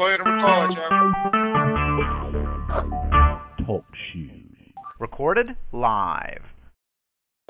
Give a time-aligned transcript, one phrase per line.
[0.00, 0.70] Go ahead and record,
[3.58, 3.66] Jeff.
[3.66, 4.72] Talk shoes.
[4.98, 6.40] Recorded live.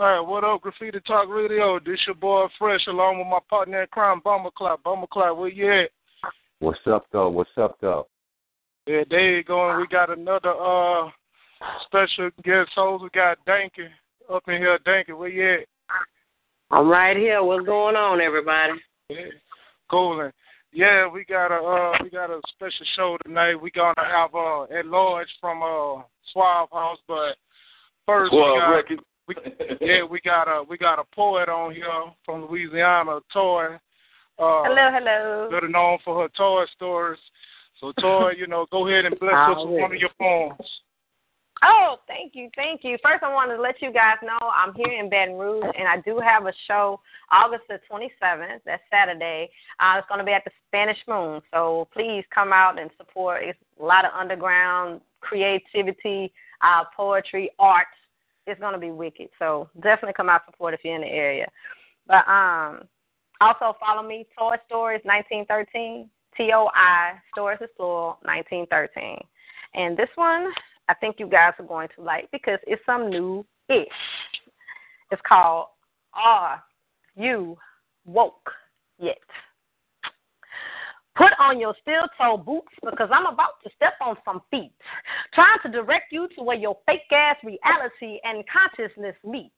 [0.01, 1.79] All right, what up, Graffiti Talk Radio?
[1.79, 4.83] This your boy Fresh, along with my partner in crime, Bummer Clock.
[4.83, 5.91] Bummer Clock, where you at?
[6.59, 7.29] What's up, though?
[7.29, 8.09] What's up, though?
[8.85, 9.71] Yeah, there you go.
[9.71, 11.09] And we got another uh
[11.85, 13.05] special guest host.
[13.05, 13.87] We got Danky
[14.29, 14.77] up in here.
[14.85, 15.69] Danky, where you at?
[16.73, 17.45] I'm right here.
[17.45, 18.73] What's going on, everybody?
[19.09, 19.19] Yeah,
[19.89, 20.21] cool.
[20.21, 20.33] And
[20.73, 23.57] yeah, we got a uh, we got a special show tonight.
[23.57, 26.03] We gonna have uh, at large from uh,
[26.33, 27.37] Suave House, but
[28.07, 29.03] first Suave we got Records.
[29.29, 29.35] we,
[29.81, 31.87] yeah we got a we got a poet on here
[32.25, 33.77] from Louisiana, Toy.
[34.39, 35.49] Uh, Hello, hello.
[35.51, 37.19] better known for her toy stories.
[37.79, 40.59] So Toy, you know, go ahead and bless us with one of your poems.
[41.63, 42.97] Oh, thank you, thank you.
[43.03, 46.01] First, I wanted to let you guys know I'm here in Baton Rouge, and I
[46.01, 48.61] do have a show August the 27th.
[48.65, 49.51] That's Saturday.
[49.79, 53.43] Uh, it's going to be at the Spanish Moon, so please come out and support.
[53.43, 57.89] It's a lot of underground creativity, uh, poetry, art.
[58.47, 59.29] It's going to be wicked.
[59.39, 61.47] So definitely come out support if you're in the area.
[62.07, 62.85] But um,
[63.43, 66.09] also follow me, Toy Stories 1913.
[66.37, 69.19] T O I Stories is plural 1913.
[69.75, 70.51] And this one
[70.91, 73.87] I think you guys are going to like because it's some new ish.
[75.13, 75.67] It's called
[76.13, 76.61] Are
[77.15, 77.57] You
[78.07, 78.51] Woke
[78.99, 79.19] Yet?
[81.17, 84.73] Put on your steel toe boots because I'm about to step on some feet,
[85.33, 89.53] trying to direct you to where your fake ass reality and consciousness meet.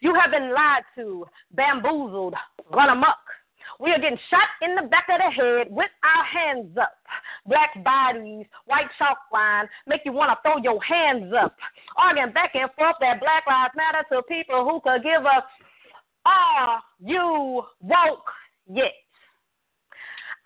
[0.00, 2.34] You have been lied to, bamboozled,
[2.72, 3.18] run amok.
[3.80, 6.94] We are getting shot in the back of the head with our hands up.
[7.46, 11.56] Black bodies, white chalk line, make you want to throw your hands up.
[11.96, 15.44] Arguing back and forth that Black Lives Matter to people who could give us,
[16.26, 18.30] are you woke
[18.70, 18.92] yet?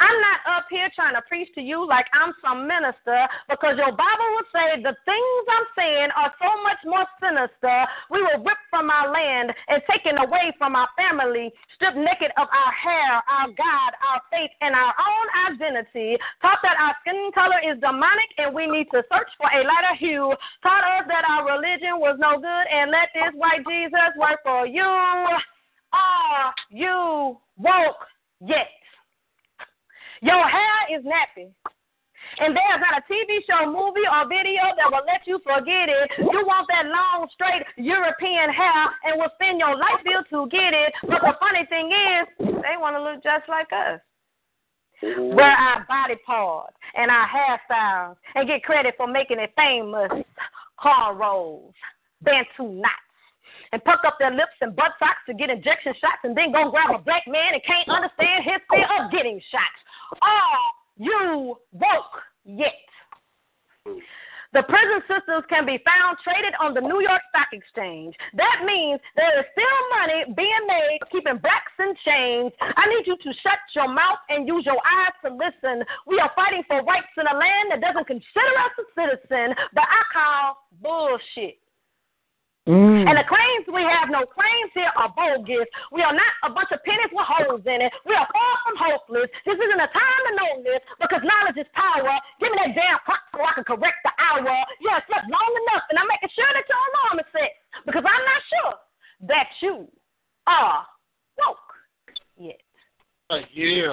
[0.02, 3.94] I'm not up here trying to preach to you like I'm some minister because your
[3.94, 7.86] Bible would say the things I'm saying are so much more sinister.
[8.10, 12.50] We were ripped from our land and taken away from our family, stripped naked of
[12.50, 16.19] our hair, our God, our faith, and our own identity.
[16.42, 19.94] Taught that our skin color is demonic and we need to search for a lighter
[20.02, 20.34] hue.
[20.66, 24.66] Taught us that our religion was no good and let this white Jesus work for
[24.66, 24.82] you.
[24.82, 28.02] Are you woke
[28.42, 28.81] yet?
[30.22, 31.50] Your hair is nappy.
[32.38, 36.09] And there's not a TV show, movie, or video that will let you forget it.
[36.16, 40.72] You want that long, straight European hair and will spend your life bill to get
[40.72, 40.94] it.
[41.03, 44.00] But the funny thing is, they want to look just like us.
[45.03, 45.34] Mm-hmm.
[45.34, 50.25] Wear our body parts and our hairstyles and get credit for making it famous.
[50.78, 51.75] Cornrows,
[52.22, 53.12] Bantu knots,
[53.72, 56.71] and puck up their lips and butt socks to get injection shots and then go
[56.71, 59.75] grab a black man and can't understand his fear of getting shot.
[60.21, 60.59] Are
[60.99, 62.83] you woke yet?
[64.53, 68.15] The prison systems can be found traded on the New York Stock Exchange.
[68.37, 72.53] That means there is still money being made keeping blacks in chains.
[72.61, 75.81] I need you to shut your mouth and use your eyes to listen.
[76.06, 79.89] We are fighting for rights in a land that doesn't consider us a citizen, but
[79.89, 81.56] I call bullshit.
[82.62, 83.11] Mm.
[83.11, 85.67] And the claims we have no claims here are bogus.
[85.91, 87.91] We are not a bunch of pennies with holes in it.
[88.06, 89.27] We are far from hopeless.
[89.43, 92.15] This isn't a time to know this because knowledge is power.
[92.39, 94.47] Give me that damn clock so I can correct the hour.
[94.78, 97.50] You have slept long enough, and I'm making sure that your alarm is set
[97.83, 98.75] because I'm not sure
[99.27, 99.91] that you
[100.47, 100.87] are
[101.43, 101.71] woke
[102.39, 102.62] yet.
[103.27, 103.91] Uh, yeah.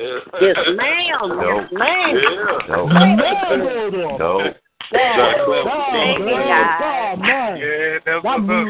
[0.00, 1.36] Yes, ma'am.
[1.36, 2.16] Yes, ma'am.
[2.64, 2.88] No.
[4.16, 4.54] No.
[4.90, 7.18] Thank you, guys.
[7.20, 8.66] Yeah, that's what's up.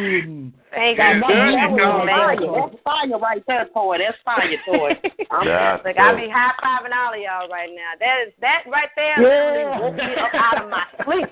[0.70, 1.26] Thank Yeah, you.
[1.26, 2.70] there That you was go.
[2.70, 3.99] That's fire right there, toy.
[3.99, 4.90] That's fire, toy.
[5.31, 6.20] I'm That's Look, I dope.
[6.20, 7.93] be high fiving all of y'all right now.
[7.99, 9.81] That is that right there Yeah.
[9.81, 11.28] woke me up out of my sleep.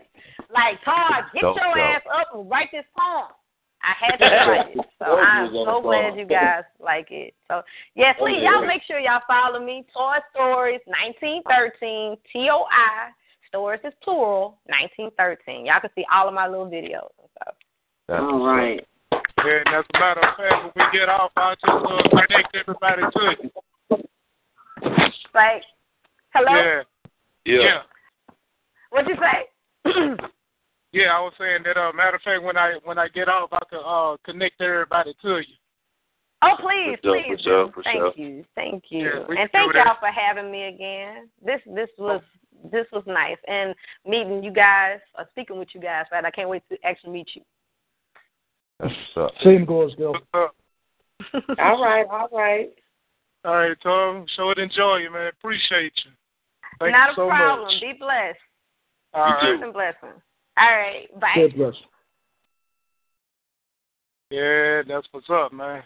[0.50, 1.78] Like Todd, get Dope, your dope.
[1.78, 3.28] ass up and write this poem.
[3.82, 4.86] I had to write it.
[4.98, 7.34] So I'm so glad you guys like it.
[7.46, 7.62] So
[7.94, 9.84] yes, please y'all make sure y'all follow me.
[9.94, 13.10] Toy Stories nineteen thirteen T O I
[13.48, 15.66] Stories is plural nineteen thirteen.
[15.66, 17.54] Y'all can see all of my little videos and stuff.
[18.08, 18.56] That's all what's up.
[18.56, 18.86] right.
[19.44, 22.56] Yeah, and as a matter of fact, when we get off, I'll just uh, connect
[22.56, 23.50] everybody to you.
[25.34, 25.62] Like
[26.34, 26.54] hello?
[26.54, 26.82] Yeah.
[27.44, 27.60] Yeah.
[27.62, 27.80] yeah.
[28.90, 30.16] What'd you say?
[30.90, 31.76] Yeah, I was saying that.
[31.76, 35.14] Uh, matter of fact, when I when I get off, I can uh, connect everybody
[35.20, 35.54] to you.
[36.40, 37.36] Oh, please, For sure, please.
[37.36, 38.12] for sure, for thank sure.
[38.16, 41.28] you, thank you, Yeah, and thank y'all for having me again.
[41.44, 42.22] This this was
[42.70, 43.74] this was nice, and
[44.06, 46.04] meeting you guys, or speaking with you guys.
[46.12, 47.42] Right, I can't wait to actually meet you.
[48.80, 49.32] That's what's.
[49.44, 50.16] Same goes, girl.
[50.34, 50.46] Uh,
[51.58, 52.70] All right, all right.
[53.44, 54.24] all right, Tom.
[54.36, 55.26] Show it enjoy you, man.
[55.26, 56.12] Appreciate you.
[56.78, 57.64] Thank Not you so a problem.
[57.64, 57.80] much.
[57.80, 58.38] Be blessed.
[59.14, 60.22] All You Peace and blessings.
[60.56, 61.34] All right, bye.
[61.36, 61.74] God bless.
[64.30, 65.82] Yeah, that's what's up, man.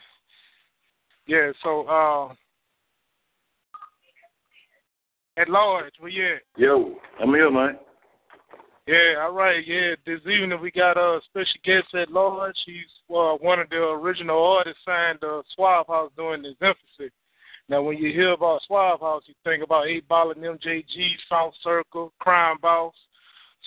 [1.26, 2.34] Yeah, so uh
[5.36, 6.42] at large, where you at?
[6.56, 7.78] Yo, I'm here, man.
[8.86, 9.94] Yeah, all right, yeah.
[10.04, 12.56] This evening we got a special guest at large.
[12.66, 17.14] He's uh, one of the original artists signed to Suave House during his infancy.
[17.68, 21.54] Now when you hear about Suave House, you think about Eight Ball and MJG, South
[21.62, 22.92] Circle, Crime Boss.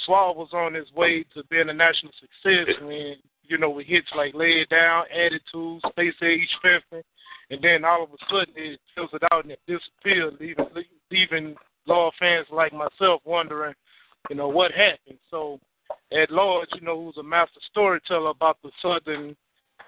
[0.06, 4.08] Suave was on his way to being a national success when, you know, with hits
[4.18, 7.04] like Lay It Down, Attitude, Space Age Pimpin',
[7.52, 10.66] and then all of a sudden it fizzled out and it disappeared, leaving
[11.12, 11.56] leaving
[11.86, 13.74] law fans like myself wondering,
[14.30, 15.20] you know, what happened.
[15.30, 15.60] So
[16.12, 19.36] at large, you know, who's a master storyteller about the southern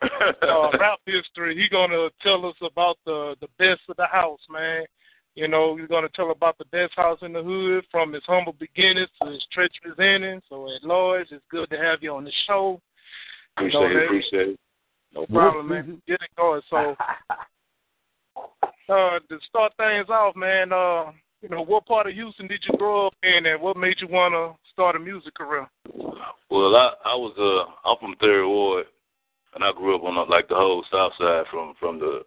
[0.02, 4.86] uh, rap history, he's gonna tell us about the the best of the house, man.
[5.36, 8.54] You know, he's gonna tell about the best house in the hood from his humble
[8.54, 10.42] beginnings to his treacherous ending.
[10.50, 12.82] So at large, it's good to have you on the show.
[13.60, 14.60] You know, it, appreciate it.
[15.14, 16.02] No problem, man.
[16.08, 16.62] Get it going.
[16.70, 16.96] So,
[18.90, 21.12] uh, to start things off, man, uh,
[21.42, 24.08] you know, what part of Houston did you grow up in, and what made you
[24.08, 25.68] want to start a music career?
[26.50, 28.86] Well, I I was uh I'm from Third Ward,
[29.54, 32.22] and I grew up on uh, like the whole South Side, from from the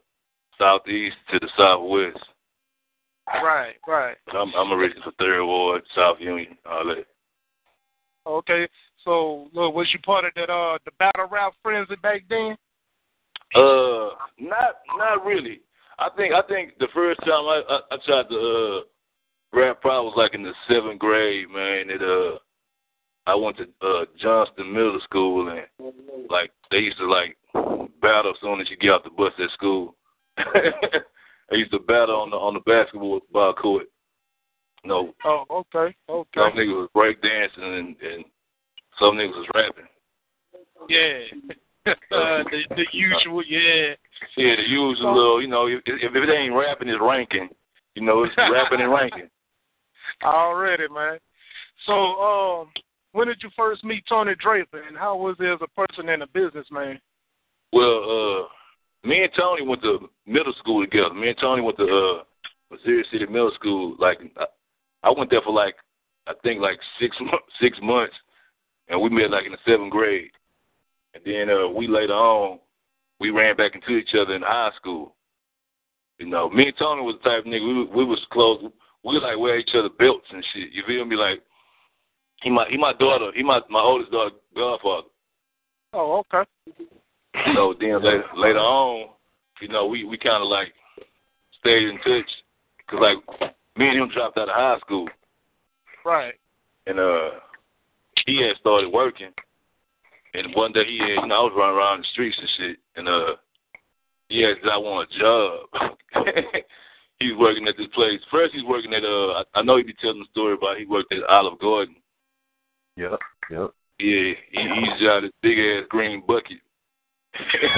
[0.59, 2.19] southeast to the southwest.
[3.43, 4.17] Right, right.
[4.27, 7.07] But I'm I'm originally from Third Ward, South Union, all that.
[8.27, 8.69] Okay.
[9.05, 12.57] So, look, was you part of that uh the battle rap frenzy back then?
[13.55, 15.61] Uh, not not really.
[15.99, 18.81] I think I think the first time I I, I tried to uh
[19.57, 21.91] rap probably was like in the seventh grade, man.
[21.91, 22.39] It uh
[23.27, 25.93] I went to uh Johnston Middle School and
[26.31, 27.37] like they used to like
[28.01, 29.97] battle as soon as you get off the bus at school.
[30.39, 33.87] I used to battle on the on the basketball ball court.
[34.85, 36.41] You know, Oh, okay, okay.
[36.41, 38.25] some niggas was break dancing and, and
[38.99, 39.85] some niggas was rapping.
[40.89, 41.55] Yeah.
[42.13, 43.95] uh, the the usual, yeah.
[44.37, 47.49] Yeah, the usual little, you know, if, if it ain't rapping, it's ranking.
[47.95, 49.29] You know, it's rapping and ranking.
[50.23, 51.19] Already, man.
[51.87, 52.69] So, um,
[53.13, 56.23] when did you first meet Tony Draper, and how was he as a person and
[56.23, 57.01] a businessman?
[57.73, 61.15] Well, uh, me and Tony went to middle school together.
[61.15, 62.23] Me and Tony went to uh,
[62.71, 63.97] Missouri City Middle School.
[63.99, 64.45] Like, I,
[65.03, 65.77] I went there for like,
[66.27, 67.17] I think like six
[67.61, 68.15] six months,
[68.89, 70.31] and we met like in the seventh grade.
[71.15, 72.59] And then uh, we later on,
[73.19, 75.15] we ran back into each other in high school.
[76.19, 78.63] You know, me and Tony was the type of nigga we we was close.
[79.05, 80.73] We like wear each other belts and shit.
[80.73, 81.17] You feel me?
[81.17, 81.41] Like
[82.43, 83.31] he my he my daughter.
[83.35, 85.09] He my my oldest daughter godfather.
[85.93, 86.49] Oh, okay.
[87.55, 89.11] So then later later on,
[89.61, 90.73] you know, we we kind of like
[91.59, 92.31] stayed in touch
[92.79, 93.41] because like
[93.77, 95.09] me and him dropped out of high school
[96.05, 96.35] Right.
[96.87, 97.31] and uh
[98.27, 99.31] he had started working
[100.35, 102.77] and one day he had you know I was running around the streets and shit
[102.97, 103.37] and uh
[104.29, 105.67] he asked if I want a job.
[107.19, 108.21] he was working at this place.
[108.31, 110.87] First he's working at uh I, I know he be telling the story about he
[110.87, 111.97] worked at Olive Garden.
[112.97, 113.19] Yep,
[113.51, 113.71] yep.
[113.99, 116.59] Yeah, he he's got this big ass green bucket.
[117.35, 117.69] he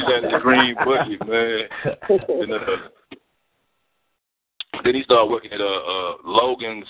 [0.00, 1.68] got this green bucket, man.
[2.28, 2.76] And, uh,
[4.84, 6.86] then he started working at uh, uh Logan's.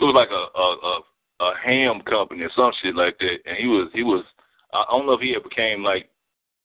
[0.00, 1.00] It was like a a, a
[1.40, 3.38] a ham company or some shit like that.
[3.46, 4.24] And he was he was
[4.72, 6.08] I don't know if he ever became like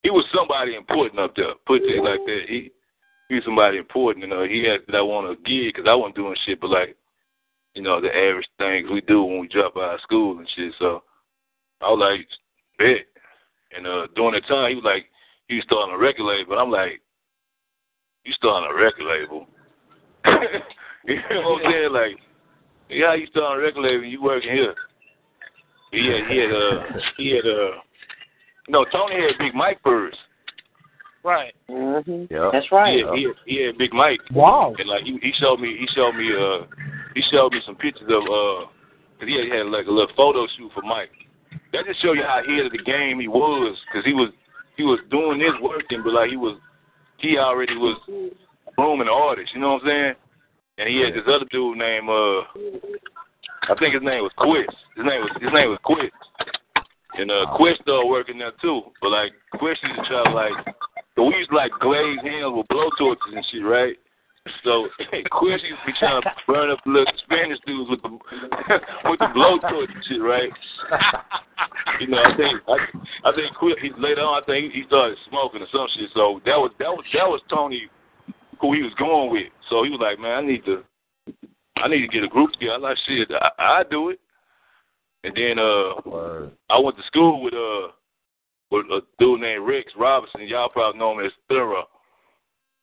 [0.03, 1.53] he was somebody important up there.
[1.65, 2.41] Put it like that.
[2.47, 2.71] He
[3.29, 4.23] he was somebody important.
[4.23, 6.69] You know, he asked that I want a gig because I wasn't doing shit, but
[6.69, 6.95] like
[7.73, 10.73] you know the average things we do when we drop out of school and shit.
[10.79, 11.03] So
[11.81, 12.27] I was like,
[12.77, 13.07] bet.
[13.75, 15.05] And uh during that time, he was like,
[15.47, 16.49] he was starting a record label.
[16.49, 17.01] But I'm like,
[18.23, 19.47] you starting a record label?
[21.05, 21.93] you know what I'm saying?
[21.93, 22.17] Like,
[22.89, 24.75] yeah, you starting a record label, you working here.
[25.91, 27.81] He had, he had, uh, he had, uh,
[28.67, 30.17] no, Tony had Big Mike first.
[31.23, 31.53] Right.
[31.67, 32.51] hmm Yep.
[32.51, 32.97] That's right.
[32.99, 34.19] Yeah, he had, he had Big Mike.
[34.31, 34.73] Wow.
[34.77, 36.65] And like he, he showed me, he showed me, uh,
[37.15, 38.69] he showed me some pictures of, uh,
[39.17, 41.09] cause he had, had like a little photo shoot for Mike.
[41.73, 44.29] That just show you how ahead of the game he was, cause he was,
[44.77, 46.59] he was doing this working, but like he was,
[47.17, 47.97] he already was
[48.75, 49.51] grooming the artist.
[49.55, 50.13] You know what I'm saying?
[50.77, 52.41] And he had this other dude named uh,
[53.69, 54.69] I think his name was Quist.
[54.95, 56.13] His name was his name was Quist.
[57.17, 58.81] And uh, Quist started working there too.
[59.01, 60.57] But like Quist used to try to like,
[61.15, 63.95] so we used to like glaze hands with blowtorches and shit, right?
[64.63, 64.85] So
[65.31, 68.11] Quist used to be trying to burn up the little Spanish dudes with the
[69.09, 70.51] with the blowtorch and shit, right?
[72.01, 72.77] you know, I think I,
[73.25, 76.11] I think Quist he, later on I think he started smoking or some shit.
[76.13, 77.89] So that was that was that was Tony
[78.59, 79.47] who he was going with.
[79.69, 80.83] So he was like, man, I need to
[81.77, 82.73] I need to get a group together.
[82.73, 84.19] I like shit, I, I do it.
[85.23, 86.51] And then uh Word.
[86.69, 87.91] I went to school with uh
[88.71, 90.47] with a dude named Rex Robinson.
[90.47, 91.87] Y'all probably know him as Thorough.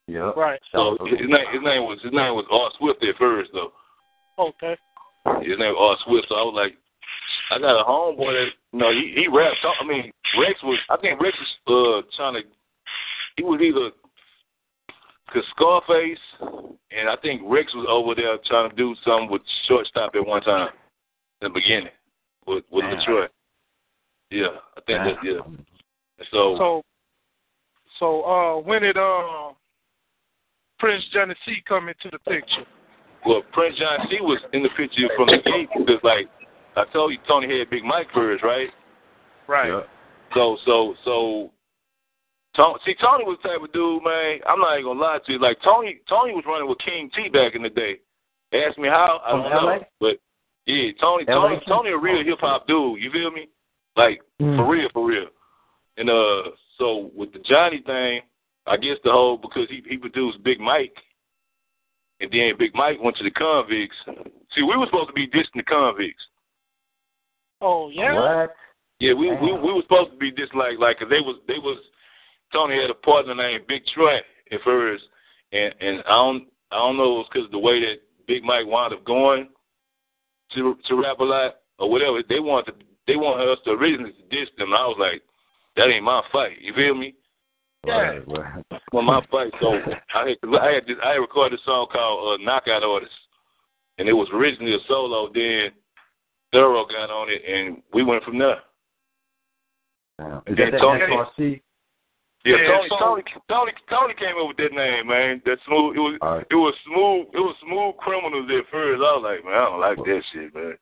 [0.09, 0.37] Yep.
[0.37, 0.61] Right.
[0.73, 3.73] So his name his name was his name was Art Swift at first though.
[4.38, 4.76] Okay.
[5.41, 6.26] His name was Art Swift.
[6.29, 6.75] So I was like,
[7.50, 9.59] I got a homeboy that you know he he raps.
[9.62, 11.37] I mean Rex was I think Rex
[11.67, 12.49] was uh trying to
[13.37, 13.91] he was either
[15.33, 16.19] cause Scarface
[16.97, 20.43] and I think Rex was over there trying to do something with shortstop at one
[20.43, 20.69] time
[21.41, 21.93] in the beginning
[22.47, 22.99] with with Damn.
[22.99, 23.31] Detroit.
[24.31, 24.47] Yeah,
[24.77, 25.41] I think that yeah.
[25.45, 25.65] Damn.
[26.31, 26.83] So, So,
[27.99, 29.51] so uh, when did uh,
[30.79, 32.65] Prince Johnny C come into the picture?
[33.27, 36.29] well, Prince John C was in the picture from the gate because, like
[36.77, 38.69] I told you, Tony had Big Mike first, right?
[39.49, 39.71] Right.
[39.71, 39.89] Yep.
[40.35, 41.51] So, so, so.
[42.55, 44.41] Tony, see, Tony was the type of dude, man.
[44.47, 45.39] I'm not even gonna lie to you.
[45.41, 48.01] Like Tony, Tony was running with King T back in the day.
[48.53, 49.81] Ask me how, I don't know.
[50.01, 50.17] But
[50.67, 51.61] yeah, Tony, Tony.
[51.67, 53.01] Tony, a real hip hop dude.
[53.01, 53.49] You feel me?
[53.97, 54.57] Like Mm.
[54.57, 55.27] for real, for real.
[55.97, 58.21] And uh, so with the Johnny thing,
[58.67, 60.97] I guess the whole because he he produced Big Mike,
[62.21, 63.97] and then Big Mike went to the convicts.
[64.55, 66.23] See, we were supposed to be dissing the convicts.
[67.61, 68.15] Oh yeah.
[68.15, 68.55] What?
[69.01, 69.63] Yeah, we we Damn.
[69.63, 71.79] we were supposed to be just like like 'cause they was they was
[72.53, 75.05] Tony had a partner named Big Troy at first,
[75.53, 78.45] and and I don't I don't know if it was because the way that Big
[78.45, 79.49] Mike wound up going
[80.55, 82.23] to to Rap-A-Lot or whatever.
[82.29, 84.73] They wanted to, they wanted us to originally diss them.
[84.73, 85.23] And I was like,
[85.77, 86.61] that ain't my fight.
[86.61, 87.15] You feel me?
[87.87, 88.21] Yeah.
[88.27, 88.65] Word.
[88.93, 89.53] Well, my fight.
[89.61, 89.75] So
[90.15, 93.13] I had I had this, I had recorded a song called uh, Knockout Artist,
[93.99, 95.31] and it was originally a solo.
[95.33, 95.71] Then
[96.53, 98.61] Thorough got on it, and we went from there.
[100.19, 100.43] Damn.
[100.47, 101.61] Is that Tony- that SRC?
[102.45, 105.43] Yeah, Yeah, Tony, Tony, Tony, Tony came up with that name, man.
[105.45, 105.97] That smooth.
[105.97, 106.47] It was, All right.
[106.51, 107.27] it was smooth.
[107.35, 108.99] It was smooth criminals at first.
[108.99, 110.77] I was like, man, I don't like that shit, man.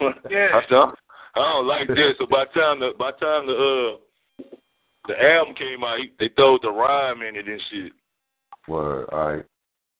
[0.30, 0.48] Yeah.
[0.52, 0.94] I said,
[1.36, 2.12] I don't like that.
[2.18, 4.44] So by time the by time the uh
[5.06, 7.92] the album came out, he, they threw the rhyme in it and shit.
[8.66, 9.08] Word.
[9.10, 9.44] All right.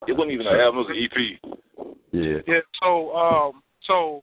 [0.06, 0.84] It wasn't even an album.
[0.88, 1.96] It was an EP.
[2.12, 2.38] Yeah.
[2.46, 2.60] Yeah.
[2.82, 4.20] So um, so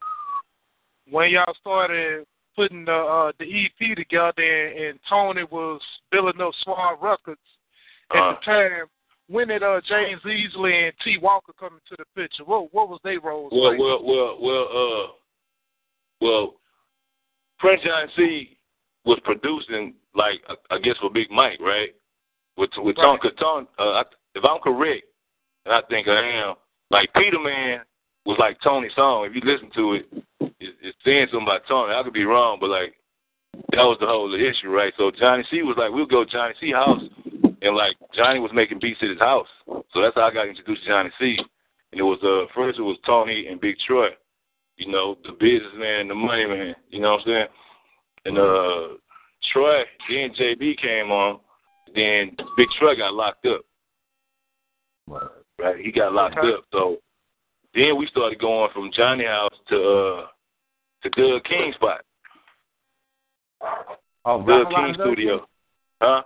[1.10, 5.82] when y'all started putting the uh, the EP together, and, and Tony was
[6.12, 7.40] building up Suave Records
[8.12, 8.86] at Uh, the time.
[9.28, 11.18] When did uh, James Easley and T.
[11.18, 12.44] Walker come into the picture?
[12.44, 13.52] What what was their roles?
[13.52, 13.80] Well, like?
[13.80, 15.08] well, well, well, uh,
[16.22, 16.54] well,
[18.16, 18.58] C
[19.04, 21.90] was producing, like, I guess for Big Mike, right?
[22.58, 25.06] With with Tone, cause Tone, uh, if I'm correct,
[25.66, 26.56] and I think I am,
[26.90, 27.82] like Peter Man
[28.26, 29.26] was like Tony's song.
[29.26, 30.24] If you listen to it,
[30.86, 31.94] it it's saying something about Tony.
[31.94, 32.96] I could be wrong, but like
[33.72, 34.94] that was the whole issue, right?
[34.98, 37.02] So Johnny C was like, we'll go to Johnny C house,
[37.62, 40.84] and like Johnny was making beats at his house, so that's how I got introduced
[40.84, 41.38] to Johnny C.
[41.92, 44.10] And it was uh first it was Tony and Big Troy,
[44.78, 47.48] you know, the businessman the money man, you know what I'm saying?
[48.26, 48.98] And uh
[49.54, 51.40] Troy, then JB came on,
[51.94, 53.62] then Big Troy got locked up,
[55.60, 55.78] right?
[55.80, 56.54] He got locked Okay.
[56.54, 56.66] up.
[56.72, 56.98] So
[57.74, 60.28] then we started going from Johnny House to uh
[61.06, 62.02] to Doug King spot.
[64.26, 65.36] Oh, Doug King studio.
[65.36, 65.42] it?
[66.02, 66.22] Huh?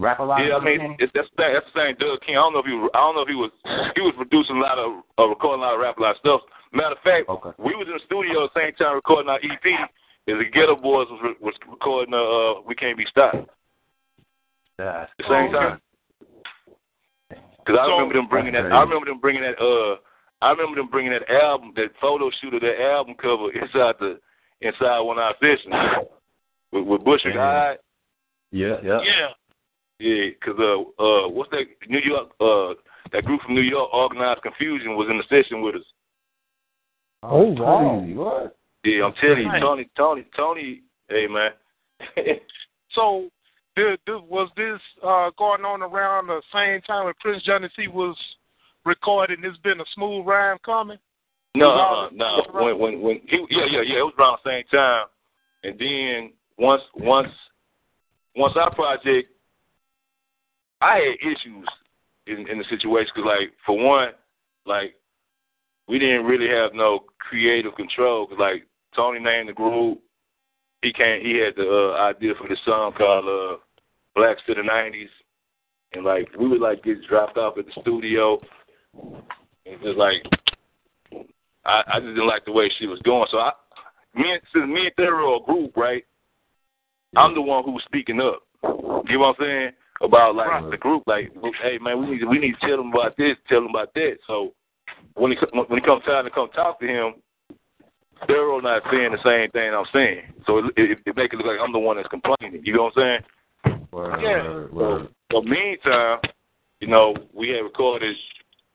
[0.00, 1.52] Rap-A-Lot Yeah, I mean, it's, that's the thing.
[1.54, 1.94] That's the thing.
[1.98, 2.36] Doug King.
[2.36, 2.72] I don't know if he.
[2.72, 3.50] Was, I don't know if he was.
[3.96, 6.22] He was producing a lot of, uh, recording a lot of rap, a lot of
[6.22, 6.40] stuff.
[6.72, 7.50] Matter of fact, Okay.
[7.58, 9.66] we was in the studio at the same time recording our EP.
[10.28, 13.48] As the Geto Boys was, was recording uh, uh, We Can't Be Stopped
[14.76, 15.56] That's the same Okay.
[15.56, 15.80] time.
[17.64, 18.68] Because I remember them bringing that.
[18.68, 19.56] I remember them bringing that.
[19.58, 19.96] Uh,
[20.40, 24.18] I remember them bringing that album, that photo shoot of that album cover inside the
[24.60, 25.74] inside one of our sessions
[26.72, 27.42] with, with Bush and Damn.
[27.42, 27.78] Hyde.
[28.50, 28.98] Yeah, yeah.
[29.02, 29.28] yeah.
[30.00, 32.28] Yeah, cause uh, uh, what's that New York?
[32.40, 32.80] Uh,
[33.12, 35.82] that group from New York, Organized Confusion, was in the session with us.
[37.24, 37.98] Oh, wow.
[37.98, 38.14] crazy.
[38.14, 38.56] What?
[38.84, 39.60] Yeah, I'm telling you, Nice.
[39.60, 40.82] Tony, Tony, Tony.
[41.08, 41.50] Hey, man.
[42.94, 43.28] So,
[43.76, 47.86] did, did, was this uh, going on around the same time when Prince Johnny C
[47.86, 48.16] was
[48.88, 49.36] recording?
[49.42, 50.98] It's been a smooth rhyme coming.
[51.54, 52.42] no, uh, no.
[52.52, 53.98] When, when, when he, yeah, yeah, yeah.
[53.98, 55.06] It was around the same time,
[55.62, 57.28] and then once, once,
[58.34, 59.30] once our project,
[60.80, 61.68] I had issues
[62.26, 64.10] in in the situation because, like, for one,
[64.66, 64.94] like
[65.88, 68.26] we didn't really have no creative control.
[68.26, 70.00] Cause like Tony named the group,
[70.82, 71.22] he came.
[71.22, 73.58] He had the uh, idea for this song called uh,
[74.14, 75.08] "Blacks to the '90s,"
[75.94, 78.40] and like we would like get dropped off at the studio,
[78.94, 80.24] and just like
[81.64, 83.28] I, I just didn't like the way she was going.
[83.30, 83.52] So I,
[84.14, 86.04] me and since me and Thorough a group, right?
[87.16, 88.42] I'm the one who was speaking up.
[88.62, 89.70] You know what I'm saying?
[90.00, 90.70] About like Right.
[90.70, 93.36] the group, like, hey man, we need to, we need to tell them about this,
[93.48, 94.18] tell them about that.
[94.26, 94.54] So
[95.14, 97.14] when he when it comes time to come talk to him,
[98.26, 100.32] Thorough not saying the same thing I'm saying.
[100.46, 102.62] So it, it, it make it look like I'm the one that's complaining.
[102.64, 103.22] You know what I'm
[103.64, 103.84] saying?
[103.90, 104.42] Word, Yeah.
[104.42, 105.08] word, word.
[105.32, 106.20] So meantime,
[106.80, 108.16] you know, we had recorded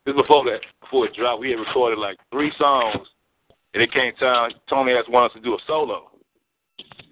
[0.06, 3.08] this before that before it dropped, we had recorded like three songs
[3.74, 6.12] and it came time Tony asked one us to do a solo.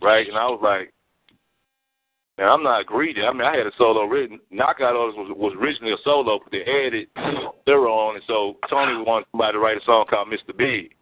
[0.01, 0.27] Right?
[0.27, 0.93] And I was like,
[2.37, 3.21] Man, I'm not greedy.
[3.21, 4.39] I mean I had a solo written.
[4.49, 7.07] Knockout Artist was was originally a solo, but they added
[7.65, 10.55] Thorough on and so Tony wanted somebody to write a song called Mr.
[10.57, 10.95] Big.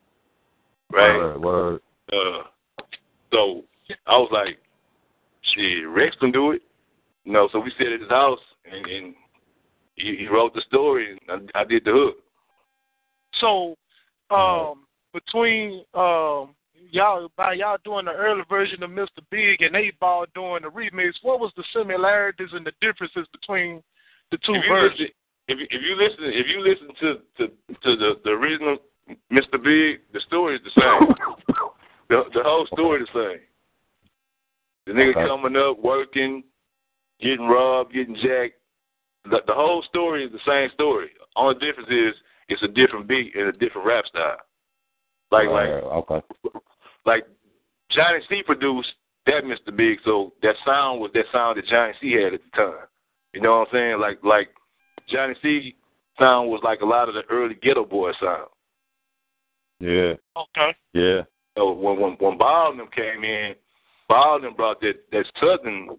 [0.91, 1.17] Right?
[1.17, 1.81] Word, word.
[2.11, 2.43] Uh,
[3.31, 3.63] so
[4.07, 4.57] I was like,
[5.53, 6.61] shit, Rex can do it.
[7.25, 9.15] You know, so we sat at his house and, and
[9.99, 12.17] he, he wrote the story and I, I did the hook.
[13.39, 13.75] So,
[14.33, 16.55] um, between um
[16.91, 19.21] y'all by y'all doing the early version of Mr.
[19.29, 23.83] Big and Eight Ball doing the remix, what was the similarities and the differences between
[24.31, 24.99] the two If versions?
[24.99, 25.13] listen,
[25.47, 27.47] if you, if you listen, if you listen to to
[27.83, 28.77] to the the original
[29.31, 29.61] Mr.
[29.63, 31.15] Big, the story is the same.
[32.09, 33.41] the the whole story is the same.
[34.85, 35.27] The nigga Okay.
[35.27, 36.43] coming up, working,
[37.19, 38.58] getting robbed, getting jacked.
[39.25, 41.09] The, the whole story is the same story.
[41.35, 42.13] Only difference is
[42.47, 44.37] it's a different beat and a different rap style.
[45.31, 46.21] Like like okay.
[47.05, 47.23] like
[47.91, 48.89] Johnny C produced
[49.25, 49.75] that Mr.
[49.75, 52.87] Big, so that sound was that sound that Johnny C had at the time.
[53.33, 53.99] You know what I'm saying?
[53.99, 54.49] Like like
[55.07, 55.75] Johnny C
[56.17, 58.47] sound was like a lot of the early Geto Boy sound.
[59.79, 60.75] Yeah, Okay.
[60.93, 61.21] yeah.
[61.57, 63.53] So when when when Ball and them came in,
[64.07, 65.89] Ball and them brought that that southern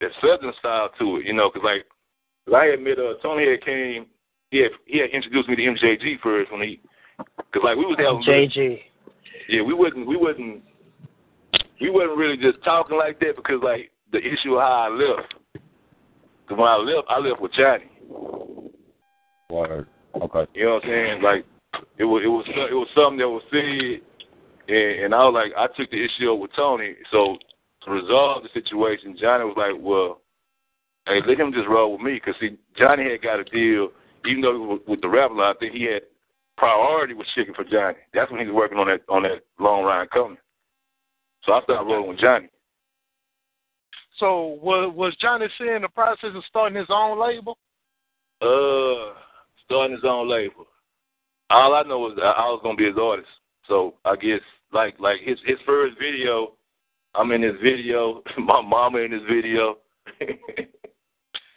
[0.00, 1.26] that southern style to it.
[1.26, 1.86] You know, because like
[2.46, 4.06] 'cause I had met uh, Tony had came.
[4.50, 6.80] He had he had introduced me to MJG first when he
[7.18, 8.80] because like we was having MJG.
[9.48, 10.62] yeah, we wasn't we wasn't
[11.80, 15.34] we wasn't really just talking like that because like the issue of how I left.
[16.48, 17.90] Cause when I left, I left with Johnny.
[19.50, 19.88] Word.
[20.14, 20.50] Okay.
[20.54, 21.22] You know what I'm saying?
[21.22, 21.44] Like
[21.98, 24.00] it was it was it was something that was said,
[24.68, 26.94] and, and I was like I took the issue up with Tony.
[27.10, 27.36] So
[27.84, 30.20] to resolve the situation, Johnny was like, well,
[31.06, 33.88] hey, let him just roll with me because see, Johnny had got a deal.
[34.26, 36.02] Even though with the rap line, I think he had
[36.56, 37.98] priority was chicken for Johnny.
[38.12, 40.38] That's when he was working on that on that long ride coming.
[41.44, 42.48] So I started rolling with Johnny.
[44.18, 47.58] So was was Johnny in the process of starting his own label?
[48.40, 49.14] Uh,
[49.64, 50.66] starting his own label.
[51.50, 53.28] All I know is I was gonna be his artist.
[53.68, 54.40] So I guess
[54.72, 56.52] like like his his first video,
[57.14, 58.22] I'm in his video.
[58.38, 59.78] My mama in his video.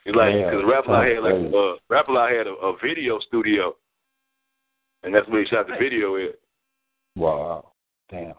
[0.10, 3.76] it's like Yeah, because Rap-A-Lot had like uh Rap-A-Lot had a, a video studio,
[5.04, 6.36] and that's where he shot the video at.
[7.16, 7.72] Wow.
[8.10, 8.34] Damn.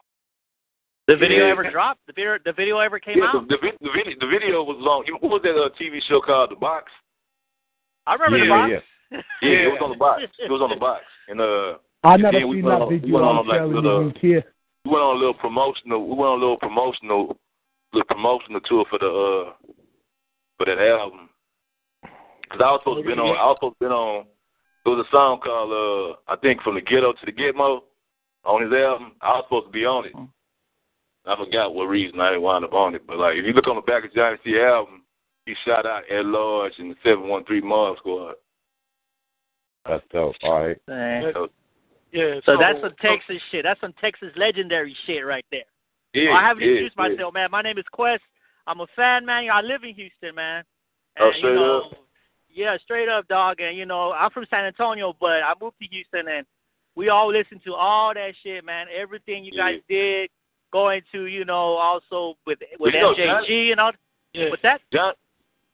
[1.08, 1.52] The video Yeah.
[1.52, 2.00] ever dropped?
[2.06, 3.48] The video, the video ever came yeah, out?
[3.48, 5.04] the, the, the video the video was long.
[5.06, 6.90] You know, What was that uh, TV show called The Box?
[8.06, 8.70] I remember yeah, the box.
[8.70, 8.80] yeah.
[9.42, 10.22] Yeah, it was on the box.
[10.38, 11.78] It was on the box, and uh.
[12.02, 14.44] I never Yeah, we seen that on- we went on, like, telling little- you kid.
[14.86, 16.00] we went on a little promotional.
[16.08, 17.36] We went on a little promotional,
[17.92, 19.52] little promotional tour for the uh
[20.56, 21.28] for that album.
[22.50, 23.36] Cause I was supposed to been on.
[23.36, 24.26] I was supposed to been on.
[24.84, 27.80] There was a song called uh I think from the ghetto to the gitmo
[28.44, 29.12] on his album.
[29.20, 30.12] I was supposed to be on it.
[31.26, 33.68] I forgot what reason I didn't wind up on it, but like if you look
[33.68, 35.02] on the back of Johnny C album,
[35.46, 38.34] he shot out at large in the seven one three Mob Squad.
[39.86, 40.34] That's dope.
[40.42, 40.76] All right.
[40.88, 41.30] Man.
[41.34, 41.48] So,
[42.12, 42.40] Yeah.
[42.44, 43.64] So that's some Texas shit.
[43.64, 45.64] That's some Texas legendary shit right there.
[46.14, 47.08] yeah, Oh, I haven't yeah, introduced yeah.
[47.08, 47.50] myself, man.
[47.50, 48.22] My name is Quest.
[48.66, 49.48] I'm a fan, man.
[49.52, 50.64] I live in Houston, man.
[51.18, 51.98] Oh, And, straight you know, up?
[52.52, 53.60] Yeah, straight up, dog.
[53.60, 56.46] And you know, I'm from San Antonio, but I moved to Houston, and
[56.96, 58.86] we all listen to all that shit, man.
[58.94, 60.28] Everything you guys did,
[60.72, 63.92] going to, you know, also with with You know, MJG Johnny- and all.
[64.34, 64.50] Yeah.
[64.50, 64.80] What's that?
[64.92, 65.12] John,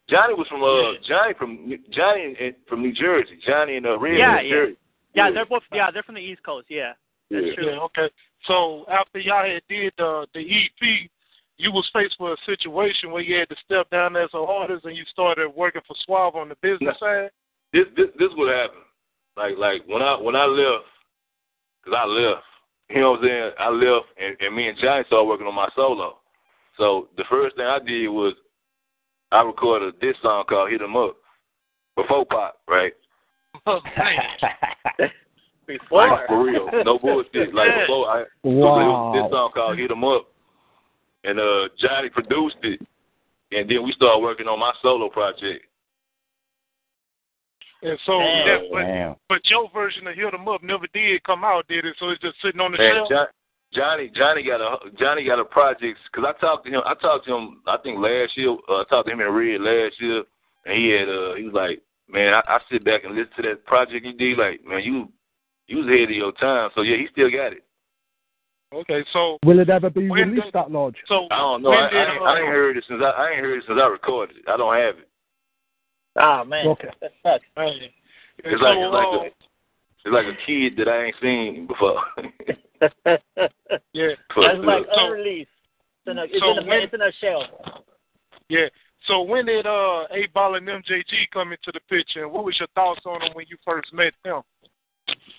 [0.09, 3.39] Johnny was from uh Johnny from Johnny in, in, from New Jersey.
[3.47, 4.55] Johnny and uh, Red Yeah, New yeah.
[4.55, 4.77] Jersey.
[5.15, 5.63] Yeah, they're both.
[5.73, 6.67] Yeah, they're from the East Coast.
[6.71, 6.93] Yeah.
[7.31, 7.41] Yeah.
[7.61, 8.09] Yeah, okay.
[8.47, 11.11] So after y'all had did the the EP,
[11.59, 14.85] you was faced with a situation where you had to step down as an artist
[14.85, 17.31] and you started working for Suave on the business side.
[17.73, 18.85] This this this what happened.
[19.37, 20.85] Like like when I when I left,
[21.85, 22.43] cause I left.
[22.89, 23.51] You know what I'm saying?
[23.59, 26.19] I left and, and me and Johnny started working on my solo.
[26.77, 28.35] So the first thing I did was
[29.33, 31.17] I recorded this song called "Hit 'Em Up"
[31.97, 32.93] before Pop, right?
[33.67, 33.81] Oh,
[35.67, 36.09] before.
[36.11, 37.55] Like for real, no bullshit.
[37.55, 39.13] Like before, I Wow.
[39.15, 40.29] this song called "Hit 'Em Up,"
[41.27, 42.81] and uh Johnny produced it,
[43.53, 45.65] and then we started working on my solo project.
[47.83, 48.47] And so, Damn.
[48.47, 49.17] that, but, Damn.
[49.29, 51.95] but your version of Hit 'em Up never did come out, did it?
[51.99, 53.09] So it's just sitting on the shelf.
[53.09, 53.27] John,
[53.75, 56.83] Johnny, Johnny got a Johnny got a project because I talked to him.
[56.87, 57.61] I talked to him.
[57.67, 58.57] I think last year.
[58.69, 60.25] Uh, I talked to him in Red last year,
[60.65, 61.09] and he had.
[61.09, 64.15] Uh, he was like, "Man, I, I sit back and listen to that project you
[64.15, 64.39] did.
[64.39, 65.13] Like, man, you
[65.67, 66.71] you was ahead of your time.
[66.75, 67.66] So yeah, he still got it.
[68.75, 70.97] Okay, so Will it ever be released that large?
[71.07, 71.71] so I don't know.
[71.71, 73.59] when I, did, I, ain't, uh, I ain't heard it since I, I ain't heard
[73.59, 74.45] it since I recorded it.
[74.49, 75.09] I don't have it.
[76.19, 76.89] Ah man, Okay.
[77.01, 77.45] that sucks.
[77.57, 81.05] man, and It's like so, it's like uh, a, it's like a kid that I
[81.05, 82.01] ain't seen before.
[83.93, 85.51] yeah, That's like So- unreleased.
[86.07, 87.45] It's in a, it's, so in a, when- it's in a shelf.
[88.49, 88.67] yeah.
[89.07, 92.59] So when did uh Eight Ball and MJG come into the picture, and what was
[92.59, 94.43] your thoughts on them when you first met them?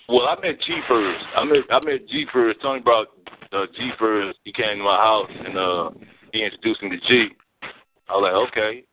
[0.08, 1.24] Well, I met G first.
[1.36, 2.60] I met I met G first.
[2.62, 3.08] Tony brought
[3.52, 4.38] uh, G first.
[4.44, 5.90] He came to my house and uh
[6.32, 7.28] he introduced me to G.
[8.08, 8.84] I was like, okay.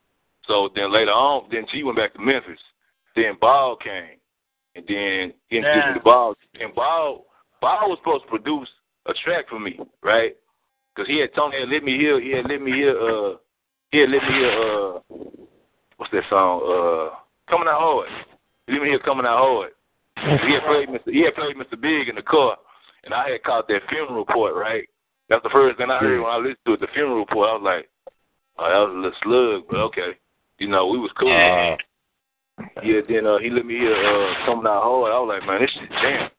[0.47, 2.59] So then later on, then G went back to Memphis.
[3.15, 4.19] Then Ball came,
[4.75, 5.93] and then he introduced Yeah.
[5.93, 6.35] me to Ball.
[6.59, 7.25] And Ball
[7.61, 8.69] Ball was supposed to produce
[9.05, 10.35] a track for me, right?
[10.93, 12.19] Because he had Tony had let me hear.
[12.19, 12.91] He had let me hear.
[12.91, 13.35] Uh,
[13.91, 14.51] he had let me hear.
[14.51, 14.99] Uh,
[15.97, 16.59] what's that song?
[16.61, 17.15] Uh,
[17.49, 18.09] coming out hard.
[18.67, 19.71] He let me hear coming out hard.
[20.25, 21.11] He had played Mr.
[21.13, 21.79] He had played Mr.
[21.79, 22.57] Big in the car,
[23.03, 24.55] and I had caught that funeral report.
[24.55, 24.87] Right,
[25.29, 26.79] that's the first thing I heard when I listened to it.
[26.81, 27.49] The funeral report.
[27.49, 27.89] I was like,
[28.57, 30.17] oh, that was a little slug, but okay.
[30.57, 31.31] You know, we was cool.
[31.31, 31.75] Uh,
[32.83, 35.11] Yeah, then uh, he let me hear uh, coming out hard.
[35.11, 36.29] I was like, man, this shit jam.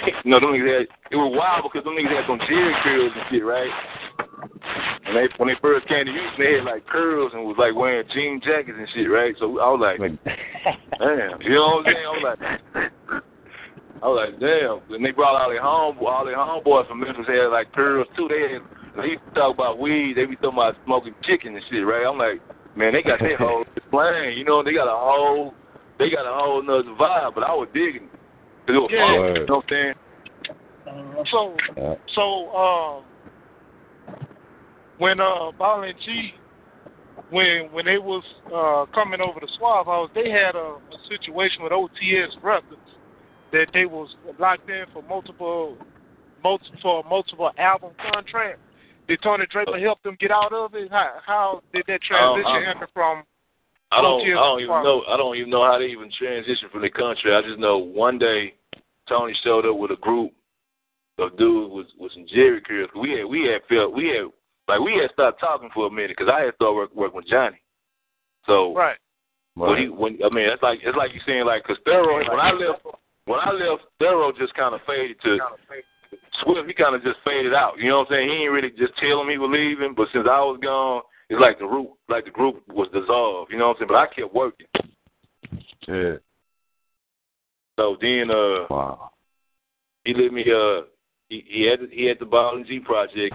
[0.24, 3.12] you know, them niggas had, it was wild because them niggas had some Jerry curls
[3.14, 3.68] and shit, right?
[5.10, 7.74] When they when they first came to Houston, they had like curls and was like
[7.74, 9.34] wearing jean jackets and shit, right?
[9.40, 9.98] So I was like,
[11.02, 12.06] damn, you know what I'm saying?
[12.06, 12.38] I was like,
[14.02, 14.78] I was like, damn.
[14.94, 18.28] And they brought all their home, all their homeboys from Memphis had like curls too.
[18.30, 18.62] They had,
[19.02, 20.14] they used to talk about weed.
[20.14, 22.06] They be talking about smoking chicken and shit, right?
[22.06, 22.38] I'm like,
[22.76, 24.38] man, they got that whole plan.
[24.38, 25.54] You know, they got a whole,
[25.98, 27.34] they got a whole nother vibe.
[27.34, 28.20] But I was digging it.
[28.66, 29.06] 'Cause it was Yeah.
[29.10, 29.18] fun.
[29.18, 29.36] Word.
[29.38, 31.26] You know what I'm saying?
[31.34, 31.56] So.
[32.14, 32.22] So,
[32.54, 33.04] um,
[35.00, 36.34] when uh, Ball and G,
[37.30, 41.62] when when they was uh, coming over to Suave House, they had a, a situation
[41.62, 42.80] with OTS Records
[43.50, 45.76] that they was locked in for multiple,
[46.44, 48.60] multiple for a multiple album contract.
[49.08, 50.90] Did Tony Draper help them get out of it?
[50.90, 53.24] How, how did that transition happen from?
[53.90, 54.20] I don't.
[54.20, 54.84] OTS I don't even Suave?
[54.84, 55.02] know.
[55.08, 57.34] I don't even know how they even transitioned from the country.
[57.34, 58.52] I just know one day
[59.08, 60.32] Tony showed up with a group
[61.18, 62.90] of dudes with with some Jerry curls.
[63.00, 64.30] We had we had felt we had
[64.70, 67.26] like we had stopped talking for a minute because I had started work, working with
[67.26, 67.60] Johnny.
[68.46, 68.96] So Right.
[69.54, 72.40] when he when I mean it's like it's like you saying like because Thorough when
[72.40, 72.84] I left
[73.26, 75.38] when I left Thorough just kind of faded to
[76.42, 76.66] Swift.
[76.68, 77.78] He kind of just faded out.
[77.78, 78.28] You know what I'm saying?
[78.28, 81.40] He ain't really just tell him he was leaving, but since I was gone, it's
[81.40, 83.52] like the root like the group was dissolved.
[83.52, 83.88] You know what I'm saying?
[83.88, 84.66] But I kept working.
[85.86, 86.16] Yeah.
[87.78, 89.10] So then uh Wow.
[90.04, 90.82] he let me uh
[91.28, 93.34] he, he had he had the Ball and G project.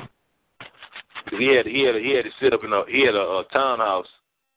[1.30, 3.20] 'Cause He had he had he had to sit up in a he had a,
[3.20, 4.08] a townhouse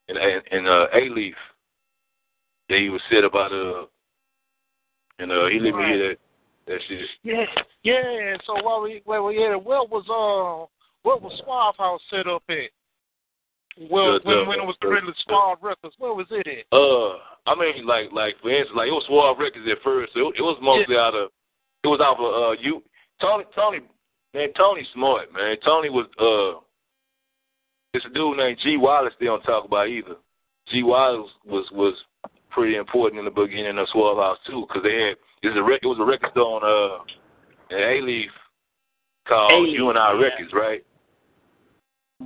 [0.09, 1.35] in in, in uh, Alief
[2.69, 3.89] that he would sit up out of,
[5.19, 6.19] and uh he let me hear that
[6.67, 7.01] that shit.
[7.23, 7.45] Yeah,
[7.83, 8.37] yeah.
[8.47, 10.67] So while we while we had it, where was uh
[11.03, 12.71] what was Suave House set up at?
[13.91, 16.67] Well, The- the- when when it was the- Suave Records, where was it at?
[16.77, 20.13] Uh, I mean, like, like for instance, like it was Suave Records at first.
[20.13, 21.31] So it, it was mostly out of,
[21.85, 22.83] it was out of uh, you,
[23.21, 23.79] Tony, Tony,
[24.35, 25.57] man, Tony smart, man.
[25.65, 26.61] Tony was uh,
[27.95, 29.15] it's a dude named G Wallace.
[29.19, 30.17] They don't talk about either.
[30.71, 31.95] G Wallace was was
[32.51, 35.63] pretty important in the beginning of Suave House too, because they had it was a
[35.63, 38.27] rec- it was a record store on uh, Alief
[39.27, 40.21] called Alief, You and I yeah.
[40.21, 40.85] Records, right?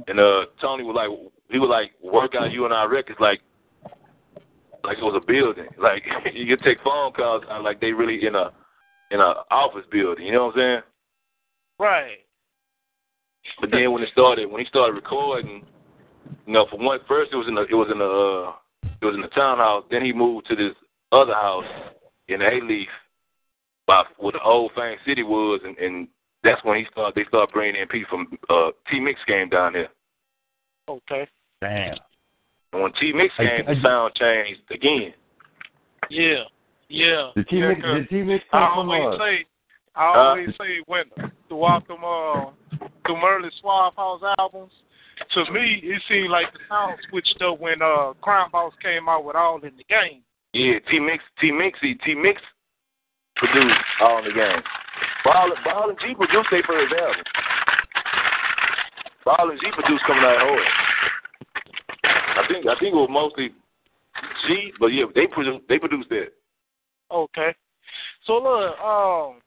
[0.08, 1.10] And uh, Tony would like
[1.50, 3.40] he would like work out You and I Records like
[4.84, 5.68] like it was a building.
[5.80, 6.02] Like
[6.34, 8.50] you could take phone calls out like they really in a
[9.10, 10.26] in a office building.
[10.26, 10.80] You know what I'm saying?
[11.82, 12.18] Right.
[13.60, 15.64] But then when it started, when he started recording,
[16.46, 19.04] you know, for one, first it was in the it was in the uh, it
[19.04, 19.82] was in the townhouse.
[19.90, 20.74] Then he moved to this
[21.10, 21.64] other house
[22.28, 22.86] in Alief,
[23.88, 26.06] by where the old Fame City was, and, and
[26.44, 27.16] that's when he started.
[27.16, 29.88] They started bringing in people from uh, T Mix came down there.
[30.88, 31.26] Okay.
[31.60, 31.96] Damn.
[32.74, 35.14] And when T Mix I- came, I- the sound changed again.
[36.10, 36.44] Yeah.
[36.88, 37.30] Yeah.
[37.34, 37.68] Did T Mix.
[37.78, 39.46] Mix 'cause did T Mix I come from always say,
[39.94, 41.04] I always say when
[41.48, 42.50] throughout them uh
[43.06, 44.72] them early Suave House albums,
[45.34, 49.24] to me it seemed like the sound switched up when uh Crime Boss came out
[49.24, 50.22] with All in the Game.
[50.52, 52.40] Yeah, T Mix, T Mix, T Mix,
[53.36, 54.62] produced all in the game.
[55.24, 57.24] Ball, Ball and G produced their first album.
[59.24, 60.62] Ball and G produced coming out hard.
[62.04, 63.50] I think I think it was mostly
[64.46, 66.32] G, but yeah, they produced they produced that.
[67.10, 67.54] Okay.
[68.26, 69.40] So look, um,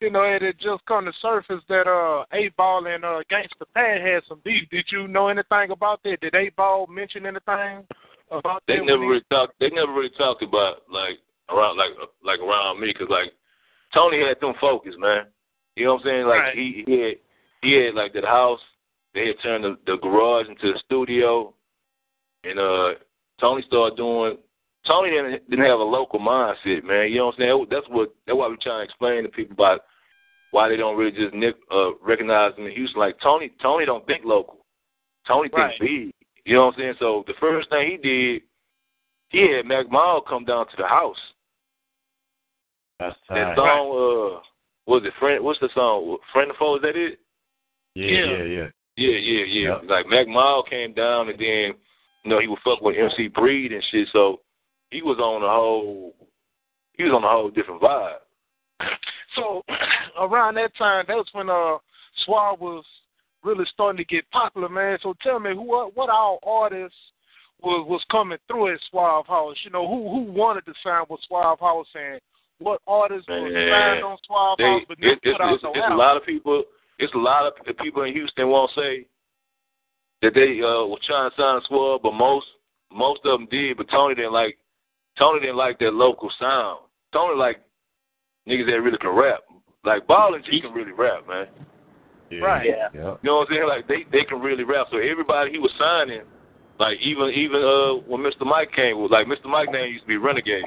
[0.00, 3.64] you know, it had just come to surface that uh Eight Ball and uh Gangsta
[3.74, 4.68] Pat had some beef.
[4.70, 6.20] Did you know anything about that?
[6.20, 7.84] Did Eight Ball mention anything
[8.30, 8.84] about They that?
[8.84, 9.54] never really talked.
[9.60, 11.18] They never really talked about like
[11.50, 11.90] around like
[12.22, 13.32] like around me because like
[13.94, 15.24] Tony had them focus, man.
[15.76, 16.26] You know what I'm saying?
[16.26, 16.54] Like Right.
[16.56, 17.14] he he had
[17.62, 18.60] he had like that house.
[19.14, 21.54] They had turned the, the garage into a studio,
[22.44, 22.94] and uh
[23.40, 24.38] Tony started doing.
[24.86, 27.10] Tony didn't didn't have a local mindset, man.
[27.10, 27.66] You know what I'm saying?
[27.70, 29.80] That's what that's why we trying to explain to people about
[30.52, 33.00] why they don't really just nick, uh, recognize him in Houston.
[33.00, 34.64] Like Tony, Tony don't think local.
[35.26, 35.80] Tony thinks Right.
[35.80, 36.12] big.
[36.44, 36.94] You know what I'm saying?
[37.00, 38.42] So the first thing he did,
[39.30, 41.18] he had Mac Mall come down to the house.
[43.00, 43.56] That's That tight.
[43.56, 44.40] song, uh,
[44.84, 45.44] what was it friend?
[45.44, 46.18] What's the song?
[46.32, 46.76] Friend of foe?
[46.76, 47.18] Is that it?
[47.94, 48.24] Yeah, Yeah.
[48.24, 48.68] yeah, yeah.
[48.96, 49.68] Yeah, yeah, yeah.
[49.80, 49.82] Yep.
[49.90, 51.74] Like Mac Mall came down, and then
[52.24, 54.08] you know he would fuck with MC Breed and shit.
[54.12, 54.40] So
[54.90, 56.14] he was on a whole,
[56.92, 58.18] he was on a whole different vibe.
[59.34, 59.62] So
[60.18, 61.78] around that time, that was when uh
[62.24, 62.84] Suave was
[63.44, 64.98] really starting to get popular, man.
[65.02, 66.96] So tell me, who what, what all artists
[67.60, 69.56] was was coming through at Suave House?
[69.64, 72.20] You know, who who wanted to sign with Suave House, and
[72.58, 75.62] what artists was Man, signed on Suave They, House, but it, it's, put out it's,
[75.62, 76.64] no it's a lot of people.
[76.98, 79.06] It's a lot of people in Houston won't say
[80.22, 82.46] that they uh were trying to sign Suave, but most
[82.92, 83.76] most of them did.
[83.76, 84.58] But Tony didn't like
[85.18, 86.80] Tony didn't like that local sound.
[87.12, 87.60] Tony like
[88.48, 89.40] niggas that really can rap.
[89.84, 91.46] Like Ball and G can really rap, man.
[92.30, 92.40] yeah.
[92.40, 92.66] Right.
[92.66, 92.88] Yeah.
[92.92, 93.68] You know what I'm saying?
[93.68, 94.88] Like they they can really rap.
[94.90, 96.22] So everybody he was signing,
[96.78, 98.44] like even even uh when Mr.
[98.44, 99.46] Mike came, like Mr.
[99.46, 100.64] Mike name used to be Renegade.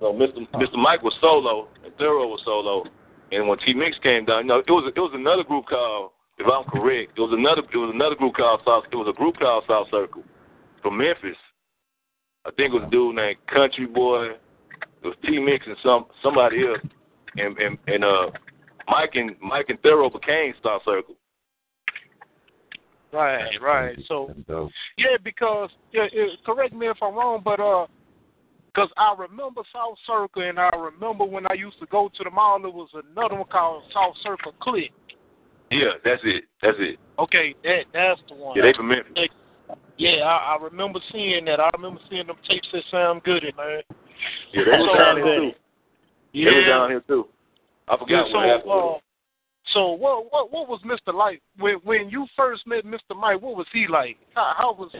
[0.00, 0.48] So Mr.
[0.54, 0.76] Mr.
[0.76, 2.84] Mike was solo and Thorough was solo,
[3.32, 6.12] and when T Mix came down, you know, it was it was another group called,
[6.38, 8.84] if I'm correct, it was another it was another group called South.
[8.90, 10.22] It was a group called South Circle
[10.82, 11.36] from Memphis.
[12.48, 14.30] I think it was a dude named Country Boy.
[14.30, 16.80] It was T Mix and some somebody else,
[17.36, 18.30] and and and uh
[18.88, 21.14] Mike and Mike and Thorough became South Circle.
[23.12, 23.98] Right, right.
[24.06, 24.34] So
[24.96, 27.86] yeah, because yeah, it, correct me if I'm wrong, but uh,
[28.66, 32.30] because I remember South Circle, and I remember when I used to go to the
[32.30, 34.92] mall, there was another one called South Circle Click.
[35.70, 36.44] Yeah, that's it.
[36.62, 36.98] That's it.
[37.18, 38.56] Okay, that that's the one.
[38.56, 39.28] Yeah, they from Memphis.
[39.96, 41.60] Yeah, I, I remember seeing that.
[41.60, 43.82] I remember seeing them tapes that sound good, man.
[44.52, 45.50] Yeah, they was So, down here too.
[46.32, 46.50] Yeah.
[46.50, 46.72] They was Yeah.
[46.74, 47.26] down here too.
[47.88, 48.64] I yeah so, what happened.
[48.66, 48.98] with uh,
[49.74, 51.12] so what what what was Mr.
[51.14, 53.16] like when when you first met Mr.
[53.18, 53.40] Mike?
[53.42, 54.16] What was he like?
[54.34, 54.90] How, how was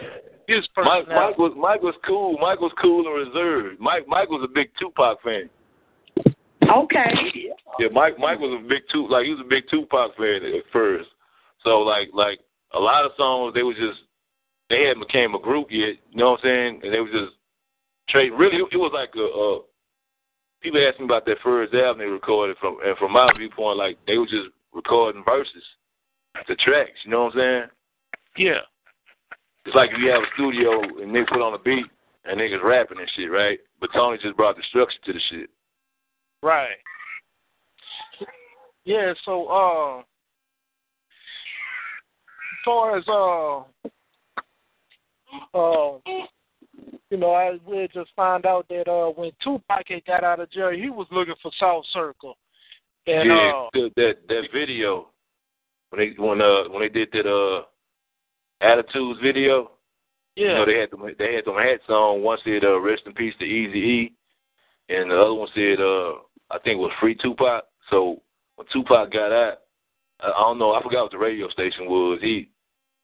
[0.47, 1.15] his Mike, personality?
[1.15, 2.37] Mike was Mike was cool.
[2.39, 3.81] Mike was cool and reserved.
[3.81, 5.49] Mike Mike was a big Tupac fan.
[6.69, 7.11] Okay.
[7.79, 10.65] Yeah, Mike Mike was a big Tupac like he was a big Tupac fan at
[10.73, 11.09] first.
[11.65, 12.41] So like like
[12.75, 14.01] a lot of songs they was just
[14.71, 15.97] they hadn't became a group yet.
[16.11, 16.81] You know what I'm saying?
[16.85, 17.37] And they was just
[18.09, 18.31] trade.
[18.31, 19.25] Really, it, was like a.
[19.25, 19.65] Uh,
[20.61, 23.99] people asked me about that first album they recorded from, and from my viewpoint, like
[24.07, 25.65] they were just recording verses,
[26.47, 26.99] the tracks.
[27.05, 27.65] You know what I'm saying?
[28.37, 28.61] yeah.
[29.65, 31.85] It's like if you have a studio and they put on a beat
[32.25, 33.59] and niggas rapping and shit, right?
[33.81, 35.51] But Tony just brought the structure to the shit.
[36.43, 36.77] Right.
[38.85, 40.05] Yeah, so uh as
[42.65, 43.91] far as uh
[45.55, 45.99] uh
[47.11, 50.71] you know, I we just found out that uh when Tupac got out of jail
[50.71, 52.37] he was looking for South Circle.
[53.07, 55.09] And yeah, uh the, that that video
[55.91, 57.63] when they when uh when they did that uh
[58.61, 59.73] attitudes video,
[60.37, 60.47] yeah.
[60.47, 62.23] you know they had them they had them hats on.
[62.23, 64.13] One said uh, "Rest in Peace to Easy E,"
[64.89, 68.23] and the other one said uh I think it was "Free Tupac." So
[68.57, 69.59] when Tupac got out,
[70.21, 72.19] I, I don't know I forgot what the radio station was.
[72.21, 72.51] He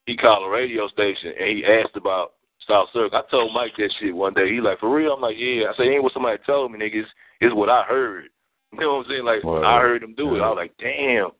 [0.06, 2.34] he called a radio station and he asked about
[2.66, 3.18] South Circle.
[3.18, 4.50] I told Mike that shit one day.
[4.50, 5.12] He like, for real?
[5.12, 5.64] I'm like, yeah.
[5.70, 7.04] I said, ain't what somebody told me, niggas.
[7.40, 8.24] It's what I heard.
[8.74, 9.24] You know what I'm saying?
[9.24, 9.62] Like, Word.
[9.62, 10.40] I heard them do it.
[10.40, 11.30] I was like, damn.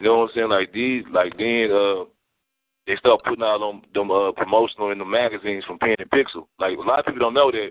[0.00, 0.48] You know what I'm saying?
[0.48, 2.10] Like these, like then, uh,
[2.88, 6.48] they start putting out them, them uh, promotional in the magazines from Pen and Pixel.
[6.58, 7.70] Like a lot of people don't know that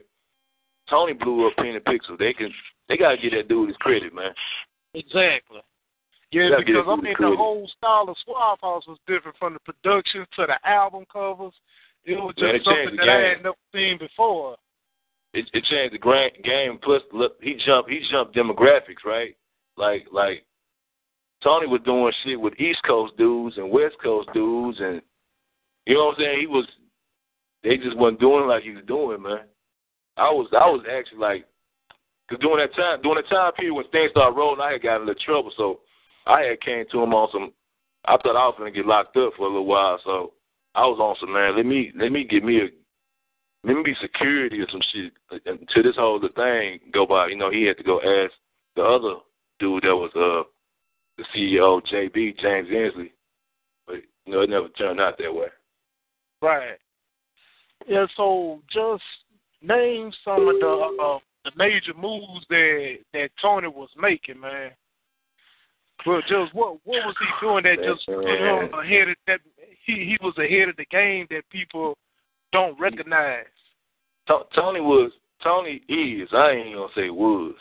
[0.89, 2.17] Tony blew up Pen and Pixel.
[2.17, 2.49] They can,
[2.87, 4.31] they gotta get that dude his credit, man.
[4.93, 5.59] Exactly.
[6.33, 9.53] Yeah, get because it I mean the whole style of Suave House was different from
[9.53, 11.53] the production to the album covers.
[12.05, 14.57] It was Man, just it something that I had never seen before.
[15.33, 16.79] it, it changed the grand game.
[16.81, 19.37] Plus, look, he jumped he jumped demographics, right?
[19.77, 20.43] Like like
[21.43, 25.01] Tony was doing shit with East Coast dudes and West Coast dudes, and
[25.85, 26.39] you know what I'm saying.
[26.41, 26.65] He was
[27.63, 29.45] they just wasn't doing like he was doing, man.
[30.17, 31.45] I was I was actually like
[32.29, 35.01] Cause during that time, during the time period when things started rolling, I had got
[35.01, 35.51] in a trouble.
[35.57, 35.81] So
[36.25, 37.51] I had came to him on some.
[38.05, 40.33] I thought I was gonna get locked up for a little while, so
[40.75, 41.55] I was on some man.
[41.55, 42.67] Let me let me get me a
[43.65, 45.13] let me be security or some shit
[45.45, 47.27] until this whole the thing go by.
[47.27, 48.33] You know, he had to go ask
[48.75, 49.19] the other
[49.59, 50.47] dude that was uh
[51.17, 53.11] the CEO, JB James Inslee,
[53.85, 55.47] but you know it never turned out that way.
[56.41, 56.77] Right.
[57.87, 58.05] Yeah.
[58.17, 59.03] So just
[59.61, 64.71] name some of the uh, the major moves that that Tony was making, man.
[66.05, 69.39] But just what what was he doing that just put him ahead of that?
[69.85, 71.97] He he was ahead of the game that people
[72.51, 73.45] don't recognize.
[74.27, 75.11] Tony was
[75.43, 76.29] Tony is.
[76.33, 77.55] I ain't gonna say was.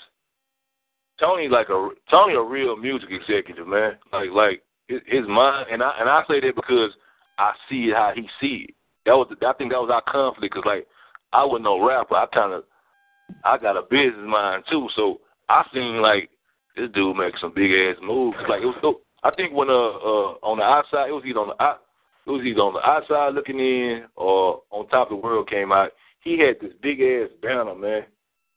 [1.20, 3.92] Tony like a Tony a real music executive, man.
[4.12, 6.90] Like like his mind, and I and I say that because
[7.38, 8.74] I see it how he see it.
[9.06, 10.86] That was I think that was our conflict because like
[11.32, 12.16] I was no rapper.
[12.16, 12.64] I kind of
[13.44, 16.30] I got a business mind too, so I seen like
[16.76, 18.36] this dude make some big ass moves.
[18.48, 21.48] Like it was, I think when uh, uh on the outside, it was either on
[21.48, 21.64] the
[22.26, 25.72] it was either on the outside looking in or on top of the world came
[25.72, 25.90] out.
[26.20, 28.04] He had this big ass banner, man.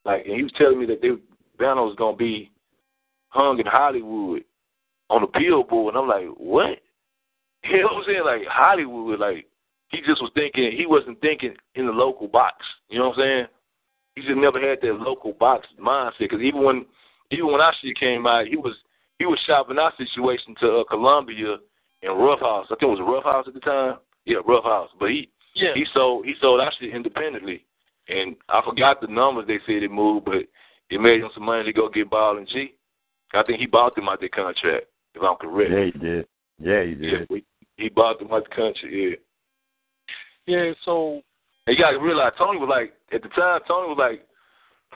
[0.06, 1.20] Like, and he was telling me that the
[1.58, 2.52] banner was gonna be
[3.30, 4.44] hung in Hollywood
[5.10, 6.80] on the billboard, and I'm like, what?
[7.68, 8.24] You know what I'm saying?
[8.24, 9.48] Like Hollywood, like
[9.90, 10.72] he just was thinking.
[10.78, 12.64] He wasn't thinking in the local box.
[12.90, 13.46] You know what I'm saying?
[14.16, 16.20] He just never had that local box mindset.
[16.20, 16.86] Because even when
[17.32, 18.76] even when our shit came out, he was
[19.20, 21.58] he was shopping our situation to uh, Columbia
[22.02, 22.66] and Ruffhouse.
[22.66, 23.98] I think it was Ruffhouse at the time.
[24.26, 24.90] Yeah, Ruffhouse.
[25.00, 25.74] But he yeah.
[25.74, 27.66] he sold he sold our shit independently.
[28.08, 30.44] And I forgot the numbers they said it moved, but
[30.90, 32.76] it made him some money to go get Ball and G.
[33.34, 34.86] I think he bought them out their contract,
[35.16, 35.72] if I'm correct.
[35.72, 36.28] Yeah, he did.
[36.62, 37.28] Yeah, he did.
[37.30, 37.38] Yeah,
[37.78, 39.18] he bought them out the country,
[40.48, 40.56] yeah.
[40.56, 41.22] Yeah, so
[41.66, 44.25] and you gotta realize Tony was like at the time Tony was like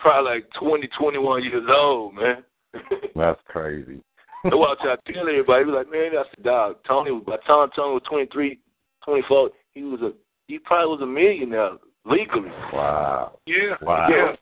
[0.02, 2.44] probably like twenty, twenty one years old, man.
[3.16, 4.02] That's crazy.
[4.44, 5.66] That's why I try to tell everybody.
[5.66, 6.78] He was like, man, that's the dog.
[6.88, 8.60] Tony was by the time Tony was twenty three,
[9.04, 10.14] twenty four, he was a
[10.48, 11.72] he probably was a millionaire
[12.06, 12.50] legally.
[12.72, 13.38] Wow.
[13.46, 13.76] Yeah.
[13.82, 14.08] Wow.
[14.10, 14.36] Yeah.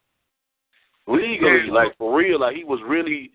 [1.07, 1.73] Legally, Yeah.
[1.73, 3.31] like for real, like he was really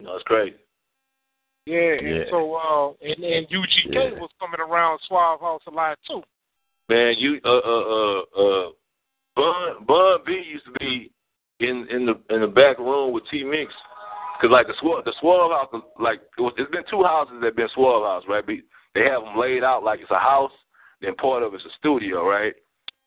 [0.00, 0.56] you know, it's crazy.
[1.66, 2.24] Yeah, and Yeah.
[2.30, 4.18] so uh and, and UGK Yeah.
[4.18, 6.22] was coming around Suave House a lot too.
[6.88, 8.70] Man, you uh uh uh uh
[9.36, 11.10] Bun Bun B used to be
[11.60, 13.72] in in the in the back room with T Mix,
[14.40, 17.56] cause like the Suave the Suave house like it was, there's been two houses that
[17.56, 18.44] been Suave house right.
[18.46, 20.52] They have them laid out like it's a house,
[21.00, 22.54] then part of it's a studio right.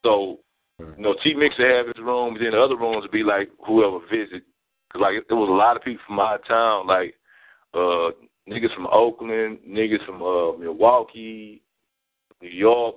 [0.03, 0.39] So
[0.79, 3.49] you know T Mix would have his room, then the other rooms would be like
[3.65, 4.43] whoever visit.
[4.91, 7.15] Cause like there was a lot of people from of town, like
[7.73, 8.11] uh
[8.49, 11.61] niggas from Oakland, niggas from uh Milwaukee,
[12.41, 12.95] New York.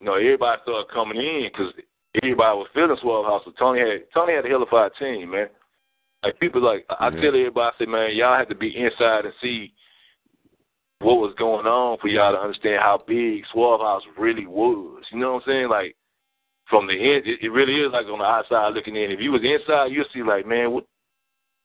[0.00, 1.72] You know, everybody started coming in because
[2.14, 3.42] everybody was feeling Suave House.
[3.44, 5.48] So Tony had Tony had a hell of a team, man.
[6.22, 7.20] Like people like I Mhm.
[7.20, 9.72] tell everybody, I say, man, y'all had to be inside and see
[11.00, 15.04] what was going on for y'all to understand how big Suave House really was.
[15.12, 15.68] You know what I'm saying?
[15.68, 15.96] Like
[16.66, 19.10] from the end, it, it really is like on the outside looking in.
[19.10, 20.84] If you was inside, you'll see like, man, what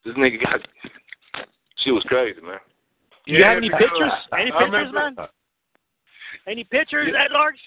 [0.06, 0.62] this nigga got.
[1.78, 2.60] Shit was crazy, man.
[3.26, 4.12] You have any pictures?
[4.38, 5.16] Any pictures, man?
[6.48, 7.58] Any pictures at large?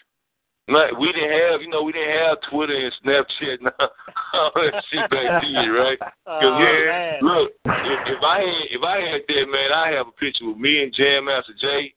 [0.68, 3.68] Like we didn't have, you know, we didn't have Twitter and Snapchat and
[4.34, 5.98] all that shit back then, right?
[6.26, 7.18] Oh, yeah, man.
[7.22, 10.56] look, if, if I had if I had that, man, I have a picture with
[10.58, 11.94] me and Jam Master Jay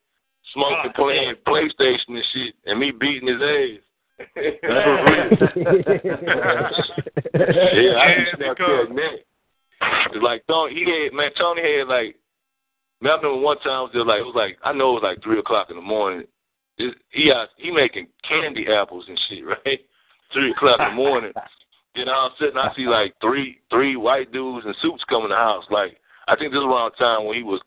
[0.54, 3.82] smoking, Oh, playing PlayStation and shit, and me beating his ass.
[4.36, 5.90] That's for real.
[7.34, 9.20] yeah, I Yeah, can snap because- that neck.
[10.14, 12.16] It's like Tony, he had man, Tony had like.
[13.02, 15.02] Man, I remember one time it was just like it was like I know it
[15.02, 16.26] was like three o'clock in the morning.
[16.80, 19.80] It, he got he making candy apples and shit, right?
[20.34, 21.32] Three o'clock in the morning.
[21.96, 25.26] Then all of a sudden I see like three three white dudes in suits coming
[25.26, 25.66] in the house.
[25.70, 27.62] Like I think this was around the time when he was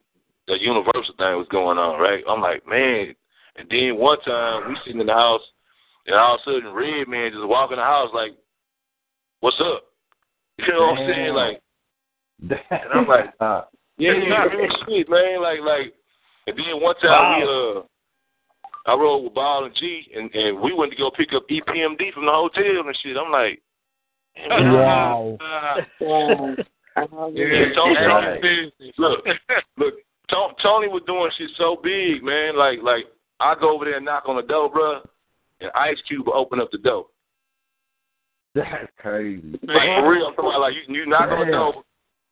[0.48, 2.24] the universal thing was going on, right?
[2.28, 3.14] I'm like, man.
[3.56, 5.42] And then one time we sitting in the house
[6.06, 8.32] and all of a sudden Redman just walk in the house like,
[9.40, 9.84] What's up?
[10.58, 11.34] You know what I'm saying?
[11.34, 11.62] Like
[12.50, 13.32] and I'm like,
[13.98, 15.42] yeah, yeah, real shit, man.
[15.42, 15.94] Like, like,
[16.46, 17.82] and then one time we uh,
[18.86, 22.12] I rode with Ball and G, and and we went to go pick up EPMD
[22.12, 23.16] from the hotel and shit.
[23.16, 23.62] I'm like,
[24.48, 25.38] Wow.
[26.96, 29.24] Yeah, Tony- Tony look,
[29.78, 29.94] look,
[30.30, 32.56] Tony, Tony was doing shit so big, man.
[32.56, 33.04] Like, like
[33.40, 35.00] I go over there and knock on the door, bruh,
[35.60, 37.06] and Ice Cube will open up the door.
[38.54, 39.58] that's crazy.
[39.62, 41.82] Like for real, I'm talking about like you, you knock on the door,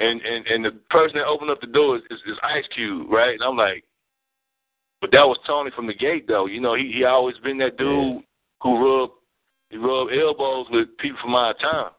[0.01, 3.11] and and and the person that opened up the door is, is, is Ice Cube,
[3.11, 3.33] right?
[3.35, 3.85] And I'm like,
[5.01, 6.47] but that was Tony from the gate, though.
[6.47, 8.23] You know, he he always been that dude
[8.63, 9.13] who rubbed
[9.71, 11.91] he rubbed elbows with people from out of town.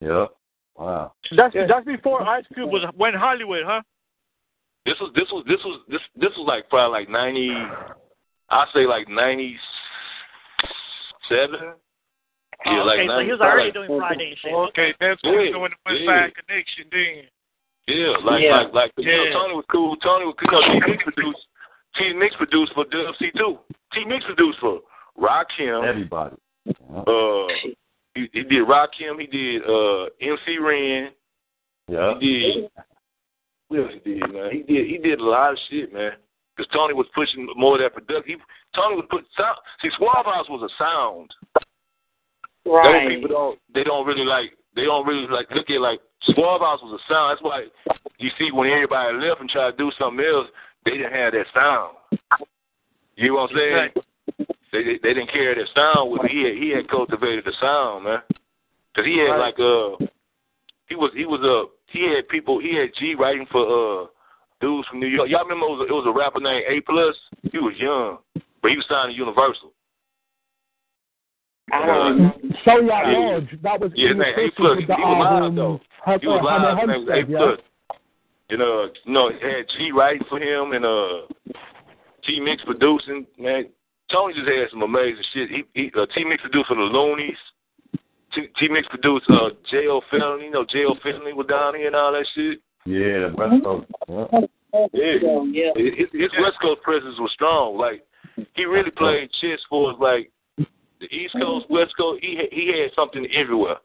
[0.00, 0.28] Yep.
[0.76, 1.12] Wow.
[1.36, 3.82] That's that's before Ice Cube was went Hollywood, huh?
[4.84, 7.50] This was this was this was this this was like probably like ninety.
[8.50, 9.56] I say like ninety
[11.28, 11.74] seven.
[12.64, 14.52] Yeah, Oh, like okay, so he was already like- doing Friday and shit.
[14.54, 16.06] Okay, that's when Yeah, he's doing the West yeah.
[16.06, 17.24] Side Connection then.
[17.88, 18.54] Yeah, like Yeah.
[18.54, 19.96] like like you know, Tony was cool.
[19.96, 20.62] Tony was cool.
[20.62, 21.46] T Mix produced.
[21.96, 23.58] T Mix produced for WC two.
[23.92, 24.80] T Mix produced for
[25.18, 25.86] Rakim.
[25.88, 26.36] Everybody.
[26.64, 26.98] Yeah.
[27.00, 27.46] Uh,
[28.14, 29.20] he, he did Rakim.
[29.20, 31.10] He did uh MC Ren.
[31.88, 32.14] yeah.
[32.20, 32.70] He did.
[33.68, 34.50] What else he did, man?
[34.52, 34.86] He did.
[34.88, 36.12] He did a lot of shit, man.
[36.56, 38.36] Because Tony was pushing more of that production.
[38.36, 39.56] He, Tony was put sound.
[39.80, 41.30] See, Suave House was a sound.
[41.54, 41.64] That
[42.64, 43.08] what Right.
[43.08, 43.58] people don't.
[43.74, 44.52] They don't really like.
[44.76, 47.32] They don't really like look at like Suave House was a sound.
[47.32, 47.64] That's why
[48.18, 50.48] you see when everybody left and tried to do something else,
[50.84, 51.96] they didn't have that sound.
[53.16, 53.90] You know what I'm saying?
[54.72, 56.28] They they, they didn't carry that sound with him.
[56.30, 58.18] He had, he had cultivated the sound, man.
[58.94, 59.96] Cause he had like uh
[60.88, 63.62] he was he was uh he had people he had G writing for
[64.02, 64.06] uh
[64.60, 65.28] dudes from New York.
[65.30, 67.16] Y'all remember it was a, it was a rapper named A Plus.
[67.50, 68.18] He was young,
[68.60, 69.72] but he was signed to Universal.
[71.72, 72.32] I don't know.
[72.64, 73.40] So yeah, Yeah.
[73.62, 74.76] That was Yeah, the man, A plus.
[74.76, 75.56] with He was live album.
[75.56, 75.80] though.
[76.20, 76.78] He was uh, live.
[76.78, 77.26] His name was A.
[77.26, 77.60] Plus.
[78.52, 81.24] You know, you know, it had G writing for him and uh
[82.22, 83.26] T Mix producing.
[83.38, 83.64] Man,
[84.12, 85.48] Tony just had some amazing shit.
[85.48, 87.32] He, he uh, T Mix produced for the Luniz.
[88.34, 90.44] T, T Mix produced uh Jayo Felony.
[90.44, 92.60] You know, Jayo Felony was down here and all that shit.
[92.84, 93.86] Yeah, the West Coast.
[94.74, 95.16] Yeah.
[95.22, 95.44] Yeah.
[95.50, 95.72] Yeah.
[95.74, 97.78] His, his West Coast presence was strong.
[97.78, 98.04] Like
[98.54, 99.96] he really played chess for us.
[99.98, 100.30] Like
[101.00, 102.22] the East Coast, West Coast.
[102.22, 103.76] He he had something everywhere.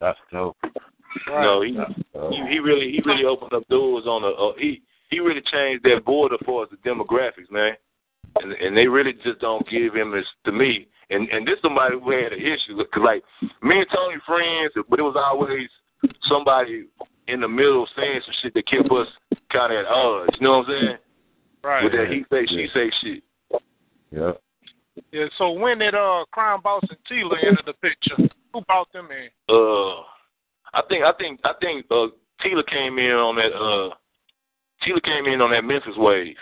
[0.00, 0.56] That's dope.
[1.26, 1.92] You know, he, That's
[2.30, 5.84] he he really he really opened up doors on the uh, he he really changed
[5.84, 7.74] that border for us the demographics, man.
[8.36, 10.86] And and they really just don't give him as to me.
[11.10, 13.22] And and this somebody who had an issue because like
[13.62, 15.68] me and Tony friends, but it was always
[16.28, 16.86] somebody
[17.28, 19.08] in the middle saying some shit that kept us
[19.52, 20.36] kind of at odds.
[20.40, 20.96] You know what I'm saying?
[21.62, 21.84] Right.
[21.84, 23.22] With that he say she say shit.
[24.10, 24.32] Yeah.
[25.10, 28.16] Yeah, so when did uh Crime Boss and Tela enter the picture?
[28.52, 29.28] Who brought them in?
[29.48, 30.02] Uh,
[30.74, 32.06] I think I think I think uh
[32.40, 33.94] Tela came in on that uh
[34.82, 36.36] Tela came in on that Memphis wave.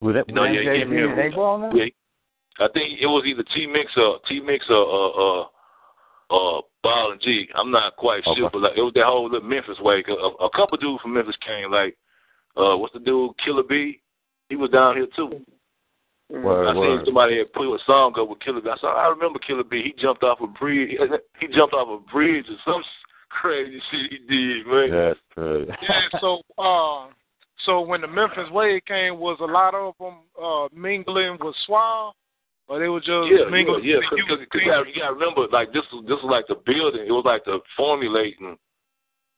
[0.00, 1.24] Was that You know, yeah, yeah, yeah.
[1.24, 1.76] and on that?
[1.76, 5.46] Yeah, I think it was either T Mix or T Mix or uh uh
[6.30, 7.48] uh Ball and G.
[7.54, 8.40] I'm not quite Okay.
[8.40, 10.04] sure, but like, it was that whole little Memphis wave.
[10.08, 11.96] A, a, a couple dudes from Memphis came, like
[12.56, 14.00] uh what's the dude Killer B?
[14.48, 15.40] He was down here too.
[16.30, 17.04] Word, I seen word.
[17.04, 18.70] somebody had put a song up with Killer B.
[18.70, 19.82] I saw I remember Killer B.
[19.82, 20.90] He jumped off a bridge.
[21.40, 22.82] He jumped off a bridge or some
[23.30, 24.90] crazy shit he did, man.
[24.90, 25.70] That's crazy.
[25.82, 27.08] Yeah, so uh
[27.66, 32.14] so when the Memphis Wave came was a lot of them uh mingling with Suave
[32.68, 33.98] or they were just Yeah, mingling yeah, yeah.
[34.12, 36.54] with Because you- you, gotta, you gotta remember, like this was this was like the
[36.64, 37.06] building.
[37.06, 38.56] It was like the formulating.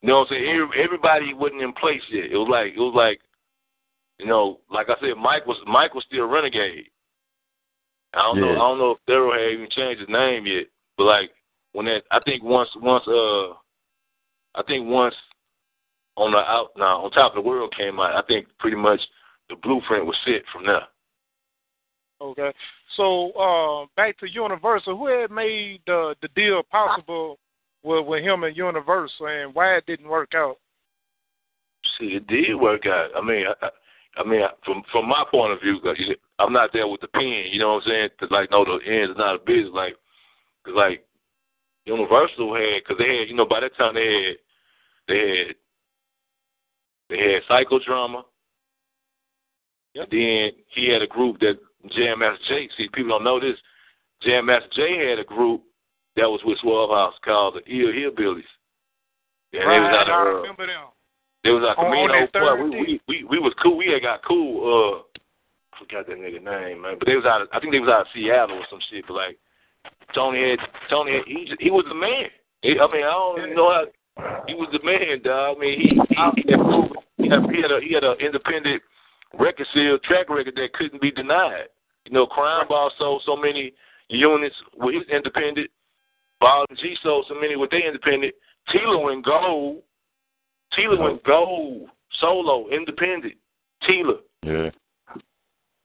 [0.02, 0.48] You know what I'm saying?
[0.50, 2.24] Every, everybody wasn't in place yet.
[2.32, 3.20] It was like it was like,
[4.22, 6.86] you know, like I said, Mike was Mike was still renegade.
[8.14, 8.52] I don't know.
[8.52, 10.66] I don't know if Daryl had even changed his name yet.
[10.96, 11.30] But like
[11.72, 13.54] when that, I think once once uh,
[14.54, 15.14] I think once
[16.16, 19.00] on the out now on top of the world came out, I think pretty much
[19.48, 20.82] the blueprint was set from there.
[22.20, 22.52] Okay.
[22.96, 27.38] So uh back to Universal, who had made the the deal possible
[27.82, 30.58] with with him and Universal and why it didn't work out?
[31.98, 33.08] See, it did work out.
[33.16, 33.68] I mean, I,
[34.16, 35.98] I- mean, from from my point of view, 'cause
[36.38, 37.46] I'm not there with the pen.
[37.50, 38.08] You know what I'm saying?
[38.10, 39.72] Because like, no, the ends is not a business.
[39.72, 39.96] Like,
[40.64, 41.04] cause like
[41.86, 44.36] Universal had, because they had, you know, by that time they had,
[45.08, 45.56] they had,
[47.08, 48.24] they had psychodrama.
[49.94, 50.10] Yep.
[50.10, 51.58] Then he had a group that
[51.90, 52.68] Jam Master Jay.
[52.76, 53.58] See, people don't know this.
[54.22, 55.62] Jam Master Jay had a group
[56.16, 58.44] that was with Suave House called the Ill Hillbillies.
[59.52, 60.88] And they was out of, I uh, remember them.
[61.44, 62.14] It was on Camino.
[62.30, 63.76] Boy, we, we we we was cool.
[63.76, 64.62] We had got cool.
[64.62, 65.18] Uh,
[65.74, 66.96] I forgot that nigga name, man.
[66.98, 67.42] But they was out.
[67.42, 69.04] Of, I think they was out of Seattle or some shit.
[69.06, 69.38] But like
[70.14, 72.30] Tony had Tony had, he he was the man.
[72.62, 75.56] He, I mean I don't even know how he was the man, dog.
[75.56, 78.82] I mean he he, he had he had a he had an independent
[79.34, 81.66] record seal track record that couldn't be denied.
[82.06, 83.72] You know, Crime Boss sold so many
[84.08, 85.70] units with his independent.
[86.40, 88.34] Ball and G sold so many with their independent.
[88.68, 89.82] Tela went gold.
[90.76, 91.88] Tela went gold,
[92.20, 93.34] solo, independent.
[93.86, 94.14] Tela.
[94.42, 94.70] Yeah.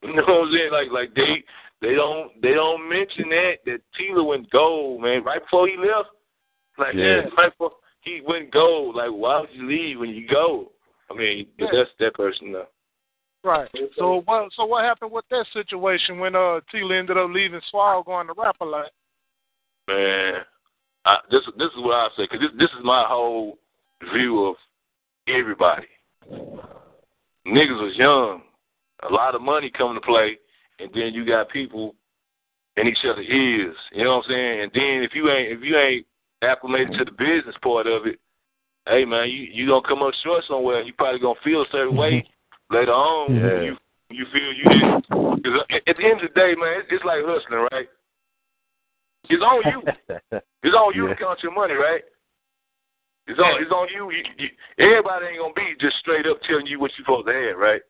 [0.04, 0.72] You know what I'm saying?
[0.72, 1.44] Like like they
[1.82, 5.24] they don't they don't mention that that Tela went gold, man.
[5.24, 6.10] Right before he left.
[6.78, 7.04] Like Yeah.
[7.04, 7.72] yeah, right before
[8.02, 8.96] he went gold.
[8.96, 10.72] Like why would you leave when you go?
[11.10, 11.68] I mean, Yeah.
[11.72, 12.68] that's that person though.
[13.44, 13.70] Right.
[13.98, 18.06] So what so what happened with that situation when uh Tela ended up leaving Suave
[18.06, 18.92] going to Rap-A-Lot?
[19.88, 20.34] Man.
[21.06, 23.58] I, this this is what I say because this this is my whole
[24.14, 24.56] view of
[25.28, 25.88] everybody.
[27.48, 28.42] Niggas was young,
[29.10, 30.38] a lot of money coming to play,
[30.80, 31.96] and then you got people
[32.76, 33.76] in each other's ears.
[33.94, 34.62] You know what I'm saying?
[34.64, 36.06] And then if you ain't if you ain't
[36.44, 38.20] acclimated to the business part of it,
[38.88, 40.82] hey man, you you gonna come up short somewhere.
[40.82, 42.28] You probably gonna feel a certain way
[42.70, 43.36] later on.
[43.36, 43.62] Yeah.
[43.64, 43.78] You
[44.10, 45.08] you feel you didn't.
[45.10, 47.88] Cause uh, at the end of the day, man, it's, it's like hustling, right?
[49.30, 50.40] It's on you.
[50.64, 51.14] It's on you Yeah.
[51.14, 52.02] to count your money, right?
[53.28, 54.10] It's on it's on you.
[54.12, 54.50] you, you
[54.80, 57.82] everybody ain't gonna be just straight up telling you what you're supposed to have, right?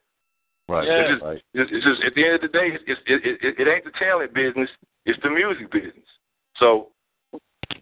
[0.68, 0.88] right.
[0.88, 1.00] Yeah.
[1.02, 1.42] It's just, Right.
[1.54, 3.86] it's, it's just at the end of the day, it's, it's, it, it, it ain't
[3.86, 4.70] the talent business.
[5.06, 6.10] It's the music business.
[6.58, 6.90] So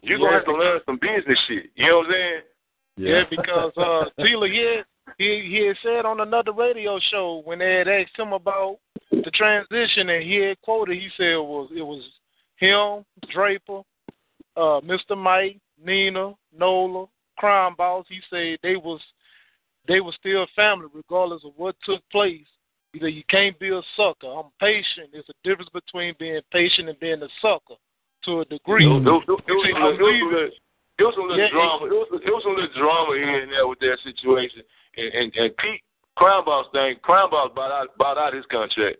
[0.02, 1.72] you're gonna Yeah, have to learn some business shit.
[1.76, 2.42] You know what I'm saying?
[2.98, 4.86] Yeah, because uh Tela he had,
[5.18, 8.78] he he had said on another radio show when they had asked him about
[9.12, 12.04] the transition and he had quoted he said it was it was
[12.58, 13.04] him,
[13.34, 13.82] Draper,
[14.56, 15.18] uh, Mr.
[15.18, 17.06] Mike, Nina, Nola,
[17.38, 18.06] Crime Boss.
[18.10, 19.02] He said they was
[19.88, 22.46] they were still family regardless of what took place.
[22.94, 24.28] He said you can't be a sucker.
[24.28, 25.10] I'm patient.
[25.12, 27.76] There's a difference between being patient and being a sucker
[28.26, 28.86] to a degree.
[28.86, 30.52] It was, it was, it it was, I'm it was, leaving.
[31.00, 31.86] it was some little Yeah, drama.
[31.86, 34.64] It was, it was some little drama here and there with that situation.
[34.98, 35.84] And and, and Pete
[36.16, 38.98] Crime Boss thing, Crime Boss bought out bought out his contract.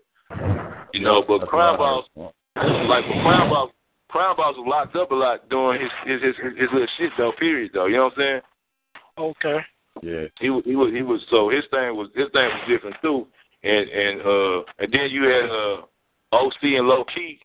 [0.92, 3.70] You know, but Crime Boss like when Crime Boss
[4.08, 7.32] Crime Boss was locked up a lot doing his his his, his little shit though.
[7.38, 7.86] Period though.
[7.86, 8.40] You know what I'm saying?
[9.18, 9.58] Okay.
[10.02, 10.24] Yeah.
[10.40, 13.26] He was he was he was so his thing was his thing was different too.
[13.62, 15.82] And and uh and then you had uh
[16.32, 17.40] OC and Low Key,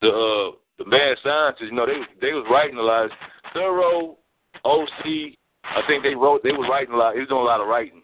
[0.00, 3.10] the uh the mad scientists, you know, they they was writing a lot.
[3.54, 4.16] Thorough,
[4.64, 7.14] OC, I think they wrote they was writing a lot.
[7.14, 8.02] He was doing a lot of writing.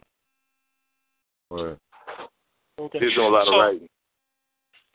[1.51, 1.77] Right.
[2.79, 2.99] Okay.
[3.01, 3.89] He was doing a lot So- of writing.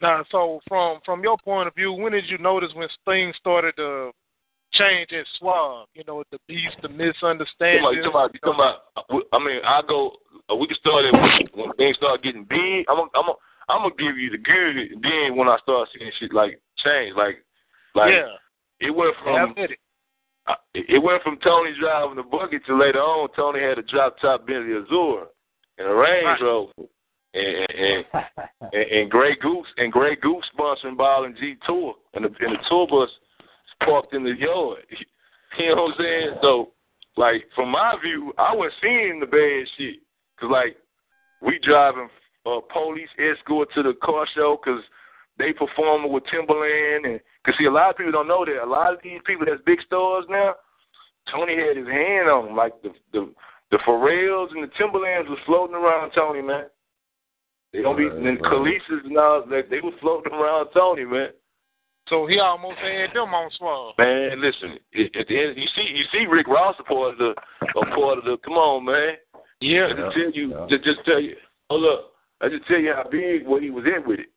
[0.03, 3.73] Now, so from from your point of view, when did you notice when things started
[3.77, 4.11] to
[4.73, 5.87] change at Suave?
[5.95, 7.81] You know, the beef, the You misunderstanding.
[8.03, 10.11] talking about, you talking about, you talking about I mean, I go
[10.59, 12.83] we can start it when, when things start getting big.
[12.89, 13.39] I'm gonna, I'm gonna,
[13.69, 14.99] I'm gonna give you the good.
[15.01, 17.39] Then when I start seeing shit like change, like
[17.95, 18.35] like yeah,
[18.85, 19.71] it went from it.
[20.47, 24.19] I- it went from Tony driving the buggy to later on Tony had a drop
[24.19, 25.27] top Bentley Azure
[25.77, 26.89] and a Range Right.
[27.33, 28.25] Rover and and,
[28.73, 32.55] and and Grey Goose and Grey Goose sponsoring Ball and G Tour and the and
[32.55, 33.09] the tour bus
[33.83, 34.79] parked in the yard.
[35.59, 36.29] You know what I'm saying?
[36.41, 36.71] So
[37.15, 39.97] like from my view, I was seeing the bad shit
[40.35, 40.77] because like
[41.43, 42.09] we driving
[42.47, 44.81] uh, police escort to the car show because
[45.37, 48.65] they performing with Timberland and because see a lot of people don't know that a
[48.65, 50.55] lot of these people that's big stars now.
[51.31, 53.31] Tony had his hand on them, like the the
[53.69, 56.65] the Pharrells and the Timberlands was floating around Tony, man.
[57.73, 58.43] They don't be Right, and right.
[58.43, 59.69] Clipses and all that.
[59.69, 61.29] They was floating around Tony, man.
[62.07, 63.95] So he almost had them on Suave.
[63.97, 64.77] Man, listen.
[64.93, 67.33] At at the end, you see, you see, Rick Ross a part of the,
[67.79, 68.37] a part of the.
[68.43, 69.15] Come on, man.
[69.59, 69.87] Yeah.
[69.87, 70.67] I just tell you, Yeah.
[70.69, 71.35] just, just tell you.
[71.69, 72.11] Oh look,
[72.41, 74.27] I just tell you how big what he was in with it.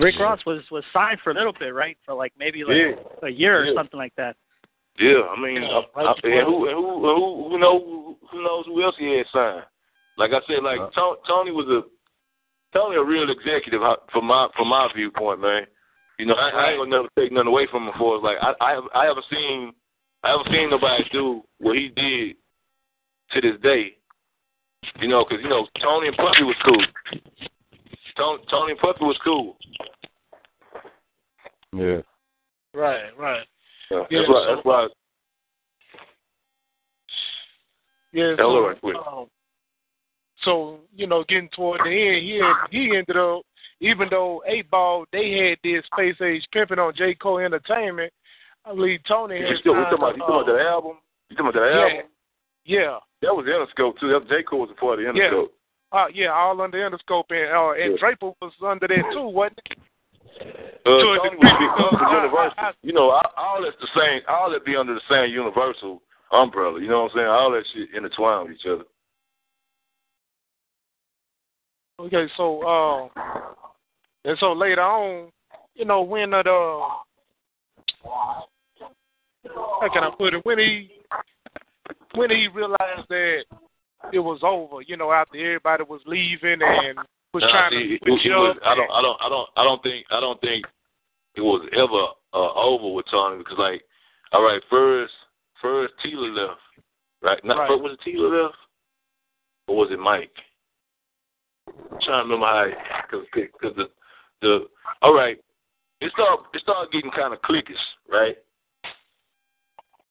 [0.00, 1.96] Rick Ross was was signed for a little bit, right?
[2.04, 3.28] For like maybe like Yeah.
[3.28, 3.74] a year or Yeah.
[3.76, 4.36] something like that.
[4.98, 8.64] Yeah, I mean, Yeah, I, I, and who, and who, who, who know, who knows
[8.66, 9.64] who else he had signed?
[10.16, 10.90] Like I said, like Uh.
[10.94, 11.82] Tony, Tony was a
[12.76, 13.80] Tony a real executive
[14.12, 15.66] from my from my viewpoint, man.
[16.18, 17.94] You know, I, I ain't gonna never take nothing away from him.
[17.98, 19.72] For like, I I have, I haven't seen
[20.22, 22.36] I haven't seen nobody do what he did
[23.32, 23.96] to this day.
[25.00, 26.84] You know, because you know Tony and Puffy was cool.
[28.16, 29.56] Tony, Tony and Puffy was cool.
[31.72, 32.02] Yeah.
[32.72, 33.46] Right, right.
[33.90, 34.44] Yeah, Yeah, that's why.
[34.46, 34.88] so- That's why.
[38.12, 38.34] Yeah.
[38.38, 39.26] Hello, so, right um,
[40.44, 43.42] so you know, getting toward the end, he had, he ended up,
[43.80, 48.12] even though Eight Ball they had this Space Age pimping on JCOR Entertainment.
[48.66, 50.96] I believe Tony You had still, signed talking about, you talking about uh, the album?
[51.28, 52.10] You talking about the yeah, album?
[52.64, 52.98] yeah.
[53.20, 54.08] That was Interscope too.
[54.08, 55.12] That JCOR was a part of Yeah.
[55.12, 55.48] Interscope.
[55.92, 57.98] Uh, yeah, all under Interscope, and uh, and Yeah.
[58.00, 59.78] Draper was under that too, wasn't it?
[60.84, 62.54] Uh, To a Tony degree, was big because Tony was I- Universal.
[62.58, 64.20] I- I- you know, all, all that's the same.
[64.28, 66.80] All that be under the same Universal umbrella.
[66.80, 67.28] You know what I'm saying?
[67.28, 68.84] All that shit intertwined with each other.
[72.00, 73.08] Okay, so uh,
[74.24, 75.30] and so later on,
[75.74, 76.88] you know, when the uh,
[79.44, 80.44] how can I put it?
[80.44, 80.90] When he
[82.14, 83.44] when he realized that
[84.12, 86.98] it was over, you know, after everybody was leaving and
[87.32, 89.82] was trying see, to it, it was, I don't, I don't, I don't, I don't
[89.82, 90.66] think, I don't think
[91.34, 93.82] it was ever uh, over with Tony because, like,
[94.32, 95.12] all right, first,
[95.60, 96.60] first Tela left,
[97.22, 97.44] right?
[97.44, 97.68] Not Right.
[97.70, 98.56] first, was it Tela left,
[99.68, 100.30] or was it Mike?
[101.68, 102.66] I'm trying to remember how,
[103.10, 103.90] because, because the,
[104.42, 104.66] the,
[105.02, 105.38] all right,
[106.00, 108.36] it started it started getting kind of cliquish, right?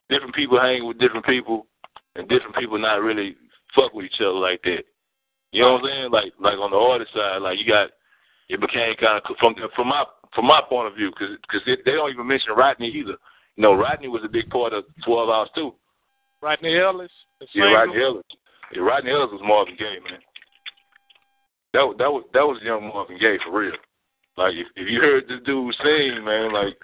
[0.10, 1.68] Different people hanging with different people,
[2.16, 3.36] and different people not really
[3.76, 4.84] fuck with each other like that.
[5.52, 6.12] You know what I'm saying?
[6.12, 7.90] Like like on the artist side, like you got
[8.50, 11.78] it became kind of from from my from my point of view because because they,
[11.86, 13.18] they don't even mention Rodney either.
[13.56, 15.74] You know, Rodney was a big part of 12 Hours too.
[16.42, 17.12] Rodney Ellis.
[17.54, 18.26] Yeah, Rodney Ellis.
[18.74, 20.20] Yeah, Rodney Ellis was Marvin Gaye, man.
[21.74, 23.74] That that was that was young Marvin Gaye for real.
[24.38, 26.78] Like if if you heard this dude sing, man, like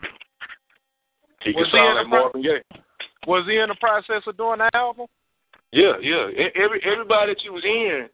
[1.42, 2.64] he could sound like Marvin Gaye.
[3.28, 5.08] Was he in the process of doing that album?
[5.72, 6.30] Yeah, yeah.
[6.56, 8.10] Every everybody that you was in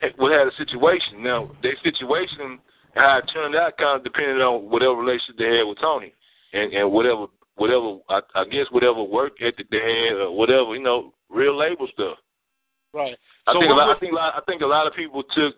[0.00, 1.22] eh, would have a situation.
[1.22, 2.58] Now their situation
[2.94, 6.14] how it turned out kind of depended on whatever relationship they had with Tony
[6.52, 10.82] and and whatever whatever I, I guess whatever work ethic they had or whatever you
[10.82, 12.18] know real label stuff.
[12.98, 13.16] Right.
[13.46, 15.22] I so think a lot, I think a lot, I think a lot of people
[15.22, 15.54] took,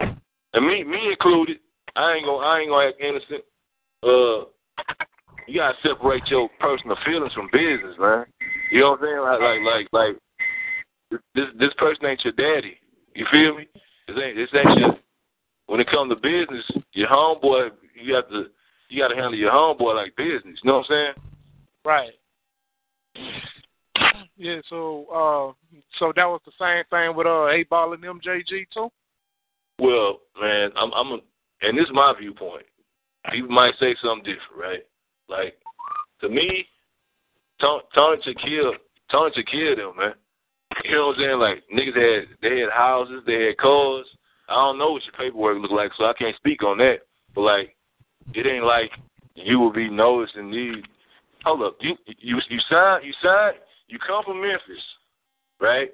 [0.00, 1.58] and me me included.
[1.96, 3.44] I ain't gonna I ain't gonna act innocent.
[4.02, 4.44] Uh,
[5.48, 8.26] you gotta separate your personal feelings from business, man.
[8.70, 9.40] You know what I'm saying?
[9.40, 10.16] Like like like
[11.10, 12.76] like this this person ain't your daddy.
[13.14, 13.66] You feel me?
[14.06, 14.96] This ain't this ain't your.
[15.66, 18.48] When it comes to business, your homeboy, you have to
[18.90, 20.58] you got to handle your homeboy like business.
[20.62, 21.14] You know what I'm saying?
[21.86, 22.12] Right.
[24.36, 24.60] Yeah.
[24.68, 28.88] So, uh, so that was the same thing with uh, A Ball and MJG too.
[29.78, 31.18] Well, man, I'm, I'm, a,
[31.62, 32.66] and this is my viewpoint.
[33.32, 34.82] People might say something different, right?
[35.28, 35.54] Like,
[36.20, 36.66] to me,
[37.60, 38.74] Tony, Tony to kill,
[39.10, 40.14] Tony to kill them, man.
[40.84, 41.38] You know what I'm saying?
[41.38, 44.06] Like, niggas had, they had houses, they had cars.
[44.48, 46.98] I don't know what your paperwork look like, so I can't speak on that.
[47.34, 47.76] But like,
[48.34, 48.90] it ain't like
[49.34, 50.84] you will be noticed and need.
[51.44, 53.52] Hold up, you you you sign you sign
[53.88, 54.82] you come from Memphis,
[55.60, 55.90] right?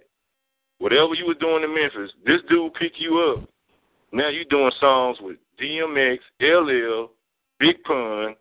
[0.78, 3.48] Whatever you were doing in Memphis, this dude pick you up.
[4.12, 7.10] Now you doing songs with DMX, LL,
[7.58, 8.34] Big Pun.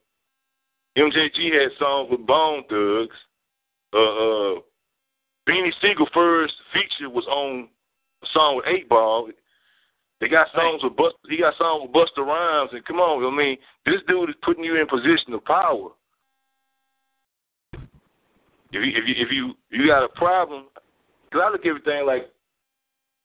[0.98, 3.16] MJG had songs with Bone Thugs.
[3.94, 4.60] Uh, uh,
[5.48, 7.68] Beanie Sigel first feature was on
[8.24, 9.30] a song with Eight Ball.
[10.20, 11.16] They got songs with Bust.
[11.30, 14.64] He got songs with Busta Rhymes, and come on, I mean, this dude is putting
[14.64, 15.90] you in position of power.
[18.72, 20.66] If you if you if you you got a problem,
[21.26, 22.30] because I look at everything like,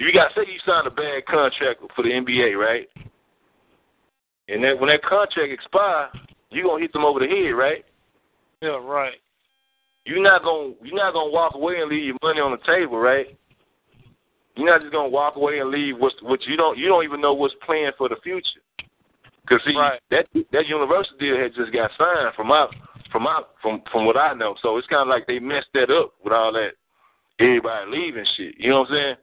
[0.01, 2.89] if you got say you signed a bad contract for the NBA, right?
[4.49, 6.09] And then when that contract expire,
[6.51, 7.85] you gonna hit them over the head, right?
[8.63, 9.15] Yeah, right.
[10.07, 12.99] You're not gonna you're not gonna walk away and leave your money on the table,
[12.99, 13.27] right?
[14.57, 17.21] You're not just gonna walk away and leave what's what you don't you don't even
[17.21, 18.61] know what's planned for the future.
[19.49, 20.01] Cause see right.
[20.11, 22.67] that that Universal deal had just got signed from my
[23.15, 24.57] from my from from what I know.
[24.61, 26.71] So it's kind of like they messed that up with all that
[27.39, 28.57] everybody leaving shit.
[28.59, 29.17] You know what I'm saying?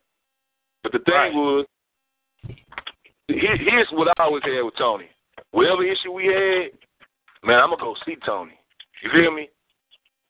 [0.83, 1.33] But the thing right.
[1.33, 1.65] was,
[3.27, 5.09] here, here's what I always had with Tony.
[5.51, 6.71] Whatever issue we had,
[7.43, 8.53] man, I'm gonna go see Tony.
[9.03, 9.49] You feel me?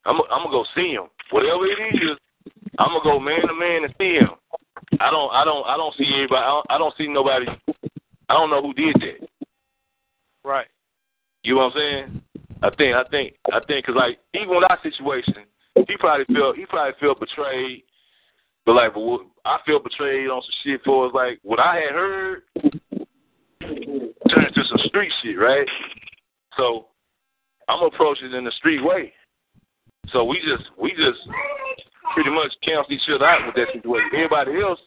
[0.06, 1.06] I'm I'm gonna go see him.
[1.30, 2.18] Whatever it is,
[2.80, 4.32] I'm gonna go man to man and see him.
[5.00, 6.42] I don't, I don't, I don't see anybody.
[6.42, 7.46] I don't, I don't see nobody.
[8.28, 9.30] I don't know who did that.
[10.44, 10.68] Right.
[11.44, 12.22] You know what I'm saying?
[12.62, 15.46] I think, I think, I think, cause like even with our situation,
[15.88, 17.84] he probably felt, he probably felt betrayed.
[18.66, 21.14] But like, but I feel betrayed on some shit for us.
[21.14, 22.44] Like what I had heard
[23.62, 25.68] turned to some street shit, right?
[26.58, 26.88] So
[27.68, 29.14] I'm it in the street way.
[30.12, 31.20] So we just, we just
[32.14, 34.10] pretty much cancel each other out with that situation.
[34.14, 34.80] Everybody else,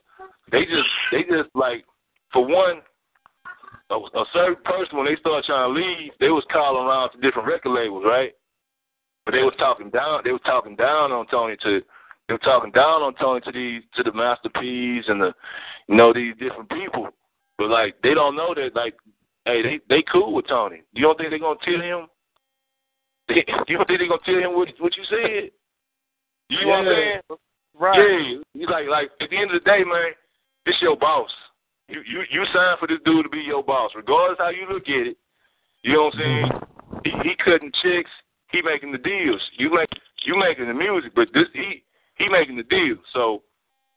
[0.53, 1.85] they just they just like
[2.33, 2.83] for one,
[3.91, 7.21] a, a certain person when they start trying to leave, they was calling around to
[7.21, 8.33] different record labels, right?
[9.25, 10.21] But they was talking down.
[10.25, 11.81] They was talking down on Tony to.
[12.29, 15.33] They were talking down on Tony to these to the Master P's and the,
[15.89, 17.09] you know, these different people.
[17.59, 18.95] But like they don't know that like,
[19.45, 20.83] hey, they they cool with Tony.
[20.93, 22.07] You don't think they're gonna tell him?
[23.29, 25.51] you don't think they're gonna tell him what what you said?
[26.49, 27.21] You know what I'm saying?
[27.79, 27.99] Right.
[27.99, 28.41] Yeah.
[28.55, 30.13] You like like at the end of the day, man,
[30.67, 31.31] it's your boss.
[31.89, 34.89] You you you signed for this dude to be your boss, regardless how you look
[34.89, 35.17] at it.
[35.83, 36.51] You know what I'm saying?
[37.05, 38.11] He he cutting checks,
[38.51, 39.43] he making the deals.
[39.59, 39.91] You make
[40.25, 41.85] you making the music, but this he
[42.17, 42.97] he making the deal.
[43.13, 43.43] So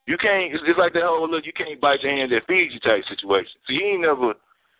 [0.06, 0.54] you can't.
[0.54, 1.46] It's, it's like that whole look.
[1.46, 3.56] You can't bite your hand that feeds you type situation.
[3.66, 4.36] So he ain't never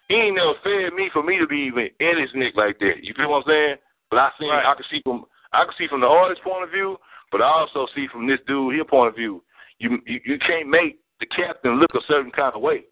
[0.10, 3.04] he ain't never fed me for me to be even in his neck like that.
[3.04, 3.76] You feel what I'm saying?
[4.12, 4.68] But I see right.
[4.68, 6.98] I can see from I can see from the artist's point of view.
[7.32, 9.44] But I also see from this dude his point of view,
[9.80, 12.84] you you, you can't make the captain look a certain kind of way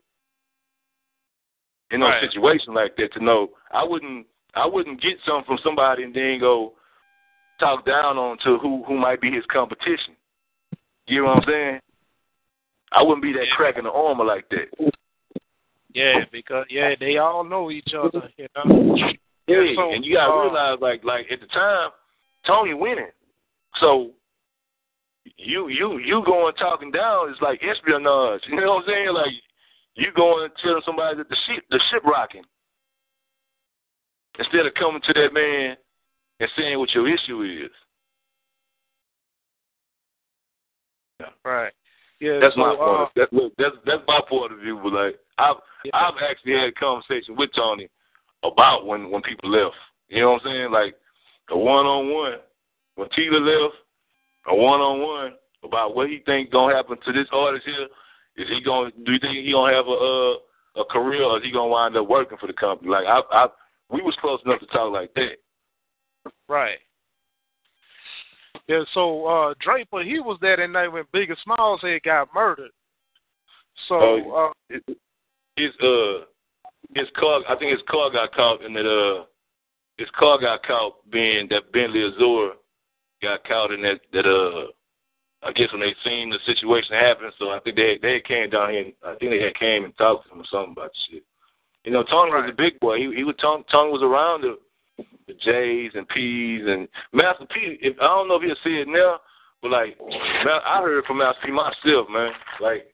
[1.91, 2.23] in a right.
[2.27, 4.25] situation like that to know I wouldn't
[4.55, 6.73] I wouldn't get something from somebody and then go
[7.59, 10.15] talk down on to who who might be his competition.
[11.07, 11.79] You know what I'm saying?
[12.91, 14.91] I wouldn't be that crack in the armor like that.
[15.93, 18.29] Yeah, because yeah, they all know each other.
[18.37, 18.95] You know.
[19.47, 21.91] Yeah, so, and you gotta uh, realize, like, like at the time,
[22.47, 23.11] Tony winning,
[23.79, 24.11] so
[25.37, 28.41] you you you going talking down is like espionage.
[28.49, 29.13] You know what I'm saying?
[29.13, 29.33] Like
[29.95, 32.43] you going telling somebody that the ship the ship rocking
[34.39, 35.77] instead of coming to that man
[36.39, 37.71] and saying what your issue is.
[41.43, 41.71] Right.
[42.19, 42.39] Yeah.
[42.41, 43.09] That's so, my uh, point.
[43.15, 44.79] That's look, that's that's my point of view.
[44.83, 45.57] But like I've
[45.93, 47.89] I've actually had a conversation with Tony
[48.43, 49.75] about when when people left.
[50.09, 50.71] You know what I'm saying?
[50.71, 50.95] Like
[51.51, 52.39] a one on one.
[52.95, 53.75] When Tela left,
[54.47, 55.33] a one on one
[55.63, 57.87] about what he think gonna happen to this artist here.
[58.37, 61.43] Is he gonna do you think he gonna have a uh, a career or is
[61.43, 62.89] he gonna wind up working for the company?
[62.89, 63.47] Like I I
[63.89, 65.37] we was close enough to talk like that.
[66.49, 66.79] Right.
[68.67, 72.71] Yeah, so uh Draper, he was there that night when Biggie Smalls had got murdered.
[73.87, 74.79] So Oh, uh
[75.55, 76.25] his uh
[76.93, 79.25] his car I think his car got caught in that uh
[79.97, 82.53] his car got caught being that Bentley Azure
[83.21, 84.71] got caught in that that uh
[85.45, 88.71] I guess when they seen the situation happen, so I think they they came down
[88.71, 90.99] here and I think they had came and talked to him or something about the
[91.15, 91.23] shit.
[91.83, 92.97] You know, Tony was a big boy.
[92.97, 94.57] He he was Tony, Tony was around the
[95.27, 97.77] the J's and P's and Master P.
[97.79, 99.19] If I don't know if he'll see it now,
[99.61, 102.31] but like man, I heard from Master P myself, man.
[102.59, 102.87] Like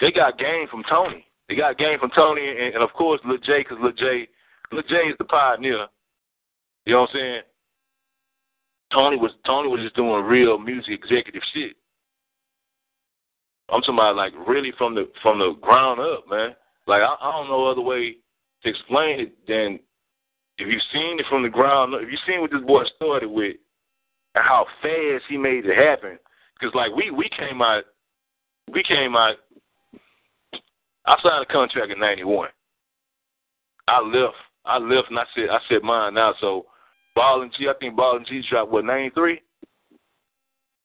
[0.00, 1.24] they got game from Tony.
[1.48, 4.28] They got game from Tony and, and of course Lil J, because Lil J,
[4.72, 5.86] Lil J is the pioneer.
[6.84, 7.42] You know what I'm saying?
[8.92, 11.76] Tony was Tony was just doing real music executive shit.
[13.74, 16.54] I'm talking about like really from the from the ground up, man.
[16.86, 18.16] Like I, I don't know other way
[18.62, 19.80] to explain it than
[20.58, 22.00] if you've seen it from the ground up.
[22.02, 23.56] If you've seen what this boy started with
[24.36, 26.18] and how fast he made it happen,
[26.58, 27.82] because like we we came out,
[28.72, 29.36] we came out.
[31.06, 32.50] I signed a contract in '91.
[33.88, 34.36] I left.
[34.64, 36.32] I left and I said I said mine now.
[36.40, 36.66] So
[37.16, 39.40] Ball and G, I think Ball and G dropped what '93.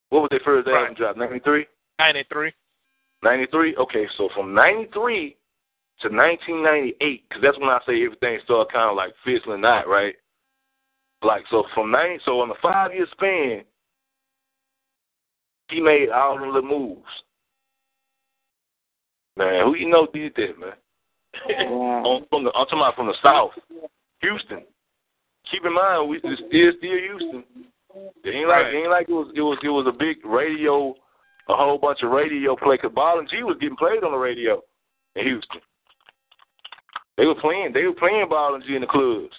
[0.10, 0.98] What was their first album Right.
[0.98, 1.18] drop?
[1.18, 1.68] '93.
[2.00, 2.52] ninety three.
[3.24, 3.76] 93?
[3.78, 5.36] Okay, so from 93
[6.02, 10.16] to 1998, because that's when I say everything started kind of like fizzling out, right?
[11.22, 13.64] Like, so from 90, so on a five year span,
[15.70, 17.02] he made all them little moves.
[19.36, 20.74] Man, who you know did that, man?
[21.70, 23.52] on, from the, I'm talking about from the South,
[24.22, 24.64] Houston.
[25.52, 27.44] Keep in mind, we it's still still Houston.
[28.24, 28.74] It ain't like Right.
[28.74, 30.96] it ain't like it was it was it was a big radio,
[31.50, 32.78] a whole bunch of radio play.
[32.78, 34.62] Cause Ball and G was getting played on the radio
[35.16, 35.62] in Houston.
[37.18, 37.72] They were playing.
[37.74, 39.34] They were playing Ball and G in the clubs.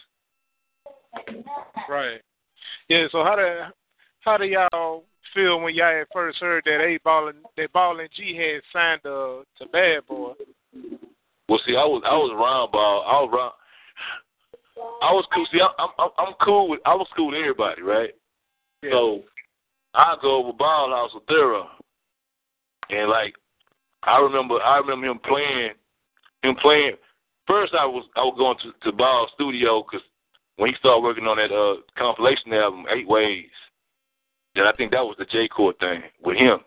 [1.89, 2.21] Right.
[2.89, 3.73] Yeah, so how do
[4.21, 5.05] how do y'all
[5.35, 8.63] feel when y'all had first heard that A Ball and that Ball and G had
[8.73, 10.33] signed uh, to Bad Boy?
[11.49, 13.05] Well, see, I was I was around Ball.
[13.07, 13.53] I was around.
[15.03, 15.47] I was cool.
[15.53, 18.11] See, I'm I'm I'm cool with I was cool with everybody, right?
[18.83, 18.91] Yeah.
[18.91, 19.23] So
[19.95, 21.67] I go over Ball House with Thera,
[22.91, 23.35] and like
[24.03, 25.73] I remember I remember him playing
[26.43, 26.97] him playing.
[27.47, 30.07] First, I was I was going to to Ball studio because
[30.57, 33.47] when he started working on that uh compilation album Eight Ways,
[34.55, 36.59] then I think that was the JCOR thing with him,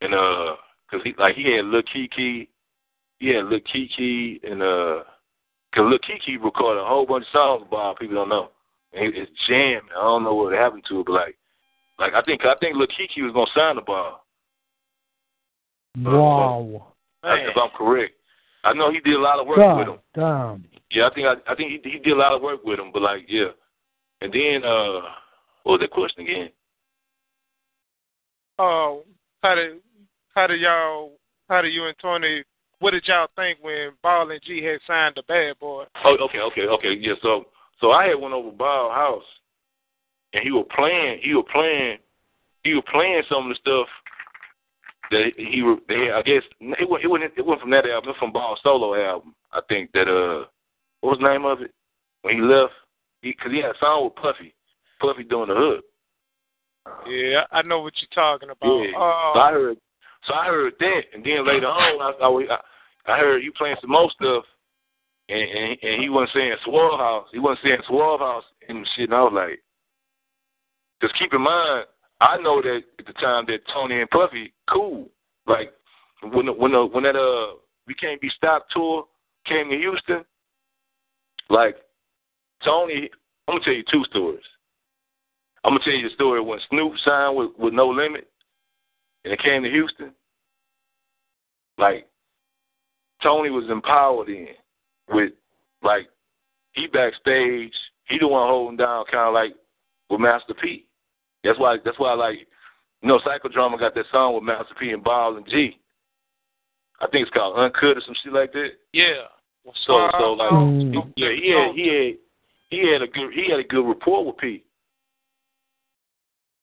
[0.00, 0.56] and uh,
[0.90, 2.48] cause he like he had Lil Kiki,
[3.18, 5.04] he had Lil Kiki, and uh,
[5.74, 7.66] cause Lil Kiki recorded a whole bunch of songs.
[7.70, 8.50] Bob, people don't know,
[8.92, 9.80] and it's jamming.
[9.96, 11.36] I don't know what happened to it, but like,
[11.98, 14.21] like I think I think Lil Kiki was gonna sign the ball.
[15.98, 16.92] Wow.
[17.24, 18.14] If I'm correct,
[18.64, 19.98] I know he did a lot of work with him.
[20.14, 20.64] Damn.
[20.90, 22.90] Yeah, I think I, I think he he did a lot of work with him,
[22.92, 23.48] but like yeah,
[24.20, 25.00] and then uh,
[25.62, 26.48] what was that question again?
[28.58, 29.00] Uh,
[29.42, 29.80] how did
[30.34, 31.12] how did y'all
[31.48, 32.44] how did you and Tony
[32.82, 35.84] what did y'all think when Ball and G had signed to Bad Boy?
[36.04, 36.94] Oh, okay, okay, okay.
[37.00, 37.44] Yeah, so
[37.80, 39.22] so I had went over Ball House,
[40.32, 41.20] and he was playing.
[41.22, 41.98] He was playing.
[42.64, 43.86] He was playing some of the stuff
[45.12, 45.62] that he.
[45.88, 47.04] They, I guess it went.
[47.04, 47.24] It went.
[47.36, 48.10] It went from that album.
[48.10, 49.34] It from Ball solo album.
[49.52, 50.46] I think that uh,
[51.00, 51.70] what was the name of it?
[52.22, 52.72] When he left,
[53.22, 54.54] because he, had a song with Puffy.
[55.00, 55.84] Puffy doing the hook.
[57.06, 58.82] Yeah, I know what you're talking about.
[58.82, 58.96] Yeah.
[58.96, 59.76] Uh, so I heard.
[60.26, 63.90] So I heard that, and then later on, I, I, I heard you playing some
[63.90, 64.44] more stuff,
[65.28, 67.26] and, and and he wasn't saying Suave House.
[67.32, 69.10] He wasn't saying Suave House and shit.
[69.10, 69.60] And I was like,
[71.00, 71.86] because keep in mind,
[72.20, 75.08] I know that at the time that Tony and Puffy cool.
[75.46, 75.72] Like
[76.22, 77.56] when when the, when that uh
[77.86, 79.04] we can't be stopped tour
[79.46, 80.24] came to Houston,
[81.50, 81.76] like
[82.64, 83.10] Tony.
[83.48, 84.44] I'm gonna tell you two stories.
[85.64, 88.28] I'm gonna tell you the story when Snoop signed with, with No Limit,
[89.24, 90.12] and it came to Houston.
[91.76, 92.06] Like
[93.22, 94.48] Tony was empowered in
[95.08, 95.32] with
[95.82, 96.08] like
[96.72, 97.72] he backstage
[98.08, 99.54] he the one holding down kind of like
[100.10, 100.86] with Master P.
[101.44, 102.46] That's why that's why like
[103.02, 105.78] you know Psychodrama got that song with Master P and Ball and G.
[107.00, 108.70] I think it's called Uncut or some shit like that.
[108.92, 109.26] Yeah.
[109.86, 111.12] So so like Mm.
[111.16, 112.14] yeah he had he had
[112.70, 114.62] he had a good he had a good rapport with P.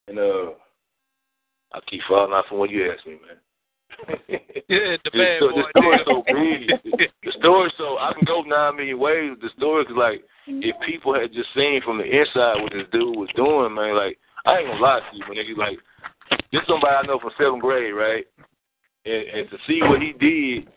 [0.08, 0.52] And uh,
[1.74, 3.38] I keep falling out from what you asked me, man.
[4.70, 5.62] Yeah, the The bad sto- boy.
[5.74, 6.24] the story's so
[6.98, 7.10] big.
[7.24, 9.36] The story so I can go nine million ways.
[9.42, 13.18] The story is like if people had just seen from the inside what this dude
[13.18, 13.96] was doing, man.
[13.96, 15.38] Like I ain't gonna lie to you, man.
[15.46, 15.78] Nigga, like
[16.52, 18.26] this somebody I know from seventh grade, right?
[19.06, 20.68] And, and to see what he did,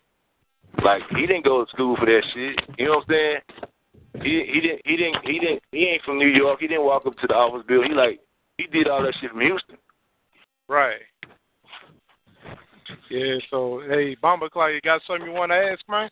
[0.84, 2.60] like he didn't go to school for that shit.
[2.78, 4.24] You know what I'm saying?
[4.24, 6.60] He he didn't he didn't he didn't he ain't from New York.
[6.60, 7.90] He didn't walk up to the office building.
[7.90, 8.20] He like
[8.58, 9.76] he did all that shit from Houston.
[10.68, 11.00] Right.
[13.10, 16.08] Yeah, so hey, Bomber Clyde, you got something you want to ask, man?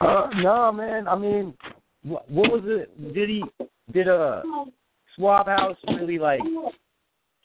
[0.00, 1.08] Uh, no, man.
[1.08, 1.54] I mean,
[2.02, 3.14] what, what was it?
[3.14, 3.44] Did he
[3.92, 4.42] did uh
[5.16, 6.40] Suave House really like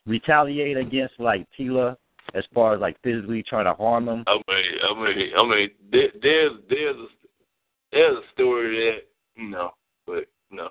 [0.06, 1.98] retaliate against like Tela
[2.34, 4.24] as far as like physically trying to harm him?
[4.28, 7.08] I mean, I mean, I mean, there, there's there's a
[7.92, 9.72] there's a story that you know,
[10.06, 10.70] but no,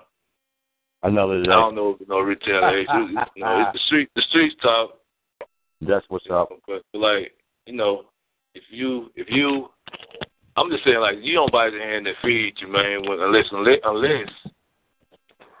[1.03, 3.13] Another I don't know if know retaliation.
[3.13, 4.91] Know, it's the street, the streets talk.
[5.81, 6.49] That's what's up.
[6.65, 7.33] But like,
[7.65, 8.05] you know,
[8.55, 9.67] if you if you,
[10.55, 13.01] I'm just saying like you don't bite the hand that feeds you, man.
[13.05, 14.29] When, unless unless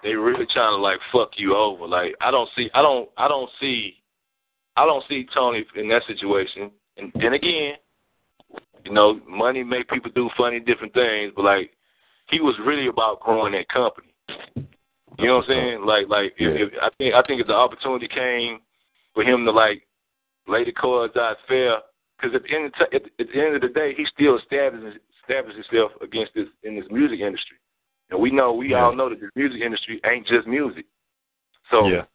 [0.03, 1.87] they really trying to like fuck you over.
[1.87, 3.95] Like I don't see, I don't, I don't see,
[4.75, 6.71] I don't see Tony in that situation.
[6.97, 7.73] And then again,
[8.85, 11.71] you know, money make people do funny different things, but like
[12.29, 14.07] he was really about growing that company.
[15.19, 15.85] You know what I'm saying?
[15.85, 18.59] Like, like if, if, I think I think if the opportunity came
[19.13, 19.85] for him to like
[20.47, 21.77] lay the cards out fair,
[22.17, 24.37] because at the end of t- at, at the end of the day, he still
[24.37, 27.57] established established himself against this in this music industry,
[28.09, 30.85] and we know we all know that the music industry ain't just music.
[31.71, 32.05] So Yeah.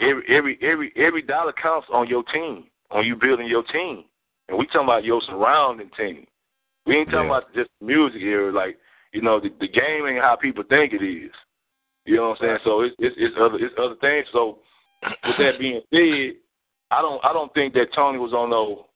[0.00, 4.04] every every every every dollar counts on your team, on you building your team,
[4.48, 6.26] and we talking about your surrounding team.
[6.86, 7.38] We ain't talking Yeah.
[7.38, 8.52] about just music here.
[8.52, 8.78] Like
[9.12, 11.32] you know, the, the game ain't how people think it is.
[12.04, 12.58] You know what I'm saying?
[12.64, 14.26] So it's it's, it's other it's other things.
[14.32, 14.58] So
[15.02, 16.40] with that being said,
[16.90, 18.86] I don't I don't think that Tony was on no.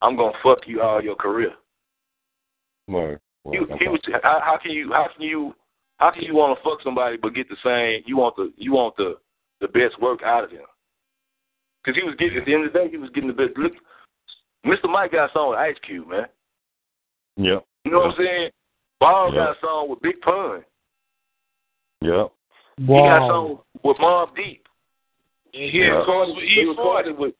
[0.00, 1.52] I'm gonna fuck you all your career.
[2.86, 3.20] Word.
[3.44, 4.00] He, he was.
[4.22, 4.92] How, how can you?
[4.92, 5.54] How can you?
[5.98, 8.02] How can you want to fuck somebody but get the same?
[8.06, 9.16] You want the you want the
[9.60, 10.62] the best work out of him.
[11.82, 13.56] Because he was getting at the end of the day, he was getting the best.
[13.56, 13.72] Look,
[14.66, 14.90] Mr.
[14.90, 16.26] Mike got a song with Ice Cube, man.
[17.36, 17.60] Yeah.
[17.84, 18.50] You know what I'm saying?
[19.00, 19.44] Ball Yeah.
[19.46, 20.64] got a song with Big Pun.
[22.02, 22.32] Yep.
[22.78, 24.66] He got a song with Mobb Deep.
[25.54, 25.98] And he Yeah.
[25.98, 26.68] recorded with He E40.
[26.68, 27.34] recorded with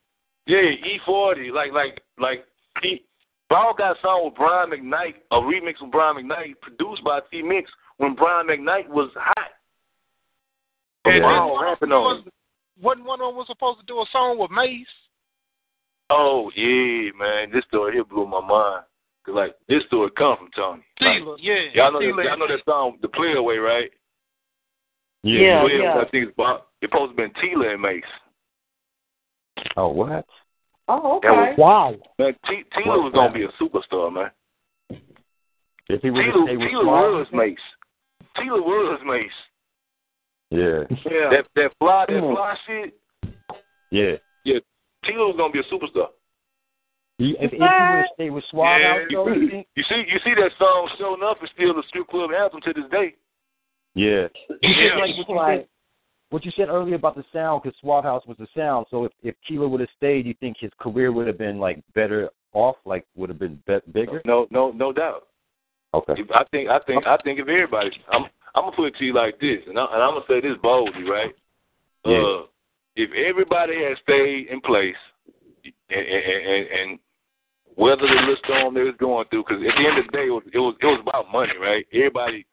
[0.46, 2.46] yeah E forty like like like
[2.82, 3.04] he
[3.48, 7.42] Ball got a song with Brian McKnight, a remix with Brian McKnight, produced by T
[7.42, 9.50] Mix when Brian McKnight was hot.
[11.04, 12.24] And Ball then rapping one on was,
[12.80, 14.86] wasn't one of them was supposed to do a song with Mase?
[16.10, 18.84] Oh yeah, man, this story here blew my mind.
[19.24, 20.82] Cause like this story come from Tony.
[21.00, 21.54] Like, yeah.
[21.74, 23.90] y'all know that, y'all know that song, The Play Away, right?
[25.22, 25.62] Yeah.
[25.62, 26.00] Play Away, yeah.
[26.00, 26.62] I think it's Bob.
[26.80, 28.02] It's supposed to have been Tela and Mase.
[29.76, 30.26] Oh, what?
[30.88, 31.54] Oh, That was- okay.
[31.62, 31.94] Wow.
[32.18, 34.30] Man, T- Tela was gonna be a superstar, man.
[35.88, 37.58] If he would have Tela, stayed with Tela was Mase.
[38.36, 39.30] Tela was Mase.
[40.50, 40.84] Yeah.
[41.10, 41.28] Yeah.
[41.30, 42.98] That that fly that fly shit.
[43.90, 44.16] Yeah.
[44.44, 44.58] Yeah.
[45.04, 46.08] Tela was gonna be a superstar.
[47.18, 49.64] He, if, if he would have stayed with Suave Yeah, House, though, you?
[49.74, 52.72] You see, you see that song Sho Nuff is still the strip club anthem to
[52.72, 53.14] this day.
[53.94, 54.28] Yeah.
[54.62, 54.96] Yeah.
[54.96, 55.68] Like Right.
[56.30, 58.86] What you said earlier about the sound, because Suave House was the sound.
[58.90, 61.82] So if if Tela would have stayed, you think his career would have been like
[61.94, 64.20] better off, like would have been be- bigger?
[64.24, 65.28] No, no, no doubt.
[65.94, 66.14] Okay.
[66.34, 68.24] I think, I think, I think if everybody, I'm,
[68.54, 70.58] I'm gonna put it to you like this, and, I, and I'm gonna say this
[70.62, 71.34] boldly, right?
[72.04, 72.18] Yeah.
[72.18, 72.42] Uh,
[72.94, 74.96] if everybody had stayed in place,
[75.64, 75.74] and,
[76.06, 76.98] and, and, and
[77.76, 80.26] whether the little storm they was going through, because at the end of the day,
[80.26, 81.86] it was, it was, it was about money, right?
[81.94, 82.44] Everybody,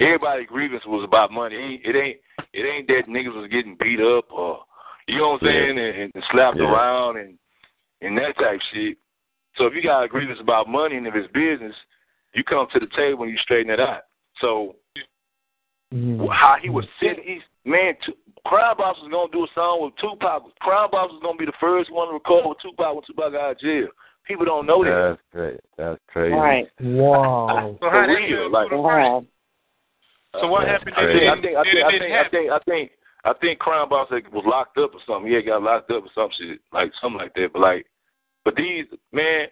[0.00, 1.56] everybody grievance was about money.
[1.56, 2.18] It ain't, it ain't,
[2.52, 4.60] it ain't that niggas was getting beat up or,
[5.06, 5.52] you know what I'm Yeah.
[5.52, 6.64] saying, and, and slapped Yeah.
[6.72, 7.38] around and
[8.00, 8.98] and that type shit.
[9.56, 11.74] So if you got a grievance about money and if it's business,
[12.34, 14.02] you come to the table and you straighten it out.
[14.40, 14.76] So
[15.92, 16.26] Mm-hmm.
[16.32, 17.94] how he was sitting, he's man.
[18.04, 18.14] T-
[18.46, 20.42] Crime Boss was gonna do a song with Tupac.
[20.60, 23.40] Crime Boss was gonna be the first one to record with Tupac when Tupac got
[23.40, 23.86] out of jail.
[24.26, 24.90] People don't know that.
[24.90, 25.60] That's great.
[25.78, 26.34] That's crazy.
[26.34, 26.66] Right.
[26.80, 27.76] Wow.
[27.80, 29.24] So how For real, like- to the Wow.
[30.40, 30.94] So what happened?
[30.96, 31.28] That crazy.
[31.28, 32.90] I think I think I think I think I think
[33.24, 35.28] I think Crime Boss was locked up or something.
[35.30, 37.50] He had got locked up or some shit, like something like that.
[37.52, 37.86] But like,
[38.44, 39.46] but these man,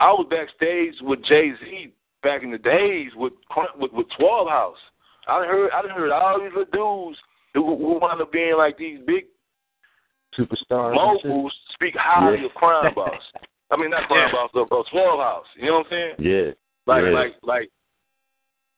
[0.00, 1.92] I was backstage with Jay Z
[2.22, 4.78] back in the days with Cr- with, with Suave House
[5.28, 7.18] I heard I heard all these little dudes
[7.54, 9.24] who who wound up being like these big
[10.38, 10.94] superstars.
[10.94, 12.46] moguls speak highly Yeah.
[12.46, 13.22] of Crime Boss.
[13.70, 15.46] I mean not Crime Boss, but Suave House.
[15.56, 16.14] You know what I'm saying?
[16.18, 16.50] Yeah.
[16.86, 17.10] Like yeah.
[17.10, 17.70] like like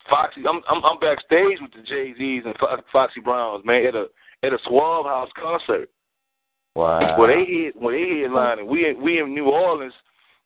[0.09, 0.43] Foxy.
[0.49, 4.07] I'm I'm, I'm backstage with the Jay Z's and Fo- Foxy Browns, man, at a
[4.43, 5.89] at a Suave House concert.
[6.75, 7.19] wow.
[7.19, 9.95] When they hit when they headlining, we in, we in New Orleans.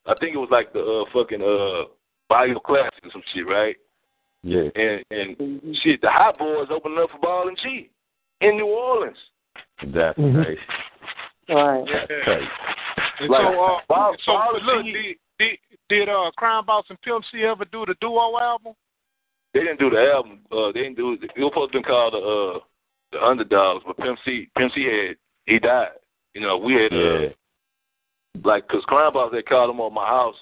[0.06, 1.88] I think it was like the uh, fucking uh
[2.28, 3.76] Bayou Classic or some shit, right?
[4.42, 4.68] yeah.
[4.76, 7.90] And and shit, the Hot Boys opened up for Ball and Cheat
[8.40, 9.16] in New Orleans.
[9.92, 10.44] That's Mhm.
[10.44, 10.60] crazy.
[11.48, 11.84] Right.
[11.90, 12.46] That's crazy.
[13.20, 16.84] And Like, so, uh, Bob- so Bob look, G- did, did did uh Crime Boss
[16.90, 18.74] and Pimp C ever do the duo album?
[19.58, 20.38] They didn't do the album.
[20.52, 21.20] Uh, they didn't do it.
[21.24, 22.60] It was supposed to be called the uh,
[23.10, 25.88] the Underdogs, but Pimp C Pimp C had he died.
[26.34, 27.28] You know, we had uh, Yeah.
[28.44, 30.36] like because Crime Boss they called him on my house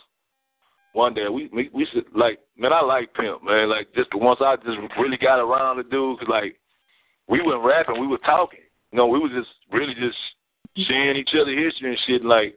[0.93, 1.29] one day.
[1.29, 3.71] We we we should like man, I like Pimp man.
[3.71, 6.61] Like just once I just really got around the dude, cause like
[7.27, 8.61] we weren't rapping, we were talking.
[8.93, 10.19] You know, we was just really just
[10.87, 12.23] sharing each other history and shit.
[12.23, 12.55] Like,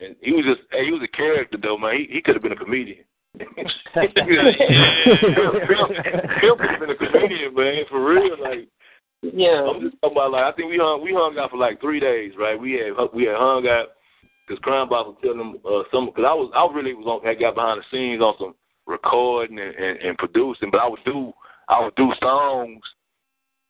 [0.00, 1.96] and he was just hey, he was a character though, man.
[1.96, 3.04] He he could have been a comedian.
[6.40, 8.36] Pimp could have been a comedian, man, for real.
[8.40, 8.68] Like
[9.22, 9.66] Yeah.
[9.68, 12.00] I'm just talking about like I think we hung we hung out for like three
[12.00, 12.58] days, right?
[12.58, 13.88] We had we had hung out
[14.46, 17.26] because Crime Boss was telling them uh, some because I was I really was on
[17.26, 18.54] I got behind the scenes on some
[18.86, 21.32] recording and, and, and producing, but I would do
[21.68, 22.82] I would do songs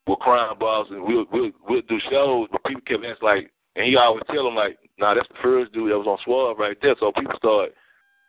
[0.06, 3.86] with Crime Boss and we'll we'll we'll do shows, but people kept asking like, and
[3.86, 6.76] he always tell them like, nah, that's the first dude that was on Suave right
[6.82, 6.94] there.
[7.00, 7.74] So people started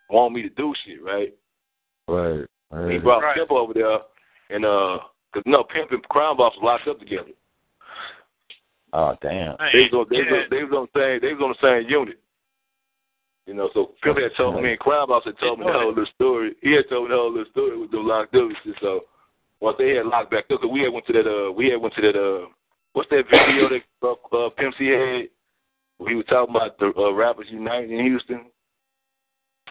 [0.10, 1.34] wanting me to do shit, right?
[2.08, 2.46] Right.
[2.72, 3.36] And he brought Right.
[3.36, 4.00] Pimp over there,
[4.50, 5.00] and uh,
[5.34, 7.32] cause no Pimp and Crime Boss was locked up together.
[8.94, 9.56] Oh damn.
[9.74, 10.32] They was on, they, Yeah.
[10.32, 12.20] was, they was on the same they was on the same unit.
[13.46, 15.90] You know, so Pimp had told me and Crime Boss had told me the whole
[15.90, 16.56] little story.
[16.62, 18.76] He had told me the whole little story with them locked up and shit.
[18.82, 19.02] So
[19.62, 21.82] once they had locked back up, cause we had went to that uh we had
[21.82, 22.48] went to that uh
[22.94, 25.28] what's that video that uh, uh, Pimp C had?
[25.98, 28.46] Where he was talking about the uh, rappers uniting in Houston.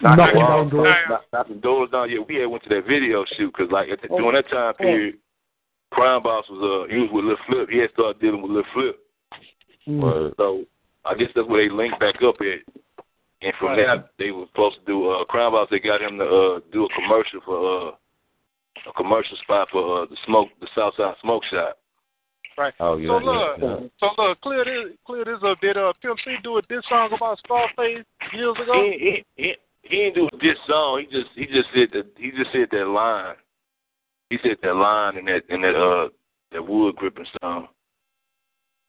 [0.03, 0.95] Knocking walls- down doors.
[1.09, 2.11] knock- knocking doors down.
[2.11, 4.75] Yeah, we had went to that video shoot because like at the, during that time
[4.75, 5.17] period,
[5.91, 7.69] Crime Boss was uh he was with Lil Flip.
[7.71, 8.99] He had started dealing with Lil Flip.
[9.87, 10.35] Word.
[10.37, 10.65] So
[11.05, 12.61] I guess that's where they linked back up at.
[13.43, 13.77] And from Right.
[13.77, 15.69] there, they were supposed to do uh, Crime Boss.
[15.71, 17.91] They got him to uh, do a commercial for uh,
[18.89, 21.79] a commercial spot for uh, the smoke, the Southside Smoke Shop.
[22.59, 22.73] Right.
[22.81, 23.09] Oh yeah.
[23.09, 23.89] So yeah, look, yeah.
[24.01, 25.61] so look, clear this, clear this up.
[25.61, 28.73] Did uh Pimp C do a diss song about Scarface years ago?
[28.99, 29.55] He, he he
[29.89, 31.05] he didn't do this song.
[31.05, 33.35] He just he just said that he just said that line.
[34.31, 36.09] He said that line in that in that uh
[36.53, 37.69] that wood gripping song.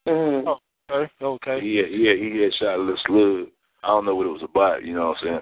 [0.07, 0.47] Mm-hmm.
[0.89, 1.59] Okay, okay.
[1.65, 3.47] Yeah, had, he had, he had shot a little slug.
[3.83, 4.83] I don't know what it was about.
[4.83, 5.41] You know what I'm saying?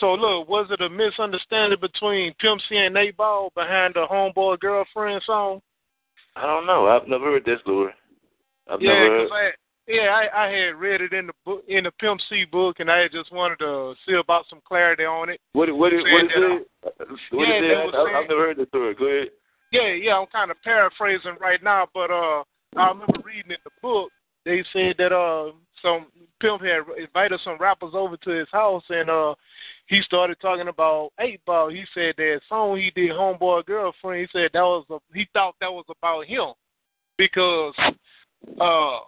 [0.00, 4.58] So look, was it a misunderstanding between Pimp C and Eight Ball behind the Homeboy
[4.58, 5.60] Girlfriend song?
[6.36, 6.88] I don't know.
[6.88, 7.92] I've never heard that story.
[8.68, 9.54] I've Yeah, never heard.
[9.86, 12.90] Yeah I, I had read it in the book in the Pimp C book, and
[12.90, 15.40] I just wanted to see about some clarity on it.
[15.52, 16.68] What what is what is it?
[17.32, 17.94] What Yeah, is it?
[17.94, 18.94] I, I've never heard the story.
[18.94, 19.28] Go ahead.
[19.72, 22.42] Yeah, yeah, I'm kind of paraphrasing right now, but uh,
[22.76, 24.10] I remember reading in the book
[24.44, 25.52] they said that uh,
[25.82, 26.06] some
[26.40, 29.34] pimp had invited some rappers over to his house, and uh,
[29.86, 31.68] he started talking about Eight Ball.
[31.68, 35.54] He said that song he did, "Homeboy Girlfriend." He said that was a, he thought
[35.60, 36.52] that was about him
[37.18, 37.74] because
[38.60, 39.00] uh,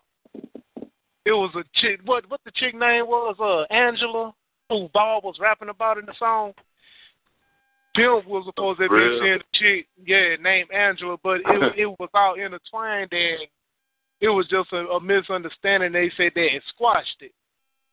[1.25, 2.01] it was a chick.
[2.05, 3.37] What what the chick name was?
[3.39, 4.35] Uh, Angela,
[4.69, 6.53] who Ball was rapping about in the song.
[7.95, 12.09] Pimp was supposed to be seeing a chick, yeah, named Angela, but it it was
[12.15, 13.41] all intertwined and
[14.21, 15.93] it was just a, a misunderstanding.
[15.93, 17.33] They said they had squashed it,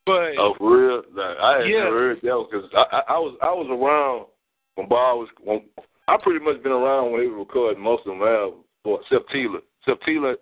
[0.06, 1.02] but Oh, for real?
[1.14, 1.90] Like, I had Yeah.
[1.90, 4.28] heard that because I, I, I was I was around
[4.76, 5.30] when Bob was.
[5.44, 5.62] When,
[6.08, 8.66] I pretty much been around when they were recording most of them albums,
[9.04, 10.36] except Tela, except Tela,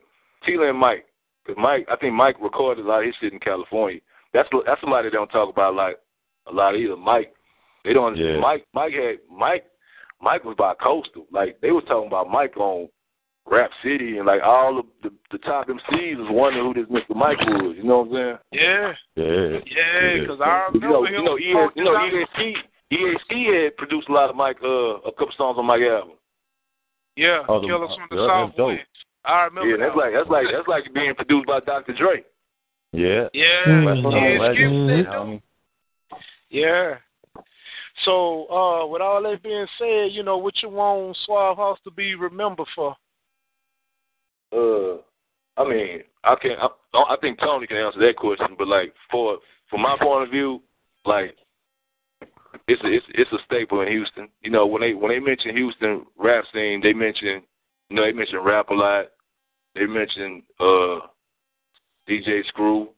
[0.46, 1.06] Tela and Mike.
[1.48, 4.02] Because Mike, I think Mike recorded a lot of his shit in California.
[4.34, 5.98] That's that's somebody they don't talk about like
[6.48, 6.98] a lot either.
[6.98, 7.34] Mike,
[7.86, 8.16] they don't.
[8.18, 8.38] Yeah.
[8.40, 9.66] Mike, Mike had Mike.
[10.22, 11.26] Mike was by coastal.
[11.32, 12.90] Like they was talking about Mike on
[13.50, 17.16] Rap City and like all of the the top MCs was wondering who this Mr.
[17.16, 17.76] Mike was.
[17.78, 18.38] You know what I'm saying?
[18.52, 19.60] yeah, Yeah.
[19.66, 21.26] yeah, because I You know, remember you him.
[21.26, 22.54] know, EA, talking you know, about- ESP,
[22.92, 26.18] ESP had produced a lot of Mike, uh, a couple songs on Mike album.
[27.16, 28.28] yeah, Oh, the- Killers from the yeah.
[28.28, 28.84] Southwest.
[29.28, 30.00] I remember Yeah, that's that.
[30.00, 31.94] like that's like that's like being produced by Dr.
[31.94, 32.24] Dre.
[32.94, 33.28] Yeah.
[33.34, 35.12] yeah, That's what yeah, I'm Skip legend, said you that.
[35.12, 35.40] know?
[36.50, 36.94] Yeah.
[38.06, 41.92] So, uh, with all that being said, you know, what you want Suave House to
[41.92, 42.96] be remembered for?
[44.54, 44.98] Uh,
[45.62, 46.68] I mean, I can I,
[46.98, 50.62] I think Tony can answer that question, but like for from my point of view,
[51.06, 51.36] like
[52.68, 54.30] it's a, it's it's a staple in Houston.
[54.42, 57.42] You know, when they when they mention Houston rap scene, they mention
[57.90, 59.08] You know, they mentioned Rap-A-Lot.
[59.78, 61.00] They mentioned uh,
[62.10, 62.90] DJ Screw.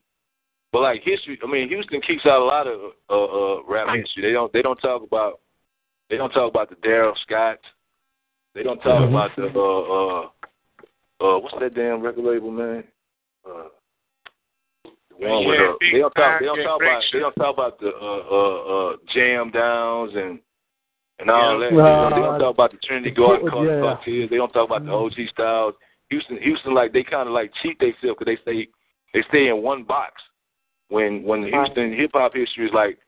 [0.72, 2.78] But like history, I mean, Houston keeps out a lot of
[3.08, 4.22] uh, uh, rap history.
[4.22, 4.52] They don't.
[4.52, 5.40] They don't talk about.
[6.08, 7.58] They don't talk about the Daryl Scott.
[8.54, 9.14] They don't talk Mm-hmm.
[9.14, 12.84] about the uh, uh, uh, what's that damn record label, man?
[13.44, 13.68] Uh,
[14.84, 16.40] the one with, Yeah, uh, they don't talk.
[16.40, 17.02] They don't talk about.
[17.12, 20.38] They don't talk about the uh, uh, uh, jam downs and
[21.18, 21.70] and all that.
[21.70, 23.80] They don't, they don't talk about the Trinity Garden yeah.
[23.80, 24.28] Cartel.
[24.30, 25.74] They don't talk about the OG styles.
[26.10, 28.68] Houston, Houston, like they kind of like cheat themselves because they stay
[29.14, 30.14] they stay in one box.
[30.88, 32.98] When when Houston hip hop history is like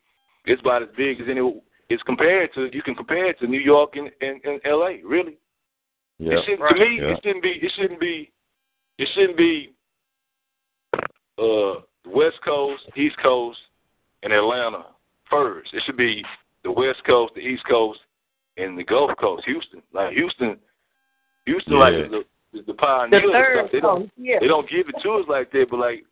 [0.47, 1.63] it's about as big as any.
[1.89, 5.01] It's compared to you can compare it to New York and and, and L.A.
[5.05, 5.37] Really,
[6.19, 6.39] Yeah.
[6.39, 7.09] it shouldn't, to me Yeah.
[7.13, 8.31] it shouldn't be it shouldn't be
[8.99, 9.73] it shouldn't be
[11.39, 13.59] uh West Coast, East Coast,
[14.23, 14.87] and Atlanta
[15.31, 15.73] first.
[15.73, 16.25] It should be
[16.65, 18.01] the West Coast, the East Coast,
[18.57, 19.45] and the Gulf Coast.
[19.47, 20.57] Houston, like Houston,
[21.47, 22.03] Houston, like Yeah.
[22.03, 23.21] the the, the pioneer.
[23.21, 24.37] The third They don't coast, yeah.
[24.41, 26.05] they don't give it to us like that, but like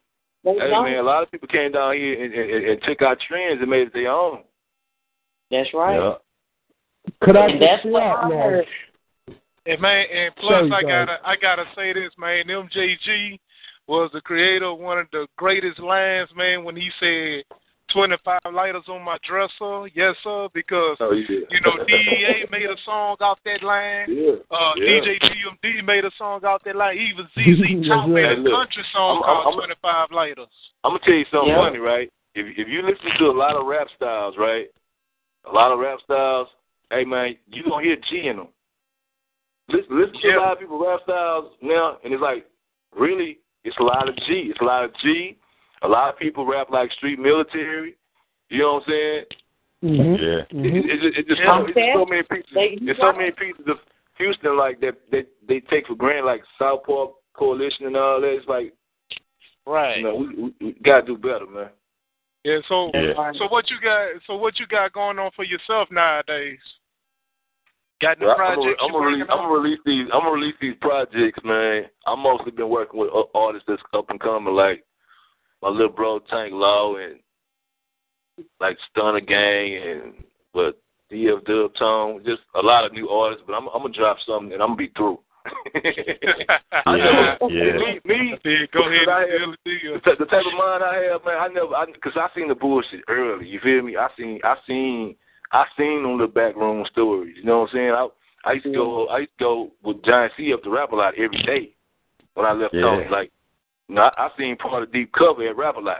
[0.45, 0.84] They hey don't.
[0.84, 3.70] man, a lot of people came down here and, and, and took our trends and
[3.70, 4.43] made it their own.
[5.51, 5.97] That's right.
[5.99, 6.14] Yeah.
[7.22, 8.66] Could I And that's just what out I heard.
[9.66, 12.47] And man, and plus Sorry, I gotta I gotta say this, man.
[12.47, 13.38] MJG
[13.86, 17.45] was the creator of one of the greatest lines, man, when he said
[17.93, 21.41] twenty five lighters on my dresser, yes sir, because Oh yeah.
[21.51, 24.07] you know DEA made a song off that line.
[24.09, 24.32] Yeah.
[24.51, 25.01] Uh, Yeah.
[25.01, 26.97] DJ DMD made a song out that line.
[26.99, 30.49] Even ZZ Top made a look, country song I'm- called I'm- Twenty Five Lighters.
[30.84, 31.64] I'm gonna tell you something Yeah.
[31.66, 32.11] funny, right?
[32.34, 34.68] If if you listen to a lot of rap styles, right?
[35.47, 36.49] A lot of rap styles,
[36.91, 38.49] hey man, you gonna hear G in them.
[39.68, 40.38] Listen, listen to Yeah.
[40.38, 42.47] a lot of people rap styles now, and it's like,
[42.95, 44.51] really, it's a lot of G.
[44.51, 45.36] It's a lot of G.
[45.83, 47.97] A lot of people rap like street military.
[48.49, 49.24] You know what I'm saying?
[49.83, 50.22] Mm-hmm.
[50.22, 50.62] Yeah.
[50.64, 51.59] It, it, it, it's just Yeah.
[51.59, 52.51] so, it's just so many pieces.
[52.55, 53.78] They- There's so many pieces of
[54.18, 58.35] Houston like that they they take for granted, like South Park Coalition and all that.
[58.37, 58.74] It's like,
[59.66, 59.99] Right.
[59.99, 61.70] you know, we, we, we gotta do better, man.
[62.45, 62.59] Yeah.
[62.68, 63.33] So Yeah.
[63.39, 64.09] so what you got?
[64.26, 66.59] So what you got going on for yourself nowadays?
[68.03, 70.07] Got any Well, I'm projects gonna, I'm gonna release, I'm gonna release these.
[70.12, 71.85] I'm gonna release these projects, man.
[72.07, 74.85] I'm mostly been working with uh, artists that's up and coming, like
[75.62, 77.18] my little bro Tank Law and
[78.61, 80.14] like Stunner Gang and
[80.54, 80.80] but
[81.12, 83.44] DF Dub Tone, just a lot of new artists.
[83.46, 85.18] But I'm, I'm gonna drop something and I'm gonna be through.
[85.74, 87.36] I Yeah.
[87.48, 87.72] Yeah.
[87.78, 90.00] me, me, Yeah, go ahead I have- seal the deal.
[90.18, 93.00] the, type of mind I have, man, I never, I, cause I seen the bullshit
[93.08, 93.46] early.
[93.48, 93.96] You feel me?
[93.96, 95.16] I seen, I seen,
[95.52, 97.36] I seen on the backroom stories.
[97.38, 97.90] You know what I'm saying?
[97.90, 98.08] I,
[98.44, 101.42] I used to go, I used to go with Giant C up to Rap-A-Lot every
[101.42, 101.74] day
[102.34, 102.82] when I left Yeah.
[102.82, 103.08] Tony.
[103.11, 103.32] Like,
[103.91, 105.99] you know, I, I seen part of Deep Cover at Rap-A-Lot.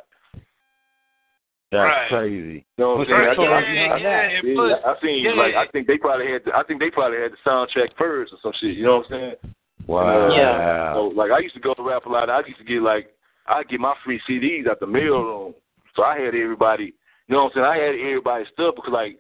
[1.73, 2.09] That's Right.
[2.09, 2.65] crazy.
[2.79, 3.21] You know what I'm saying?
[3.21, 5.33] Right, I, yeah, I, yeah, yeah, yeah, I seen yeah.
[5.33, 8.33] like I think they probably had, the, I think they probably had the soundtrack first
[8.33, 8.77] or some shit.
[8.77, 9.11] You know what I'm
[9.43, 9.55] saying?
[9.87, 10.35] Wow.
[10.35, 10.95] Yeah.
[10.95, 12.29] So like I used to go to Rap-A-Lot.
[12.31, 13.13] I used to get like
[13.47, 15.55] I get my free CDs at the mail room.
[15.95, 16.95] So I had everybody.
[17.29, 17.67] You know what I'm saying?
[17.67, 19.19] I had everybody stuff because like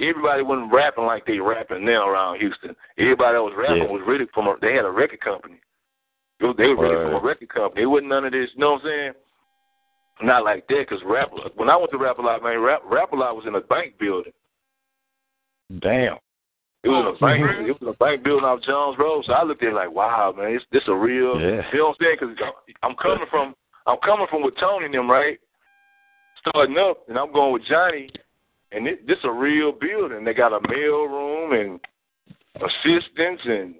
[0.00, 2.76] everybody wasn't rapping like they rapping now around Houston.
[2.96, 3.90] Everybody that was rapping Yeah.
[3.90, 5.60] was really from a, they had a record company.
[6.42, 7.22] It was, they were really from Right.
[7.22, 7.82] a record company.
[7.82, 8.50] It wasn't none of this.
[8.54, 9.12] You know what I'm saying?
[10.22, 11.30] Not like that because rap.
[11.54, 14.32] When I went to Rap-A-Lot, man, rap Rap-A-Lot was in a bank building.
[15.80, 16.18] Damn.
[16.84, 17.44] It was in a oh, bank.
[17.44, 17.70] really?
[17.70, 19.24] It was in a bank building off Jones Road.
[19.24, 21.40] So I looked at it like, wow, man, it's this a real.
[21.40, 21.62] Yeah.
[21.72, 22.16] You know what I'm saying?
[22.18, 22.36] Because
[22.82, 23.54] I'm coming from
[23.86, 25.38] I'm coming from with Tony and them, right?
[26.46, 28.10] Starting up, and I'm going with Johnny,
[28.72, 30.24] and it, this a real building.
[30.24, 31.80] They got a mail room and
[32.62, 33.74] assistants, and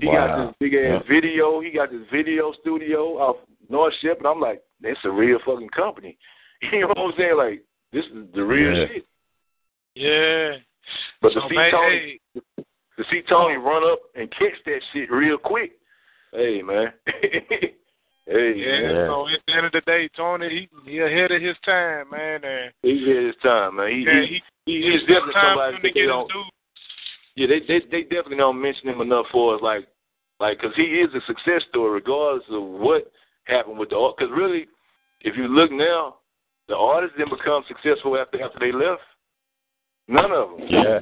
[0.00, 0.98] he got this big ass Yeah.
[1.08, 1.60] video.
[1.60, 3.36] He got this video studio off
[3.68, 6.16] North Ship, and I'm like, it's a real fucking company.
[6.72, 7.36] You know what I'm saying?
[7.36, 7.62] Like
[7.92, 8.86] this is the real Yeah.
[8.88, 9.06] shit.
[9.94, 10.56] Yeah.
[11.20, 12.64] But to see man, Tony, hey,
[12.96, 15.72] to see Tony run up and catch that shit real quick,
[16.32, 20.48] hey man, hey yeah, man, So at the end of the day, Tony,
[20.84, 22.40] he, he ahead of his time, man.
[22.44, 23.90] And he had his time, man.
[23.90, 24.26] He, yeah, he,
[24.66, 26.28] he, he, he's it's definitely time somebody to get don't.
[26.28, 26.44] due.
[27.36, 29.86] Yeah, they, they they definitely don't mention him enough for us, like
[30.40, 33.10] like because he is a success story, regardless of what
[33.44, 34.16] happened with the art.
[34.16, 34.66] Because really,
[35.22, 36.16] if you look now,
[36.68, 39.02] the artists didn't become successful after after they left.
[40.06, 40.68] None of them.
[40.68, 41.00] Yeah.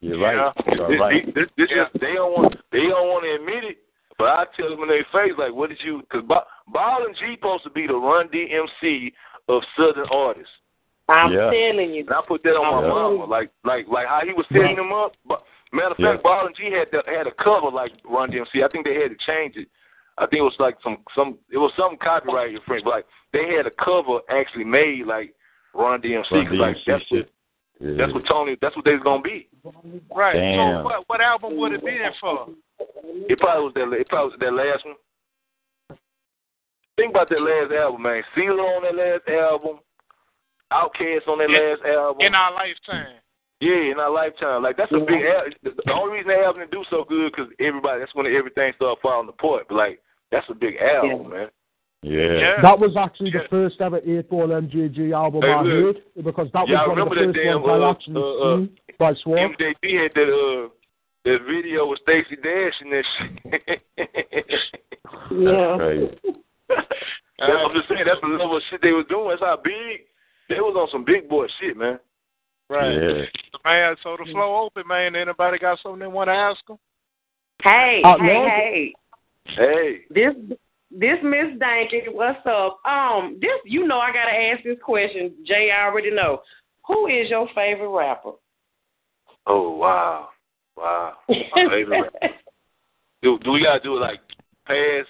[0.00, 0.52] You're right.
[0.66, 1.34] You're This, right.
[1.34, 3.78] this, this just, they don't want they don't want to admit it,
[4.16, 6.00] but I tell them in their face like, what did you?
[6.00, 6.24] Because
[6.68, 9.12] Ball and G supposed to be the Run DMC
[9.48, 10.52] of Southern artists.
[11.08, 11.50] I'm Yeah.
[11.50, 12.00] telling you.
[12.06, 12.94] And I put that on my Yeah.
[12.94, 15.12] mama, like like like how he was setting them up.
[15.26, 15.42] But
[15.74, 16.22] matter of fact, Yeah.
[16.22, 18.64] Ball and G had the, had a cover like Run DMC.
[18.64, 19.68] I think they had to change it.
[20.18, 22.84] I think it was like some some it was some copyright infringement.
[22.84, 25.34] But like they had a cover actually made like
[25.74, 26.30] Run DMC.
[26.30, 27.28] Run 'cause, like DMC that's what.
[27.80, 27.96] Yeah.
[27.98, 29.48] that's what Tony that's what they was gonna be.
[30.14, 30.34] Right.
[30.34, 30.78] Damn.
[30.80, 32.48] So what what album would it been for?
[33.28, 33.92] It probably was that.
[33.98, 34.94] It probably was that last one.
[36.96, 38.22] Think about that last album, man.
[38.36, 39.80] CeeLo on that last album.
[40.72, 42.20] Outkast on that In- last album.
[42.24, 43.16] In our lifetime.
[43.64, 44.62] Yeah, in our lifetime.
[44.62, 45.24] Like that's a big.
[45.24, 48.00] Al- the only reason they album didn't do so good because everybody.
[48.00, 49.66] That's when everything started falling apart.
[49.68, 50.00] But like
[50.30, 51.48] that's a big album, man.
[52.02, 52.60] Yeah.
[52.60, 53.42] That was actually Yeah.
[53.44, 56.88] the first ever 8 Ball MJG album Hey, I heard because that was Yeah, I
[56.88, 58.68] one of the first damn, ones I uh, actually uh, uh, seen
[58.98, 59.50] by Suave.
[59.56, 60.68] MJG had that uh
[61.24, 64.60] that video with Stacey Dash and that shit.
[65.32, 65.76] Yeah.
[65.78, 66.18] Crazy.
[67.38, 68.04] That's I'm just saying.
[68.04, 69.28] That's the level of shit they was doing.
[69.30, 70.04] That's how big.
[70.48, 71.98] They was on some big boy shit, man.
[72.70, 72.92] Right.
[72.92, 73.24] Yeah.
[73.64, 75.14] Man, so the floor open, man.
[75.16, 76.78] Anybody got something they want to ask them?
[77.62, 78.50] Hey, Uh, hey, Lord.
[78.50, 78.92] hey.
[79.46, 80.34] Hey, This
[80.90, 82.78] this Miss Danky, what's up?
[82.86, 85.34] Um, this you know I gotta ask this question.
[85.46, 86.40] Jay, I already know.
[86.86, 88.32] Who is your favorite rapper?
[89.46, 90.28] oh wow,
[90.76, 91.12] wow.
[91.28, 91.36] My
[91.70, 92.10] favorite.
[92.20, 92.34] rapper.
[93.22, 94.20] do do we gotta do it like
[94.66, 95.04] pass?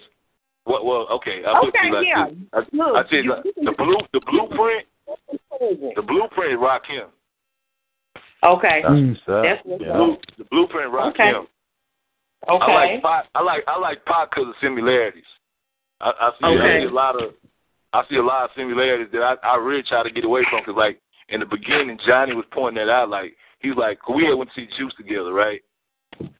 [0.64, 0.84] What?
[0.84, 1.42] Well, okay.
[1.46, 2.26] I'll put Okay, you like yeah.
[2.28, 2.38] this.
[2.52, 4.86] I, Look, I tell you, you- like, the blue, the blueprint,
[5.96, 7.06] the blueprint Rakim.
[8.44, 8.82] Okay.
[8.82, 9.08] That's Mm.
[9.08, 9.42] what's up.
[9.42, 9.92] That's what's yeah.
[9.96, 11.28] Blue, the blueprint rock Okay.
[11.28, 11.46] him.
[12.46, 13.26] I like Pac.
[13.34, 15.24] I like I like Pac because of similarities.
[16.00, 16.80] I, I see I Okay.
[16.80, 17.32] see a lot of
[17.94, 20.60] I see a lot of similarities that I I really try to get away from
[20.60, 21.00] because like
[21.30, 24.60] in the beginning Johnny was pointing that out like he's like we had went to
[24.60, 25.62] see Juice together right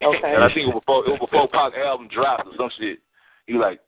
[0.03, 0.35] Okay.
[0.35, 2.99] and I think it was before it was before Pac album dropped or some shit
[3.47, 3.81] he like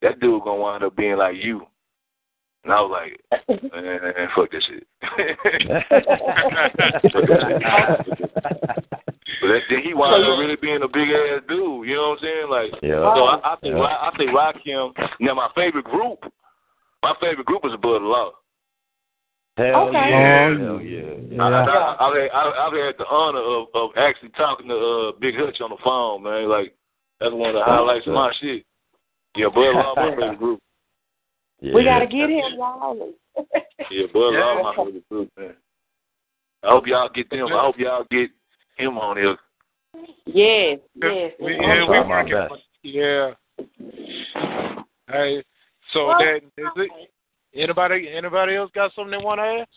[0.00, 1.64] that dude gonna wind up being like you
[2.64, 3.20] and I was like
[3.74, 4.86] man fuck that shit
[9.40, 12.18] but that, then he wound up really being a big ass dude you know what
[12.18, 13.14] I'm saying like Yeah.
[13.14, 13.82] so I, I think Yeah.
[13.82, 14.92] I think Rakim.
[15.20, 16.18] Now my favorite group,
[17.02, 18.32] my favorite group is Bud Law.
[19.56, 20.10] Hell Okay.
[20.10, 20.58] yeah.
[20.58, 21.02] Hell yeah.
[21.02, 21.42] I, Yeah.
[21.42, 25.34] I, I've, had, I, I've had the honor of, of actually talking to uh, Big
[25.36, 26.48] Hutch on the phone, man.
[26.48, 26.74] Like
[27.20, 28.64] that's one of the highlights of my shit.
[29.36, 30.60] Yeah, Bud Law my favorite group.
[31.62, 31.74] Yeah.
[31.74, 33.12] we gotta get him, y'all.
[33.90, 34.62] Yeah, Bud Law Yeah.
[34.62, 35.54] my favorite group, man.
[36.62, 37.46] I hope y'all get them.
[37.46, 38.30] I hope y'all get
[38.76, 39.36] him on here.
[40.26, 41.32] Yes, yes.
[41.40, 41.60] We, yes.
[41.60, 42.34] yeah, we try my working.
[42.34, 42.62] best.
[42.82, 43.30] Yeah.
[45.10, 45.42] Hey,
[45.92, 46.90] so Well, that is it.
[47.54, 49.68] Anybody, anybody else got something they want to ask?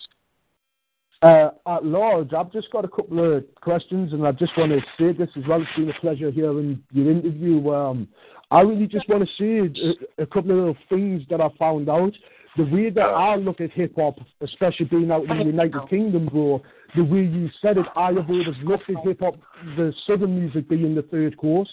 [1.21, 4.79] Uh, at large, I've just got a couple of questions, and I just want to
[4.97, 5.61] say this as well.
[5.61, 7.69] It's been a pleasure hearing your interview.
[7.71, 8.07] Um,
[8.51, 11.89] I really just want to say a, a couple of little things that I found
[11.89, 12.13] out.
[12.57, 16.27] The way that I look at hip hop, especially being out in the United Kingdom,
[16.27, 16.61] bro,
[16.95, 19.35] the way you said it, I have always looked at hip hop,
[19.75, 21.71] the southern music being the third coast.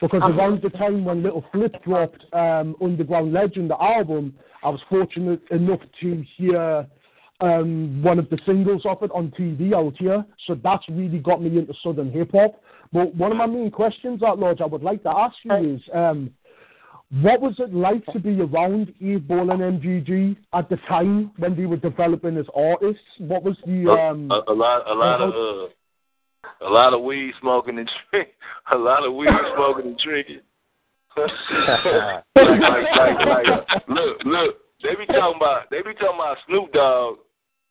[0.00, 4.80] Because around the time when Lil Flip dropped um, Underground Legend, the album, I was
[4.88, 6.86] fortunate enough to hear
[7.40, 10.24] um, one of the singles of it on TV out here.
[10.46, 12.62] So that's really got me into Southern hip hop.
[12.92, 15.80] But one of my main questions, at large, I would like to ask you is,
[15.94, 16.30] um,
[17.22, 21.56] what was it like to be around Eight Ball and MJG at the time when
[21.56, 23.02] they were developing as artists?
[23.18, 27.32] What was the um, a, a lot, a lot of, uh, a lot of weed
[27.40, 28.28] smoking and drink,
[28.72, 30.40] a lot of weed smoking and drinking.
[31.16, 31.28] like,
[32.36, 37.18] like, like, like, look, look, they be talking about, they be talking about Snoop Dogg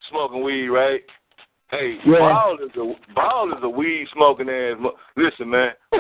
[0.10, 1.02] smoking weed, right?
[1.72, 2.20] Hey, Yeah.
[2.20, 4.78] Ball is a Ball is a weed smoking ass.
[5.16, 5.72] Listen, man.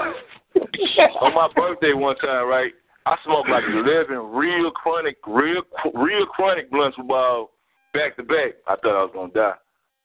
[1.22, 2.72] On my birthday one time, right?
[3.06, 5.62] I smoked like eleven real chronic, real
[5.94, 7.52] real chronic blunts with Ball
[7.94, 8.54] back to back.
[8.68, 9.54] I thought I was gonna die,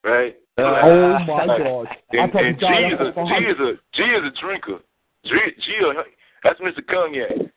[0.04, 0.36] right?
[0.58, 1.86] oh my Like, god.
[2.12, 4.78] And, and G is a G is a G is a drinker.
[5.24, 5.30] G,
[5.64, 6.02] G a-
[6.44, 6.86] that's Mr.
[6.86, 7.50] Cognac.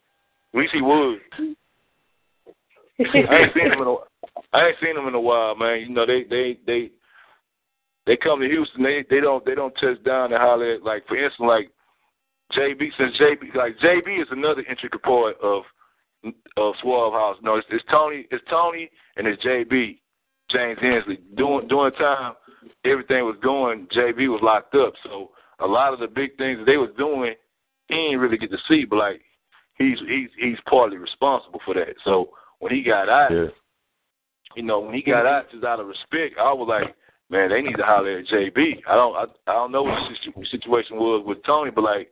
[0.53, 1.19] Least he would.
[2.99, 3.95] I ain't seen him in a
[4.53, 5.81] I ain't seen him in a while, man.
[5.81, 6.89] You know they they they
[8.07, 8.81] they come to Houston.
[8.81, 11.69] They they don't they don't touch down and holler at like for instance like
[12.53, 15.63] JB since JB like JB is another intricate part of
[16.57, 17.37] of Suave House.
[17.43, 19.99] No, it's, it's Tony it's Tony and it's JB
[20.49, 21.19] James Hensley.
[21.35, 22.33] During during time
[22.85, 24.93] everything was going, JB was locked up.
[25.03, 27.33] So a lot of the big things that they was doing,
[27.89, 28.85] he didn't really get to see.
[28.85, 29.21] But like
[29.77, 31.95] he's he's he's partly responsible for that.
[32.05, 32.29] So
[32.59, 33.47] when he got out, Yeah.
[34.55, 36.95] you know, when he got out, just out of respect, I was like,
[37.29, 38.81] man, they need to holler at JB.
[38.87, 42.11] I don't, I, I don't know what the situ- situation was with Tony, but like,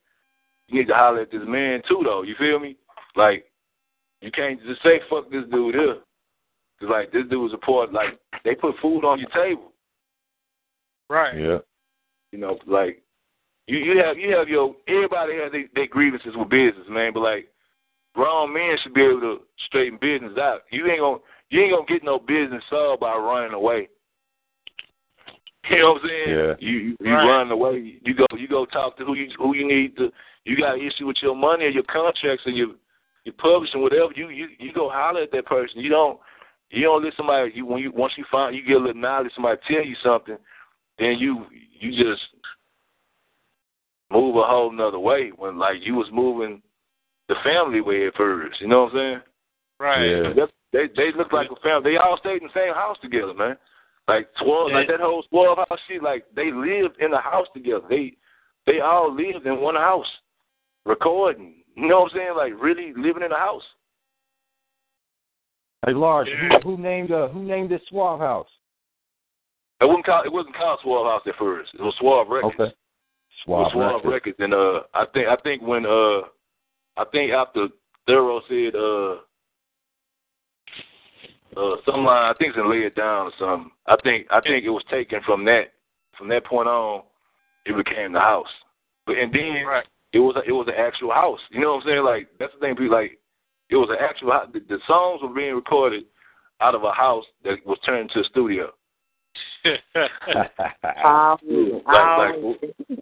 [0.67, 2.23] you need to holler at this man too, though.
[2.23, 2.75] You feel me?
[3.15, 3.45] Like,
[4.21, 5.97] you can't just say fuck this dude here,
[6.79, 7.93] cause like this dude was a part.
[7.93, 9.71] Like, they put food on your table.
[11.09, 11.37] Right.
[11.37, 11.57] Yeah.
[12.31, 13.03] You know, like
[13.67, 17.13] you you have you have your everybody has their their grievances with business, man.
[17.13, 17.47] But like
[18.13, 19.37] grown men should be able to
[19.67, 20.61] straighten business out.
[20.71, 21.17] You ain't gonna
[21.49, 23.89] you ain't gonna get no business solved by running away.
[25.69, 26.29] You know what I'm saying?
[26.29, 26.53] Yeah.
[26.59, 27.25] You you, you Right.
[27.27, 27.99] run away.
[28.03, 30.11] You go you go talk to who you who you need to.
[30.43, 32.69] You got an issue with your money or your contracts and your
[33.23, 34.11] your publishing whatever.
[34.15, 35.79] You you you go holler at that person.
[35.79, 36.19] You don't
[36.69, 39.31] you don't let somebody you when you once you find you get a little knowledge
[39.33, 40.37] somebody tell you something,
[40.99, 41.45] then you
[41.79, 42.21] you just
[44.11, 46.61] move a whole nother way when like you was moving
[47.27, 48.61] the family way at first.
[48.61, 49.21] You know what I'm saying?
[49.79, 50.05] Right.
[50.09, 50.21] Yeah.
[50.29, 51.91] That's- They they look like a family.
[51.91, 53.55] They all stayed in the same house together, man.
[54.07, 56.03] Like twelve, like that whole twelve house shit.
[56.03, 57.81] Like they lived in the house together.
[57.89, 58.13] They
[58.67, 60.05] they all lived in one house,
[60.85, 61.63] recording.
[61.75, 62.33] You know what I'm saying?
[62.37, 63.63] Like really living in a house.
[65.85, 66.59] Hey, Lars, Yeah.
[66.63, 68.47] who, who named uh, who named this Suave House?
[69.81, 71.71] It wasn't called it wasn't called Suave House at first.
[71.73, 72.55] It was Suave Records.
[72.59, 72.63] Okay.
[72.71, 72.75] It
[73.49, 74.13] was Suave, Suave Records.
[74.13, 74.37] Records.
[74.39, 76.21] And uh, I think I think when uh,
[76.97, 77.69] I think after
[78.05, 79.21] Thorough said uh.
[81.55, 83.71] Uh, some line, I think it's in lay it down or something.
[83.87, 85.71] I think I think it was taken from that
[86.17, 87.03] from that point on.
[87.65, 88.47] It became the house,
[89.05, 89.85] but and then Right.
[90.13, 91.39] it was a, it was an actual house.
[91.49, 92.03] You know what I'm saying?
[92.03, 92.75] Like that's the thing.
[92.75, 93.17] People like
[93.69, 94.31] it was an actual.
[94.33, 94.47] house.
[94.53, 96.03] The, the songs were being recorded
[96.61, 98.71] out of a house that was turned into a studio.
[101.03, 101.37] Um,
[101.85, 102.35] Like, like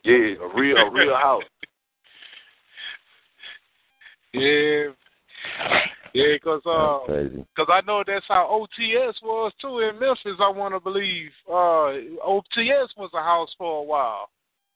[0.04, 1.44] yeah, a real a real house.
[4.34, 4.88] yeah.
[6.14, 10.40] Yeah, cause uh, Because I know that's how OTS was too in Memphis.
[10.40, 14.30] I want to believe uh, OTS was a house for a while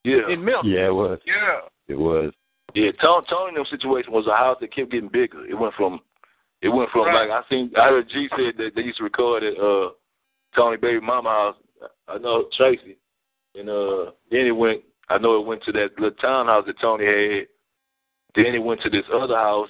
[0.04, 0.72] Yeah, in Memphis.
[0.74, 1.20] Yeah, it was.
[1.26, 1.60] Yeah.
[1.88, 2.34] It was.
[2.74, 2.92] yeah.
[3.02, 5.46] Tony Tony them situation was a house that kept getting bigger.
[5.46, 6.00] It went from
[6.62, 7.30] it went from Right.
[7.30, 9.90] like I think I heard G said that they used to record at uh
[10.56, 11.56] Tony Baby Mama house.
[12.08, 12.98] I know Tracy,
[13.54, 14.82] and uh then it went.
[15.10, 17.48] I know it went to that little townhouse that Tony had.
[18.36, 19.70] Then it went to this other house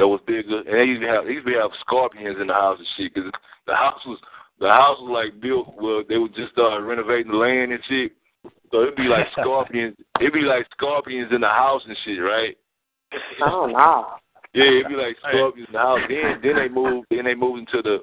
[0.00, 2.54] that was bigger, and they used to have they used to have scorpions in the
[2.54, 3.30] house and shit because
[3.66, 4.18] the house was
[4.58, 8.12] the house was like built well they would just start renovating the land and shit.
[8.72, 9.96] So it'd be like scorpions.
[10.18, 12.56] It'd be like scorpions in the house and shit, right?
[13.44, 14.16] Oh no.
[14.52, 16.00] Yeah, it'd be like scorpions in the house.
[16.08, 17.98] Then then they moved then they moved into the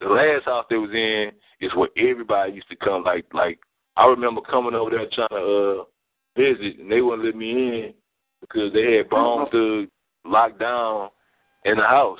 [0.00, 3.02] the last house they was in is where everybody used to come.
[3.02, 3.58] Like like
[3.96, 5.84] I remember coming over there trying to uh
[6.38, 7.94] visit and they wouldn't let me in
[8.40, 9.90] because they had bomb thugs
[10.24, 11.10] locked down
[11.64, 12.18] in the house.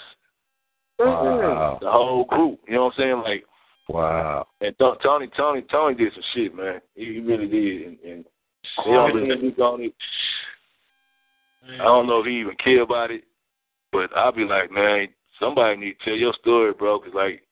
[0.99, 1.79] Wow.
[1.81, 2.61] The whole group.
[2.69, 3.23] You know what I'm saying?
[3.25, 3.45] Like
[3.89, 4.47] Wow.
[4.61, 6.81] and Th- Tony Tony Tony did some shit, man.
[6.95, 8.25] He, he really did and, and
[8.85, 9.95] they don't really on it.
[11.81, 13.25] I don't know if he even care about it,
[13.93, 15.09] but I'll be like, man,
[15.41, 17.43] somebody need to tell your story, bro, because like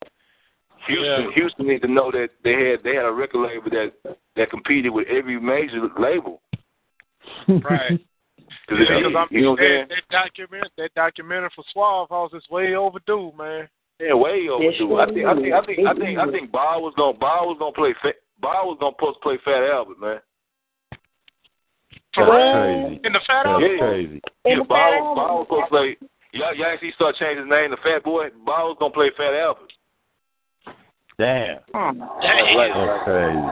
[0.86, 1.31] Houston, Yeah.
[1.35, 4.93] Houston need to know that they had they had a record label that that competed
[4.93, 6.40] with every major label.
[7.48, 8.01] Right.
[8.68, 9.88] 'Cause Yeah, 'cause I you know mean, what I'm saying?
[9.88, 13.68] that, that document, that documentary for Suave House is way overdue, man.
[14.00, 14.96] Yeah, way overdue.
[14.98, 17.56] I think I think I think I think I think Bob was gonna Bob was
[17.58, 20.20] gonna play Fat Bob was gonna supposed to play Fat Albert, man.
[22.16, 23.00] That's crazy.
[23.04, 23.66] In the Fat That's Albert?
[23.72, 23.78] Yeah.
[23.78, 24.20] crazy.
[24.44, 25.14] Yeah, In the Bob, Fat Albert.
[25.14, 25.96] Bob was supposed to play.
[26.32, 28.28] Y'all, y'all actually start changing his name to Fat Boy.
[28.44, 29.72] Bob was gonna play Fat Albert.
[31.18, 31.58] Damn.
[31.74, 33.48] Oh, like, That's crazy.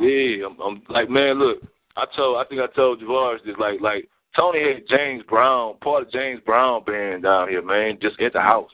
[0.00, 1.58] Yeah, I'm, I'm like, man, look,
[1.96, 6.02] I told, I think I told Javaris this, like, like Tony had James Brown, part
[6.02, 8.70] of James Brown band down here, man, just at the house.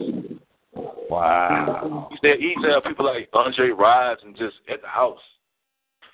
[0.75, 2.09] Wow.
[2.11, 5.19] He said he have people like Andre Rides and just at the house.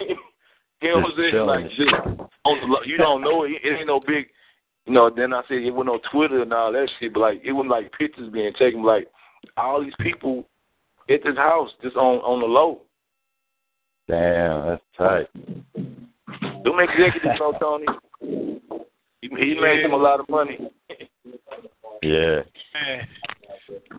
[0.00, 0.16] you
[0.82, 1.46] know what I'm saying?
[1.46, 1.92] Like, just
[2.44, 3.52] on the, you don't know it.
[3.62, 4.26] It ain't no big,
[4.86, 5.10] you know.
[5.14, 7.70] Then I said it wasn't on Twitter and all that shit, but like it wasn't
[7.70, 8.82] like pictures being taken.
[8.82, 9.08] Like
[9.56, 10.48] all these people
[11.08, 12.80] at this house just on on the low.
[14.08, 15.28] Damn, that's tight.
[15.74, 17.86] Them executives know Tony.
[19.22, 20.58] He, he made them a lot of money.
[22.02, 22.40] Yeah.
[22.74, 23.08] Man.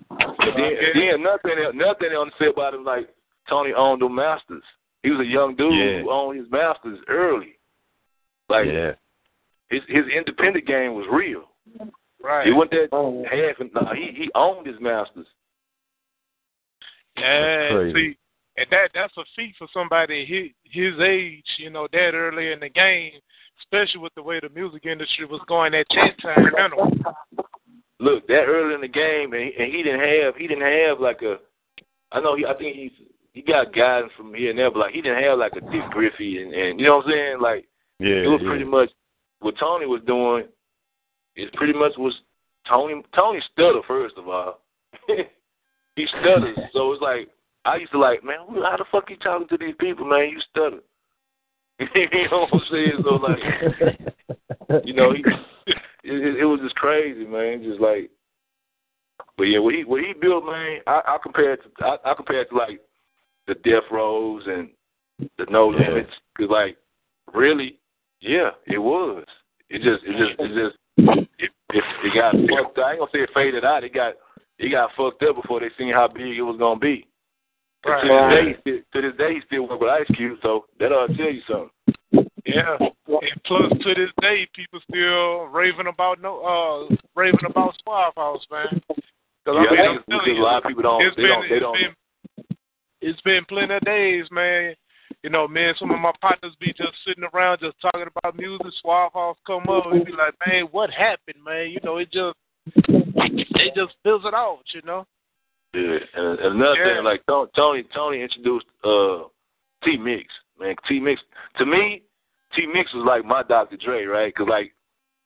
[0.10, 3.10] And then, and then nothing, nothing on the say about him like
[3.50, 4.64] Tony owned the masters.
[5.04, 6.02] He was a young dude Yeah.
[6.02, 7.56] who owned his masters early.
[8.50, 8.94] Like Yeah.
[9.70, 11.44] his his independent game was real.
[12.22, 12.48] Right.
[12.48, 15.28] He went that oh, half and nah, he he owned his masters.
[17.18, 18.16] Yeah, see,
[18.58, 22.60] and that that's a feat for somebody his his age, you know, that early in
[22.60, 23.14] the game,
[23.60, 26.46] especially with the way the music industry was going at that time.
[26.46, 27.14] You know.
[28.00, 31.00] Look, that early in the game, and he, and he didn't have he didn't have
[31.00, 31.38] like a.
[32.12, 32.92] I know he I think he's
[33.34, 35.90] he got guidance from here and there, but like he didn't have like a Dick
[35.92, 37.66] Griffey and and you know what I'm saying like
[38.00, 38.24] Yeah.
[38.24, 38.50] it was yeah.
[38.50, 38.90] pretty much
[39.40, 40.46] what Tony was doing.
[41.36, 42.14] It pretty much was
[42.68, 43.02] Tony.
[43.16, 44.62] Tony stutter first of all.
[45.96, 47.30] he stutters, so it's like
[47.66, 50.30] I used to like, man, who- how the fuck you talking to these people, man?
[50.30, 50.80] You stutter.
[51.96, 53.04] you know what I'm saying?
[53.04, 55.24] So like, you know, he,
[56.04, 57.64] it, it was just crazy, man.
[57.64, 58.10] Just like,
[59.38, 62.14] but yeah, what he what he built, man, I, I compare it to I, I
[62.16, 62.82] compare it to like
[63.48, 64.70] the Death Rows and
[65.20, 65.90] the no Yeah.
[65.90, 66.14] limits.
[66.38, 66.78] Cause like,
[67.34, 67.80] really,
[68.22, 69.26] yeah, it was.
[69.70, 72.80] It just, it just, it just, it, it, it got fucked.
[72.80, 73.84] I ain't gonna say it faded out.
[73.84, 74.14] It got,
[74.60, 77.06] it got fucked up before they seen how big it was gonna be.
[77.86, 78.02] And Right.
[78.04, 80.40] To this day, still, to this day, he still work with Ice Cube.
[80.42, 82.30] So that ought to tell you something.
[82.46, 82.78] Yeah.
[82.80, 88.46] And plus, to this day, people still raving about no, uh, raving about Suave House,
[88.52, 88.82] man.
[88.90, 88.98] Cause
[89.48, 91.24] Yeah, I mean, I I'm telling because you, a lot of people don't- it's they
[91.24, 91.96] been, don't- they it's don't- been,
[93.02, 94.76] it's been plenty of days, man.
[95.24, 98.68] You know, man, some of my partners be just sitting around just talking about music.
[98.82, 101.70] Suave House come up and be like, man, what happened, man?
[101.72, 102.36] You know, it just,
[102.88, 105.06] they just fizzled out, you know.
[105.74, 106.96] Yeah, and, and another Yeah.
[106.96, 109.24] thing, like Tony, Tony, Tony introduced uh,
[109.84, 110.26] T Mix.
[110.60, 111.22] Man, T Mix
[111.58, 112.04] to me,
[112.56, 113.78] T Mix was like my Dr.
[113.78, 114.34] Dre, right?
[114.34, 114.74] Because like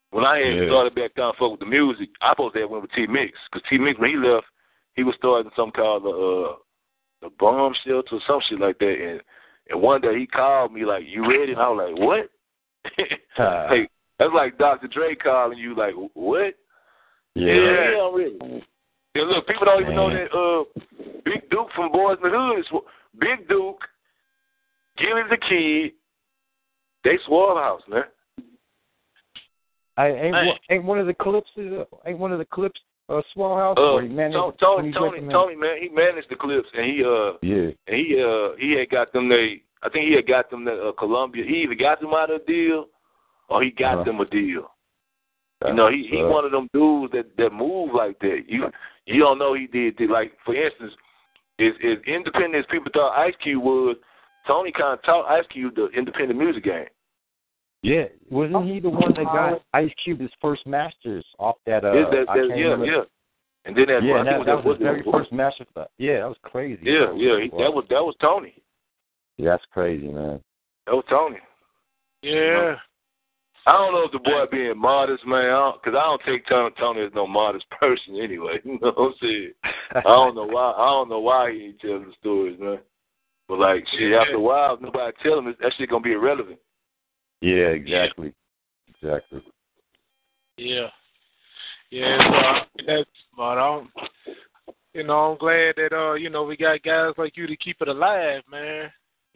[0.09, 0.67] when I had Yeah.
[0.67, 3.37] started back down fuck with the music, I supposed to have went with T Mix
[3.51, 4.47] because T Mix when he left,
[4.95, 6.55] he was starting something called the uh,
[7.21, 9.21] the bomb shelter or some shit like that, and
[9.69, 12.29] and one day he called me like, "You ready?" And I was like, "What?"
[13.69, 13.87] hey,
[14.19, 14.87] that's like Dr.
[14.87, 16.55] Dre calling you like, "What?"
[17.35, 17.53] Yeah.
[17.53, 18.65] yeah, I'm ready.
[19.15, 20.63] Yeah, look, people don't even know that uh,
[21.25, 22.65] Big Duke from Boys in the Hood is
[23.19, 23.81] Big Duke,
[24.97, 25.91] Gilly the Kid,
[27.03, 28.03] they Suave House, man.
[29.97, 30.47] I ain't Hey.
[30.47, 32.79] one, ain't one of the Clipse uh, ain't one of the Clipse
[33.09, 36.35] uh Suave House Uh, where he managed Tony, Tony, Tony, Tony, man, he managed the
[36.35, 37.71] Clipse, and he uh, Yeah.
[37.87, 40.89] and he uh, he had got them they, I think he had got them the
[40.89, 41.43] uh, Columbia.
[41.43, 42.87] He either got them out of a deal,
[43.49, 44.03] or he got Uh-huh.
[44.05, 44.71] them a deal.
[45.67, 48.43] You know, he he Uh, one of them dudes that that move like that.
[48.47, 48.69] You
[49.05, 50.93] you don't know he did, did like for instance,
[51.59, 53.95] as as independent as people thought Ice Cube was,
[54.47, 56.85] Tony kind of taught Ice Cube the independent music game.
[57.83, 61.83] Yeah, wasn't he the one that got Ice Cube his first masters off that?
[61.83, 62.85] Uh, Yeah, that- I that- can't yeah, remember.
[62.85, 63.03] yeah.
[63.65, 65.65] And then that, yeah, I and that, it that was was his very first master.
[65.73, 66.81] For, yeah, that was crazy.
[66.83, 68.55] Yeah, yeah, he, that was that was Tony.
[69.37, 70.41] Yeah, that's crazy, man.
[70.87, 71.37] That was Tony.
[72.23, 72.77] Yeah.
[73.67, 77.01] I don't know if the boy being modest, man, because I, don't take Tony, Tony
[77.01, 78.59] as no modest person anyway.
[78.63, 79.51] You know what I'm saying?
[79.95, 80.71] I don't know why.
[80.71, 82.79] I don't know why he ain't telling the stories, man.
[83.47, 86.57] But like, shit, after a while, if nobody tell him that shit gonna be irrelevant.
[87.41, 88.33] Yeah, exactly,
[88.87, 89.43] exactly.
[90.57, 90.87] Yeah.
[91.89, 92.17] Yeah,
[92.77, 93.89] so that's but I'm
[94.93, 97.77] you know, I'm glad that uh, you know, we got guys like you to keep
[97.81, 98.89] it alive, man.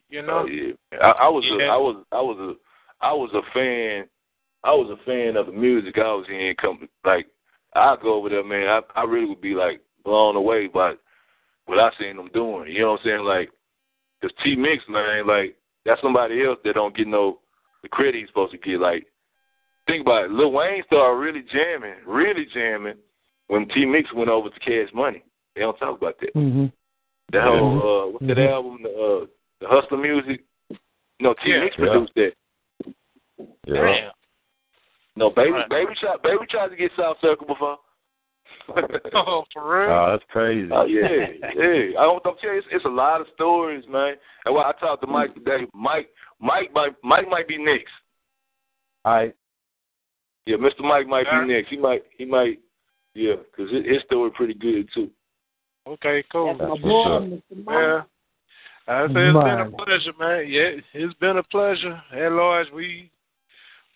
[0.10, 0.43] You know?
[0.43, 1.68] Oh yeah, I, I was Yeah.
[1.68, 4.07] I was I was a I was a fan.
[4.66, 6.56] I was a fan of the music I was in.
[6.60, 7.28] Come like
[7.76, 8.68] I go over there, man.
[8.68, 10.94] I I really would be like blown away by
[11.68, 12.72] what I seen them doing.
[12.72, 13.24] You know what I'm saying?
[13.24, 13.50] Like,
[14.22, 15.56] cause T Mix, man, like
[15.86, 17.40] that's somebody else that don't get no
[17.84, 18.80] the credit he's supposed to get.
[18.80, 19.06] Like,
[19.88, 20.32] think about it.
[20.32, 22.96] Lil Wayne started really jamming, really jamming
[23.48, 25.24] when T Mix went over to Cash Money.
[25.56, 26.34] They don't talk about that.
[26.36, 26.66] Mm-hmm.
[27.32, 28.52] That whole uh, what's that Mhm.
[28.52, 28.80] album?
[28.84, 29.26] The, uh,
[29.62, 30.44] the Hustler Music.
[31.20, 31.86] No, T Mix Yeah.
[31.86, 32.34] produced that.
[33.66, 34.12] Damn.
[35.16, 35.70] No, baby, Right.
[35.70, 37.78] baby tried, baby tried to get South Circle before.
[39.14, 39.92] Oh, for real?
[39.92, 40.70] Oh, that's crazy.
[40.72, 41.08] Oh yeah,
[41.56, 42.00] yeah.
[42.00, 42.26] I don't.
[42.26, 44.16] I'm telling you, it's, it's a lot of stories, man.
[44.46, 46.10] And when I talked to Mike today, Mike,
[46.40, 47.92] Mike, might, Mike might be next.
[49.06, 49.36] All right.
[50.48, 50.82] Yeah, Mr.
[50.82, 51.42] Mike might Huh?
[51.46, 51.70] be next.
[51.70, 52.60] He might, he might,
[53.14, 55.12] yeah, because his, his story pretty good too.
[55.88, 56.58] Okay, cool.
[56.58, 57.44] That's what's up.
[57.68, 58.02] Yeah.
[58.88, 60.48] I say it's been a pleasure, man.
[60.48, 62.02] Yeah, it's been a pleasure.
[62.12, 63.12] Hey, Lord, we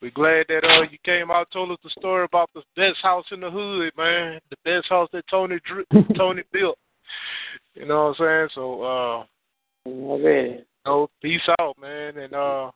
[0.01, 3.25] we glad that uh you came out told us the story about the best house
[3.31, 4.39] in the hood, man.
[4.49, 6.77] The best house that Tony Dr- Tony built.
[7.75, 8.49] You know what I'm saying?
[8.55, 9.23] So uh
[9.87, 10.63] Already.
[10.85, 12.71] no, peace out, man, and uh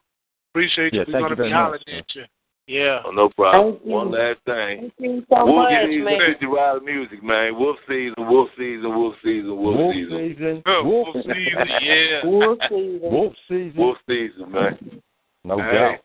[0.51, 0.99] appreciate you.
[0.99, 2.23] Yeah, We're thank gonna you be hollering at you.
[2.65, 2.99] Yeah.
[3.05, 3.75] Oh, no problem.
[3.83, 4.89] One last thing.
[4.89, 6.19] Thank you so we'll much, get these man.
[6.31, 7.57] Fifty Wild music, man.
[7.59, 10.63] Wolf season, wolf season, wolf season, wolf, Wolf season, season.
[10.65, 12.25] Wolf Wolf season, yeah.
[12.25, 12.99] Wolf season.
[13.01, 13.73] Wolf season.
[13.75, 15.01] wolf season, man.
[15.43, 15.73] No Hey.
[15.73, 15.99] doubt.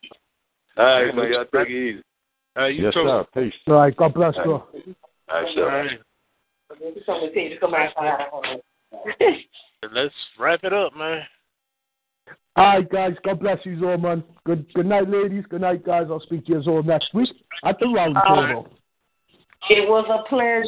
[0.79, 1.31] All right, man.
[1.33, 2.03] Y'all take it easy.
[2.57, 3.03] Uh, you Yes, too.
[3.05, 3.25] sir.
[3.33, 3.53] Peace.
[3.67, 4.51] All right, God bless you.
[4.53, 4.67] All
[5.29, 5.67] right, All sure.
[5.67, 5.99] right.
[6.69, 8.61] Somebody tell you to come outside.
[9.93, 11.21] Let's wrap it up, man.
[12.55, 13.13] All right, guys.
[13.23, 14.23] God bless you all, man.
[14.45, 15.45] Good good night, ladies.
[15.49, 16.07] Good night, guys.
[16.09, 17.29] I'll speak to you all next week
[17.63, 18.67] at the round All table.
[19.69, 20.65] It was a pleasure.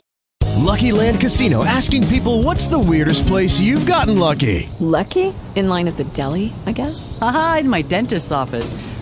[0.58, 4.70] Lucky Land Casino asking people what's the weirdest place you've gotten lucky?
[4.80, 5.34] Lucky?
[5.56, 7.18] In line at the deli, I guess?
[7.22, 8.74] Aha, in my dentist's office.